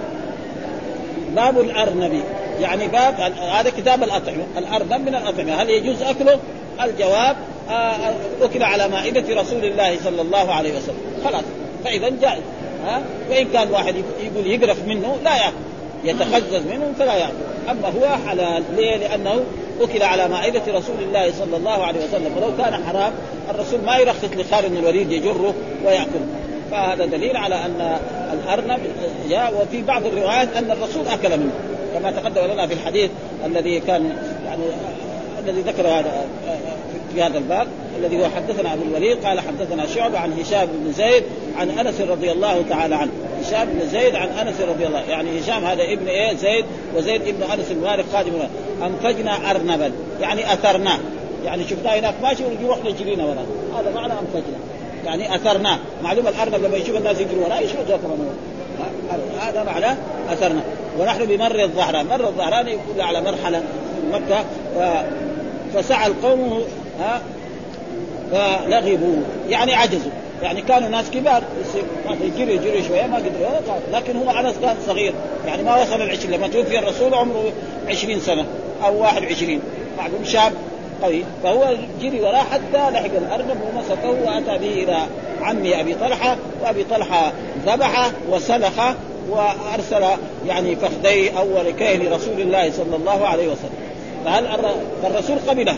باب 1.36 1.60
الأرنب. 1.60 2.22
يعني 2.60 2.88
باب 2.88 3.14
هذا 3.40 3.70
كتاب 3.70 4.02
الأطعمة. 4.02 4.44
الأرنب 4.58 5.08
من 5.08 5.14
الأطعمة. 5.14 5.62
هل 5.62 5.70
يجوز 5.70 6.02
أكله؟ 6.02 6.38
الجواب 6.84 7.36
آه 7.70 8.14
أكل 8.42 8.62
على 8.62 8.88
مائدة 8.88 9.40
رسول 9.40 9.64
الله 9.64 9.96
صلى 10.04 10.22
الله 10.22 10.52
عليه 10.52 10.76
وسلم. 10.76 11.00
خلاص. 11.24 11.44
فإذا 11.86 12.08
جائز. 12.08 12.42
ها؟ 12.86 13.02
وإن 13.30 13.46
كان 13.52 13.70
واحد 13.70 13.94
يقول 14.20 14.46
يقرف 14.46 14.84
منه 14.86 15.16
لا 15.24 15.36
يأكل. 15.36 15.56
يتخزز 16.04 16.66
منه 16.70 16.92
فلا 16.98 17.14
يأكل. 17.14 17.32
أما 17.70 17.88
هو 17.88 18.16
حلال. 18.28 18.62
ليه؟ 18.76 18.96
لأنه 18.96 19.40
أكل 19.80 20.02
على 20.02 20.28
مائدة 20.28 20.62
رسول 20.68 20.96
الله 21.02 21.32
صلى 21.32 21.56
الله 21.56 21.84
عليه 21.84 22.00
وسلم. 22.04 22.36
ولو 22.36 22.56
كان 22.56 22.84
حرام 22.84 23.12
الرسول 23.50 23.80
ما 23.80 23.96
يرخص 23.96 24.24
لخالد 24.24 24.70
بن 24.70 24.76
الوليد 24.76 25.12
يجره 25.12 25.54
ويأكل. 25.84 26.20
فهذا 26.70 27.06
دليل 27.06 27.36
على 27.36 27.54
أن 27.54 27.98
الأرنب 28.32 28.80
جاء 29.30 29.62
وفي 29.62 29.82
بعض 29.82 30.06
الروايات 30.06 30.56
أن 30.56 30.70
الرسول 30.70 31.06
أكل 31.08 31.38
منه. 31.38 31.52
كما 31.94 32.10
تقدم 32.10 32.52
لنا 32.52 32.66
في 32.66 32.74
الحديث 32.74 33.10
الذي 33.44 33.80
كان 33.80 34.16
يعني 34.46 34.62
الذي 35.44 35.60
ذكر 35.60 35.88
هذا 35.88 36.26
في 37.14 37.22
هذا 37.22 37.38
الباب. 37.38 37.66
الذي 37.98 38.20
هو 38.20 38.24
حدثنا 38.36 38.74
ابو 38.74 38.82
الوليد 38.82 39.24
قال 39.24 39.40
حدثنا 39.40 39.86
شعبة 39.86 40.18
عن 40.18 40.32
هشام 40.32 40.66
بن 40.66 40.92
زيد 40.92 41.24
عن 41.58 41.70
أنس 41.70 42.00
رضي 42.00 42.32
الله 42.32 42.64
تعالى 42.70 42.94
عنه. 42.94 43.10
هشام 43.40 43.68
بن 43.68 43.88
زيد 43.88 44.14
عن 44.14 44.28
أنس 44.28 44.60
رضي 44.60 44.86
الله 44.86 45.00
يعني 45.00 45.40
هشام 45.40 45.64
هذا 45.64 45.82
ابن 45.82 46.06
إيه؟ 46.08 46.36
زيد 46.36 46.64
وزيد 46.96 47.22
ابن 47.22 47.42
أنس 47.42 47.70
المالك 47.70 48.04
خادم 48.12 48.32
أنفجنا 48.82 49.50
أرنبا. 49.50 49.92
يعني 50.20 50.52
اثرناه 50.52 50.98
يعني 51.44 51.64
شفناه 51.64 51.98
هناك 51.98 52.14
ماشي 52.22 52.42
ونروح 52.44 52.78
نجرينا 52.84 53.24
وراه 53.24 53.80
هذا 53.80 53.90
معنى 53.94 54.12
أنفجنا. 54.12 54.58
يعني 55.04 55.34
اثرناه 55.34 55.78
معلوم 56.02 56.28
الأرنب 56.28 56.64
لما 56.64 56.76
يشوف 56.76 56.96
الناس 56.96 57.20
يجروا 57.20 57.44
وراه 57.44 57.60
يشوف 57.60 57.78
كمان 57.86 58.28
هذا 59.40 59.62
معناه 59.62 59.96
أثرنا. 60.32 60.60
ونحن 60.98 61.24
بمر 61.24 61.62
الظهران. 61.62 62.06
مر 62.06 62.28
الظهران 62.28 62.68
يقول 62.68 63.00
على 63.00 63.20
مرحلة 63.20 63.58
في 63.58 64.12
مكة 64.12 64.44
فسعى 65.74 66.06
القوم 66.06 66.62
ها 67.00 67.20
فلغبوا. 68.32 69.16
يعني 69.48 69.74
عجزوا. 69.74 70.10
يعني 70.42 70.62
كانوا 70.62 70.88
ناس 70.88 71.10
كبار. 71.10 71.42
يجري 72.20 72.54
يجري 72.54 72.82
شوية 72.88 73.06
ما 73.06 73.16
قدروا. 73.16 73.78
لكن 73.92 74.16
هو 74.16 74.30
انس 74.30 74.54
كان 74.62 74.76
صغير. 74.86 75.12
يعني 75.46 75.62
ما 75.62 75.82
وصل 75.82 76.02
العشرين 76.02 76.30
لما 76.30 76.48
توفي 76.48 76.78
الرسول 76.78 77.14
عمره 77.14 77.52
عشرين 77.88 78.20
سنة 78.20 78.44
أو 78.84 79.02
واحد 79.02 79.22
وعشرين. 79.22 79.60
معلوم 79.98 80.24
شاب 80.24 80.52
قوي. 81.02 81.24
فهو 81.42 81.74
جري 82.00 82.20
وراه 82.20 82.42
حتى 82.52 82.90
لحق 82.90 83.16
الارنب 83.16 83.56
ومسكه 83.62 84.10
وأتى 84.10 84.58
به 84.58 84.82
إلى 84.82 85.06
عمي 85.42 85.80
أبي 85.80 85.94
طلحة 85.94 86.36
وأبي 86.62 86.84
طلحة 86.84 87.32
ذبحه 87.66 88.10
وسلخه 88.30 88.94
وأرسل 89.30 90.06
يعني 90.46 90.76
فخذي 90.76 91.38
أو 91.38 91.60
ركيه 91.66 91.96
لرسول 91.96 92.40
الله 92.40 92.70
صلى 92.70 92.96
الله 92.96 93.26
عليه 93.26 93.46
وسلم. 93.46 93.86
فهل 94.24 94.74
فالرسول 95.02 95.36
قبله. 95.48 95.76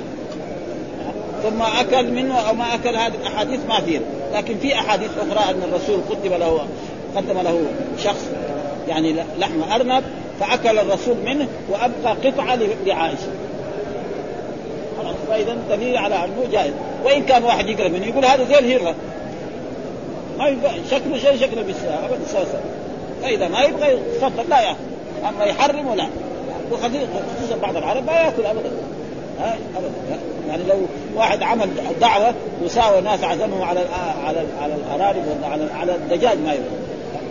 ثم 1.43 1.63
أكل 1.63 2.11
منه 2.13 2.39
أو 2.49 2.55
ما 2.55 2.75
أكل 2.75 2.97
هذه 2.97 3.13
الأحاديث 3.23 3.61
ما 3.69 3.81
فيها. 3.81 4.01
لكن 4.35 4.59
في 4.59 4.75
أحاديث 4.75 5.11
أخرى 5.19 5.51
أن 5.51 5.63
الرسول 5.63 6.01
قدم 6.11 6.35
له 6.35 6.67
قدم 7.17 7.41
له 7.41 7.61
شخص 7.99 8.25
يعني 8.89 9.17
لحم 9.39 9.63
أرنب 9.73 10.05
فأكل 10.41 10.79
الرسول 10.79 11.17
منه 11.25 11.49
وأبقى 11.69 12.31
قطعة 12.31 12.59
لعائشة. 12.87 13.29
فإذا 15.29 15.57
دليل 15.71 15.97
على 15.97 16.15
أنه 16.15 16.47
جائز. 16.53 16.73
وإن 17.05 17.23
كان 17.23 17.45
واحد 17.45 17.69
يقرب 17.69 17.93
منه 17.93 18.07
يقول 18.07 18.25
هذا 18.25 18.45
زي 18.45 18.59
الهرة. 18.59 18.95
ما 20.39 20.49
يبقى 20.49 20.73
شكله 20.91 21.19
شيء 21.19 21.37
شكله 21.37 21.63
بالساعة 21.63 22.07
ابدا 22.07 22.25
سوا 22.33 22.61
فإذا 23.23 23.49
ما 23.49 23.63
يبغى 23.63 23.93
يتفضل 23.93 24.51
لا 24.51 24.61
ياكل 24.61 24.79
أما 25.29 25.45
يحرم 25.45 25.87
ولا. 25.87 26.09
وخصوصا 26.73 27.57
بعض 27.63 27.77
العرب 27.77 28.07
ما 28.07 28.13
يأكل 28.13 28.47
ابدا. 28.47 28.71
ابدا 29.77 30.19
يعني 30.49 30.63
لو 30.69 30.77
واحد 31.17 31.43
عمل 31.43 31.69
دعوة 32.01 32.35
وساوى 32.65 33.01
ناس 33.01 33.25
عزمهم 33.25 33.63
على 33.63 33.81
على 34.25 34.39
على 34.63 34.75
الارانب 34.75 35.25
على 35.45 35.69
على 35.81 35.95
الدجاج 35.95 36.39
ما 36.39 36.53
يبغى. 36.53 36.69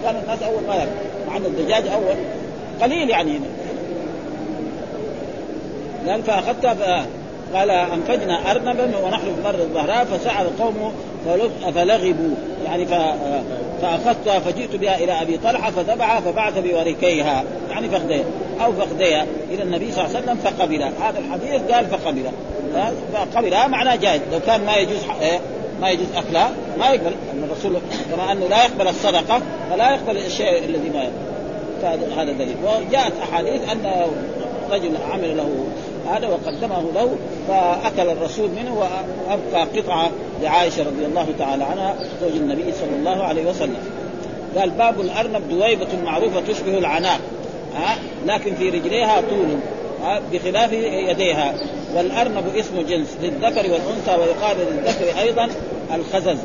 كان 0.04 0.16
الناس 0.24 0.44
أول 0.44 0.64
ما 0.68 0.76
ياكل 0.76 0.92
مع 1.28 1.38
إن 1.38 1.46
الدجاج 1.46 1.88
أول. 1.88 2.16
قليل 2.82 3.10
يعني. 3.10 3.40
قال 6.08 6.24
فاخذتها 6.24 7.06
قال 7.54 7.70
أنفجنا 7.70 8.52
ارنبا 8.52 8.98
ونحن 9.06 9.24
في 9.24 9.42
مر 9.44 9.56
الظهراء 9.56 10.06
فسعى 10.06 10.42
القوم 10.42 10.94
فلغبوا. 11.76 12.36
يعني 12.66 12.86
فاخذتها 13.82 14.40
فجئت 14.40 14.76
بها 14.76 14.98
إلى 14.98 15.22
أبي 15.22 15.38
طلحة 15.38 15.72
فذبحها 15.72 16.20
فبعث 16.20 16.58
بوركيها. 16.58 17.44
يعني 17.70 17.90
فخذيها 17.90 18.26
أو 18.62 18.74
فخذيها 18.74 19.26
إلى 19.52 19.64
النبي 19.64 19.92
صلى 19.92 20.06
الله 20.06 20.16
عليه 20.16 20.26
وسلم 20.26 20.38
فقبلها 20.38 20.92
هذا 21.02 21.20
الحديث 21.20 21.72
قال 21.72 21.86
فقبلها 21.86 22.32
فقبلها 23.14 23.68
معناه 23.68 23.96
جائز 23.96 24.22
لو 24.32 24.40
كان 24.40 24.66
ما 24.66 24.76
يجوز 24.76 25.00
إيه؟ 25.22 25.40
ما 25.82 25.90
يجوز 25.90 26.08
اكلها 26.16 26.52
ما 26.80 26.90
يقبل. 26.90 27.14
أن 27.34 27.44
الرسول 27.44 27.78
كما 28.12 28.32
أنه 28.32 28.48
لا 28.48 28.64
يقبل 28.66 28.88
الصدقة 28.88 29.42
فلا 29.70 29.92
يقبل 29.92 30.18
الشيء 30.18 30.66
الذي 30.66 30.90
ما 30.90 31.04
يقبل. 31.04 31.28
فهذا 31.82 32.32
دليل. 32.32 32.56
وجاءت 32.64 33.14
أحاديث 33.24 33.70
أن 33.72 34.08
رجل 34.72 34.92
عمل 35.12 35.38
له 35.38 35.68
هذا 36.12 36.28
وقدمه 36.28 36.84
له 36.96 37.18
فأكل 37.48 38.10
الرسول 38.10 38.50
منه 38.50 38.78
وأبقى 38.80 39.80
قطعة 39.80 40.10
لعائشة 40.44 40.84
رضي 40.84 41.06
الله 41.06 41.28
تعالى 41.40 41.64
عنها 41.64 41.96
زوج 42.22 42.32
النبي 42.32 42.74
صلى 42.74 42.96
الله 43.00 43.24
عليه 43.24 43.46
وسلم. 43.46 43.78
قال 44.58 44.70
باب 44.70 45.02
الأرنب 45.02 45.50
دويبة 45.50 45.88
معروفة 46.06 46.42
تشبه 46.42 46.78
العناق. 46.78 47.20
ها 47.78 47.98
لكن 48.26 48.56
في 48.56 48.70
رجليها 48.70 49.22
طول 49.22 49.58
بخلاف 50.34 50.74
يديها. 50.74 51.54
والأرنب 51.96 52.56
اسم 52.56 52.82
جنس 52.82 53.18
للذكر 53.22 53.72
والأنثى 53.72 54.12
ويقال 54.12 54.58
للذكر 54.58 55.22
أيضا 55.22 55.50
الخزز. 55.96 56.38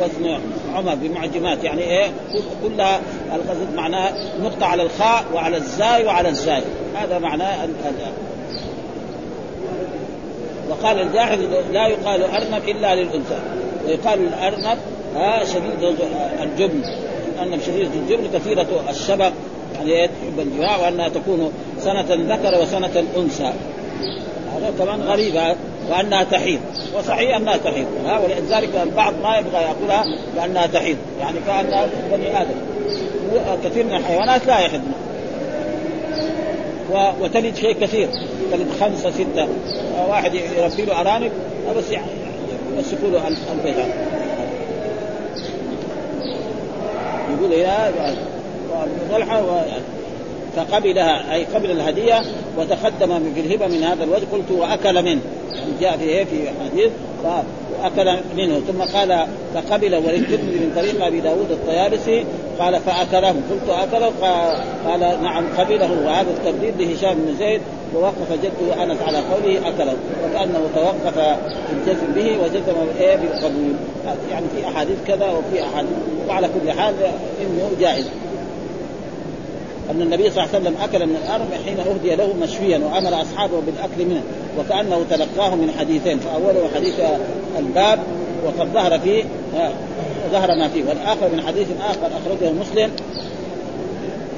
واسم 0.00 0.40
عمر 0.74 0.94
بمعجمات 0.94 1.64
يعني 1.64 1.82
إيه 1.82 2.10
كلها 2.62 3.00
الخزز 3.34 3.74
معناها 3.76 4.12
نقطة 4.42 4.66
على 4.66 4.82
الخاء 4.82 5.24
وعلى 5.34 5.56
الزاي 5.56 6.06
وعلى 6.06 6.28
الزاي. 6.28 6.62
هذا 6.94 7.18
معناه 7.18 7.68
وقال 10.70 11.00
الجاحظ 11.00 11.38
لا 11.72 11.86
يقال 11.86 12.22
أرنب 12.22 12.68
إلا 12.68 12.94
للأنثى. 12.94 13.38
ويقال 13.86 14.20
الأرنب 14.20 14.78
ها 15.16 15.44
شديد 15.44 15.96
الجبن 16.42 16.82
أن 17.42 17.60
شديد 17.66 17.90
الجبن 17.94 18.38
كثيرة 18.38 18.66
الشبق 18.90 19.32
يعني 19.88 20.08
تحب 20.08 20.40
الجماع 20.40 20.76
وأنها 20.76 21.08
تكون 21.08 21.52
سنة 21.78 22.06
ذكر 22.10 22.62
وسنة 22.62 23.04
انثى 23.16 23.52
هذا 24.56 24.72
كمان 24.78 25.00
غريب 25.00 25.34
وأنها 25.90 26.24
تحيض. 26.24 26.60
وصحيح 26.98 27.36
أنها 27.36 27.56
تحيض. 27.56 27.86
ولذلك 28.24 28.70
البعض 28.82 29.14
ما 29.22 29.38
يبغى 29.38 29.62
يأكلها 29.62 30.04
لأنها 30.36 30.66
تحيض. 30.66 30.96
يعني 31.20 31.38
كأنها 31.46 31.88
بني 32.12 32.42
آدم. 32.42 32.54
كثير 33.64 33.84
من 33.84 33.94
الحيوانات 33.94 34.46
لا 34.46 34.58
يحضن. 34.58 34.92
وتلد 37.20 37.56
شيء 37.56 37.72
كثير. 37.80 38.08
تلد 38.52 38.68
خمسة 38.80 39.10
ستة. 39.10 39.48
واحد 40.08 40.34
يربي 40.34 40.84
له 40.84 41.00
أرانب 41.00 41.32
بس 41.78 41.84
يمسكوا 42.76 43.08
له 43.08 43.28
البيت. 43.28 43.76
يقول 47.30 47.52
يا 48.72 49.16
طلحه 49.16 49.64
فقبلها 50.56 51.34
أي 51.34 51.44
قبل 51.44 51.70
الهدية 51.70 52.22
وتقدم 52.58 53.32
في 53.34 53.40
الهبة 53.40 53.66
من 53.66 53.82
هذا 53.82 54.04
الوجه 54.04 54.24
قلت 54.32 54.50
وأكل 54.50 55.02
منه. 55.02 55.20
يعني 55.54 55.70
جاء 55.80 55.96
في 55.96 56.04
إيه؟ 56.04 56.24
في 56.24 56.48
حديث 56.64 56.90
وأكل 57.24 58.18
منه. 58.36 58.60
ثم 58.60 58.82
قال 58.98 59.26
فقبل 59.54 59.94
وللترمذي 59.94 60.58
من 60.58 60.72
طريق 60.76 61.04
أبي 61.06 61.20
داود 61.20 61.50
الطيالسي 61.50 62.24
قال 62.58 62.80
فأكله. 62.80 63.28
قلت 63.28 63.68
أكله؟ 63.70 64.12
قال 64.86 65.00
نعم 65.22 65.44
قبله. 65.58 66.06
وهذا 66.06 66.30
الترديد 66.30 66.82
لهشام 66.82 67.14
بن 67.14 67.36
زيد 67.38 67.60
ووقف 67.94 68.32
جده 68.42 68.82
أنس 68.82 68.98
على 69.02 69.18
قوله 69.18 69.68
أكله. 69.68 69.96
وكأنه 70.24 70.68
توقف 70.74 71.18
الجزم 71.72 72.12
به 72.14 72.38
وجزم 72.44 72.74
إيه؟ 73.00 73.16
بالقبول 73.16 73.74
يعني 74.30 74.46
في 74.56 74.68
أحاديث 74.68 74.96
كذا 75.06 75.26
وفي 75.26 75.62
أحاديث 75.62 75.92
وعلى 76.28 76.48
كل 76.48 76.72
حال 76.72 76.94
إنه 77.42 77.70
جائز. 77.80 78.06
أن 79.90 80.02
النبي 80.02 80.30
صلى 80.30 80.44
الله 80.44 80.54
عليه 80.54 80.64
وسلم 80.64 80.76
أكل 80.82 81.06
من 81.06 81.16
الأرض 81.24 81.48
حين 81.64 81.80
أهدي 81.80 82.14
له 82.14 82.34
مشويا 82.42 82.78
وأمر 82.78 83.22
أصحابه 83.22 83.60
بالأكل 83.60 84.04
منه 84.14 84.22
وكأنه 84.58 85.04
تلقاه 85.10 85.54
من 85.54 85.70
حديثين 85.78 86.18
فأوله 86.18 86.68
حديث 86.74 86.94
الباب 87.58 87.98
وقد 88.44 88.68
ظهر 88.72 88.98
فيه 88.98 89.24
ظهر 90.32 90.48
ما 90.54 90.68
فيه 90.68 90.84
والآخر 90.88 91.28
من 91.32 91.42
حديث 91.46 91.66
آخر 91.80 92.06
أخرجه 92.06 92.52
مسلم. 92.52 92.90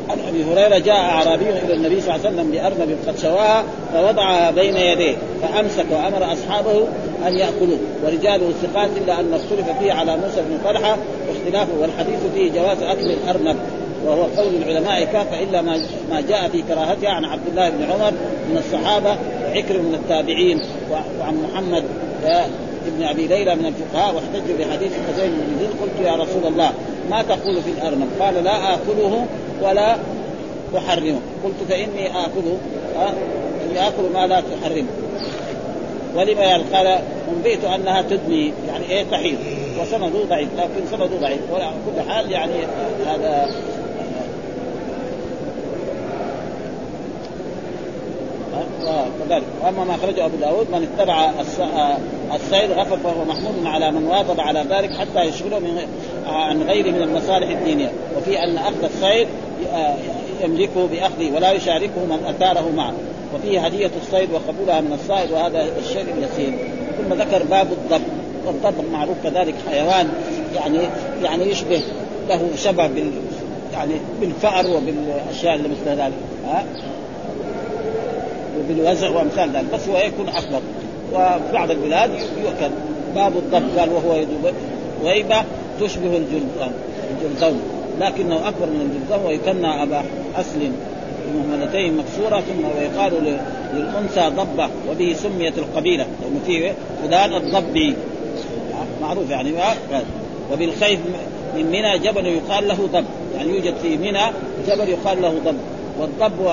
عن 0.08 0.18
أبي 0.28 0.44
هريرة 0.44 0.78
جاء 0.78 0.96
أعرابي 0.96 1.48
إلى 1.48 1.74
النبي 1.74 2.00
صلى 2.00 2.14
الله 2.14 2.26
عليه 2.26 2.36
وسلم 2.36 2.50
بأرنب 2.50 2.98
قد 3.06 3.18
شواها 3.18 3.64
فوضعها 3.92 4.50
بين 4.50 4.76
يديه 4.76 5.16
فأمسك 5.42 5.86
وأمر 5.90 6.32
أصحابه 6.32 6.86
أن 7.26 7.36
يأكلوه. 7.36 7.78
ورجاله 8.04 8.52
ثقات 8.62 8.90
إلا 9.04 9.20
أن 9.20 9.34
اختلف 9.34 9.78
فيه 9.78 9.92
على 9.92 10.16
موسى 10.16 10.42
بن 10.48 10.58
طلحه 10.64 10.96
واختلافه 11.28 11.72
والحديث 11.80 12.18
فيه 12.34 12.52
جواز 12.52 12.82
أكل 12.82 13.10
الأرنب. 13.10 13.56
وهو 14.04 14.22
قول 14.22 14.54
العلماء 14.54 15.04
كافة 15.04 15.42
إلا 15.42 15.62
ما 15.62 15.86
ما 16.10 16.20
جاء 16.20 16.48
في 16.48 16.62
كراهتها 16.62 17.10
عن 17.10 17.24
عبد 17.24 17.46
الله 17.48 17.70
بن 17.70 17.82
عمر 17.82 18.12
من 18.50 18.56
الصحابة 18.58 19.16
وعكر 19.44 19.78
من 19.78 19.94
التابعين 19.94 20.60
وعن 21.20 21.34
محمد 21.42 21.84
ابن 22.86 23.02
أبي 23.02 23.26
ليلى 23.26 23.54
من 23.54 23.66
الفقهاء 23.66 24.14
واحتجوا 24.14 24.56
بحديث 24.58 24.92
حسين 24.92 25.30
بن 25.30 25.58
زيد 25.58 25.70
قلت 25.82 26.06
يا 26.06 26.12
رسول 26.12 26.46
الله 26.46 26.72
ما 27.10 27.22
تقول 27.22 27.62
في 27.62 27.70
الأرنب؟ 27.70 28.08
قال 28.20 28.44
لا 28.44 28.74
آكله 28.74 29.26
ولا 29.62 29.96
أحرمه. 30.76 31.20
قلت 31.44 31.54
فإني 31.68 32.06
آكله 32.06 32.58
إني 33.70 33.88
آكل 33.88 34.02
ما 34.14 34.26
لا 34.26 34.40
تحرمه. 34.40 34.86
ولما 36.16 36.62
قال 36.72 36.98
انبئت 37.36 37.64
أنها 37.64 38.02
تدني. 38.02 38.52
يعني 38.68 38.90
إيه؟ 38.90 39.04
تحيض. 39.04 39.38
وسنده 39.80 40.24
ضعيف 40.28 40.48
لكن 40.58 40.86
سنده 40.90 41.16
ضعيف. 41.20 41.40
وعلى 41.52 41.70
كل 41.86 42.10
حال 42.10 42.30
يعني 42.32 42.52
هذا 43.06 43.50
وكذلك 48.84 49.44
وأما 49.62 49.84
ما 49.84 49.94
أخرجه 49.94 50.24
أبو 50.24 50.36
داود 50.36 50.66
من 50.70 50.88
اتبع 50.98 51.30
الصيد 52.34 52.70
غفر 52.70 52.96
فهو 52.96 53.24
محمود 53.24 53.66
على 53.66 53.90
من 53.90 54.04
واظب 54.06 54.40
على 54.40 54.64
ذلك 54.70 54.90
حتى 54.92 55.20
يشغله 55.20 55.58
من 55.58 55.78
عن 56.26 56.62
غيره 56.62 56.90
من 56.90 57.02
المصالح 57.02 57.48
الدينية. 57.48 57.92
وفي 58.18 58.38
أن 58.44 58.56
أخذ 58.56 58.84
الصيد 58.84 59.28
يملكه 60.44 60.86
بأخذه 60.86 61.34
ولا 61.34 61.52
يشاركه 61.52 62.04
من 62.04 62.24
أثاره 62.26 62.70
معه. 62.76 62.94
وفيه 63.34 63.60
هدية 63.60 63.90
الصيد 64.02 64.28
وقبولها 64.32 64.80
من 64.80 64.92
الصائد 64.92 65.32
وهذا 65.32 65.68
الشيء 65.78 66.06
اليسير. 66.18 66.58
ثم 66.98 67.14
ذكر 67.14 67.42
باب 67.42 67.66
الضب. 67.72 68.02
والضب 68.46 68.92
معروف 68.92 69.16
كذلك 69.24 69.54
حيوان 69.70 70.08
يعني 70.54 70.78
يعني 71.22 71.44
يشبه 71.44 71.82
له 72.28 72.48
شبه 72.56 72.86
بال 72.86 73.10
يعني 73.72 73.94
بالفأر 74.20 74.66
وبالأشياء 74.66 75.54
اللي 75.54 75.68
مثل 75.68 76.00
ذلك. 76.00 76.14
ها؟ 76.46 76.64
وبالوزع 78.58 79.10
وأمثال 79.10 79.50
ذلك 79.50 79.74
بس 79.74 79.88
هو 79.88 79.96
يكون 79.96 80.28
أكبر. 80.28 80.60
وفي 81.12 81.52
بعض 81.52 81.70
البلاد 81.70 82.10
يؤكل. 82.44 82.70
باب 83.14 83.36
الضب 83.36 83.78
قال 83.78 83.92
وهو 83.92 84.14
يدوب 84.14 84.54
ويبة 85.04 85.44
تشبه 85.80 86.16
الجلدان 86.16 86.72
الجلدون 87.10 87.62
لكنه 88.00 88.48
أكبر 88.48 88.66
من 88.66 88.80
الجلدون 88.80 89.26
ويكنى 89.26 89.82
أبا 89.82 90.02
اصل 90.36 90.58
مهملتين 91.34 91.96
مكسورة 91.96 92.40
ثم 92.40 92.64
ويقال 92.78 93.38
للأنثى 93.74 94.28
ضبة 94.36 94.68
وبه 94.90 95.14
سميت 95.22 95.58
القبيلة. 95.58 96.06
لأنه 96.22 96.40
فيه 96.46 96.74
فلان 97.02 97.34
الضبي. 97.34 97.94
معروف 99.02 99.30
يعني 99.30 99.52
وبالخيف 100.52 101.00
من 101.56 101.66
منى 101.66 101.98
جبل 101.98 102.26
يقال 102.26 102.68
له 102.68 102.88
ضب. 102.92 103.04
يعني 103.36 103.50
يوجد 103.50 103.74
في 103.82 103.96
منى 103.96 104.20
جبل 104.68 104.88
يقال 104.88 105.22
له 105.22 105.34
ضب. 105.44 105.58
والضب 106.00 106.46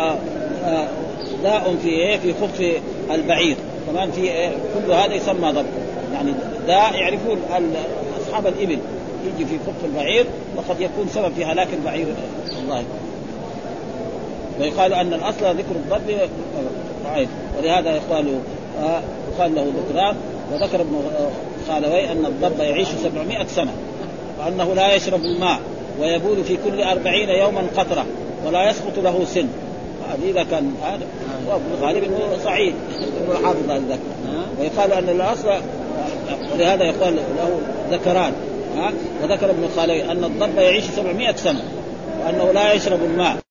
آه، 0.65 0.87
داء 1.43 1.75
في 1.83 1.89
إيه؟ 1.89 2.17
في 2.17 2.33
خف 2.33 2.81
البعير. 3.11 3.57
كمان 3.87 4.11
في 4.11 4.21
إيه؟ 4.21 4.49
كل 4.49 4.91
هذا 4.91 5.13
يسمى 5.13 5.51
ضب 5.51 5.65
يعني 6.13 6.33
داء 6.67 6.95
يعرفون 6.95 7.41
أصحاب 8.21 8.47
الإبل. 8.47 8.79
يجي 9.25 9.45
في 9.45 9.57
خف 9.67 9.85
البعير 9.85 10.25
وقد 10.55 10.81
يكون 10.81 11.07
سبب 11.13 11.33
في 11.35 11.45
هلاك 11.45 11.67
البعير. 11.73 12.05
الله 12.63 12.83
ويقال 14.59 14.93
أن 14.93 15.13
الأصل 15.13 15.55
ذكر 15.57 15.75
الضب. 15.75 16.29
ولهذا 17.57 17.95
يقال 17.95 18.39
آه 18.83 19.01
يقال 19.33 19.55
له 19.55 19.61
ذكران 19.61 20.15
وذكر 20.53 20.81
ابن 20.81 21.03
خالوي 21.67 22.11
أن 22.11 22.25
الضب 22.25 22.59
يعيش 22.59 22.87
700 23.03 23.45
سنة. 23.47 23.71
وأنه 24.39 24.73
لا 24.73 24.93
يشرب 24.93 25.19
الماء. 25.19 25.59
ويبول 25.99 26.43
في 26.43 26.57
كل 26.65 26.83
أربعين 26.83 27.29
يوما 27.29 27.61
قطرة. 27.77 28.05
ولا 28.45 28.69
يسقط 28.69 28.99
له 28.99 29.25
سن. 29.25 29.47
هذه 30.11 30.29
إذا 30.29 30.43
كان 30.43 30.73
هذا 30.83 31.05
وابن 31.47 31.81
غالب 31.81 32.03
انه 32.03 32.37
صحيح 32.45 32.73
ابن 33.23 33.31
الحافظ 33.31 33.71
هذا 33.71 33.79
ذكر 33.89 33.99
ويقال 34.59 34.93
أن 34.93 35.09
الأصل 35.09 35.47
ولهذا 36.53 36.83
يقال 36.83 37.15
له 37.15 37.59
ذكران 37.91 38.33
ها؟ 38.77 38.91
وذكر 39.23 39.49
ابن 39.49 39.67
خالوي 39.75 40.11
أن 40.11 40.23
الضب 40.23 40.57
يعيش 40.57 40.83
700 40.83 41.35
سنة 41.35 41.61
وأنه 42.25 42.51
لا 42.51 42.73
يشرب 42.73 42.99
الماء. 43.03 43.37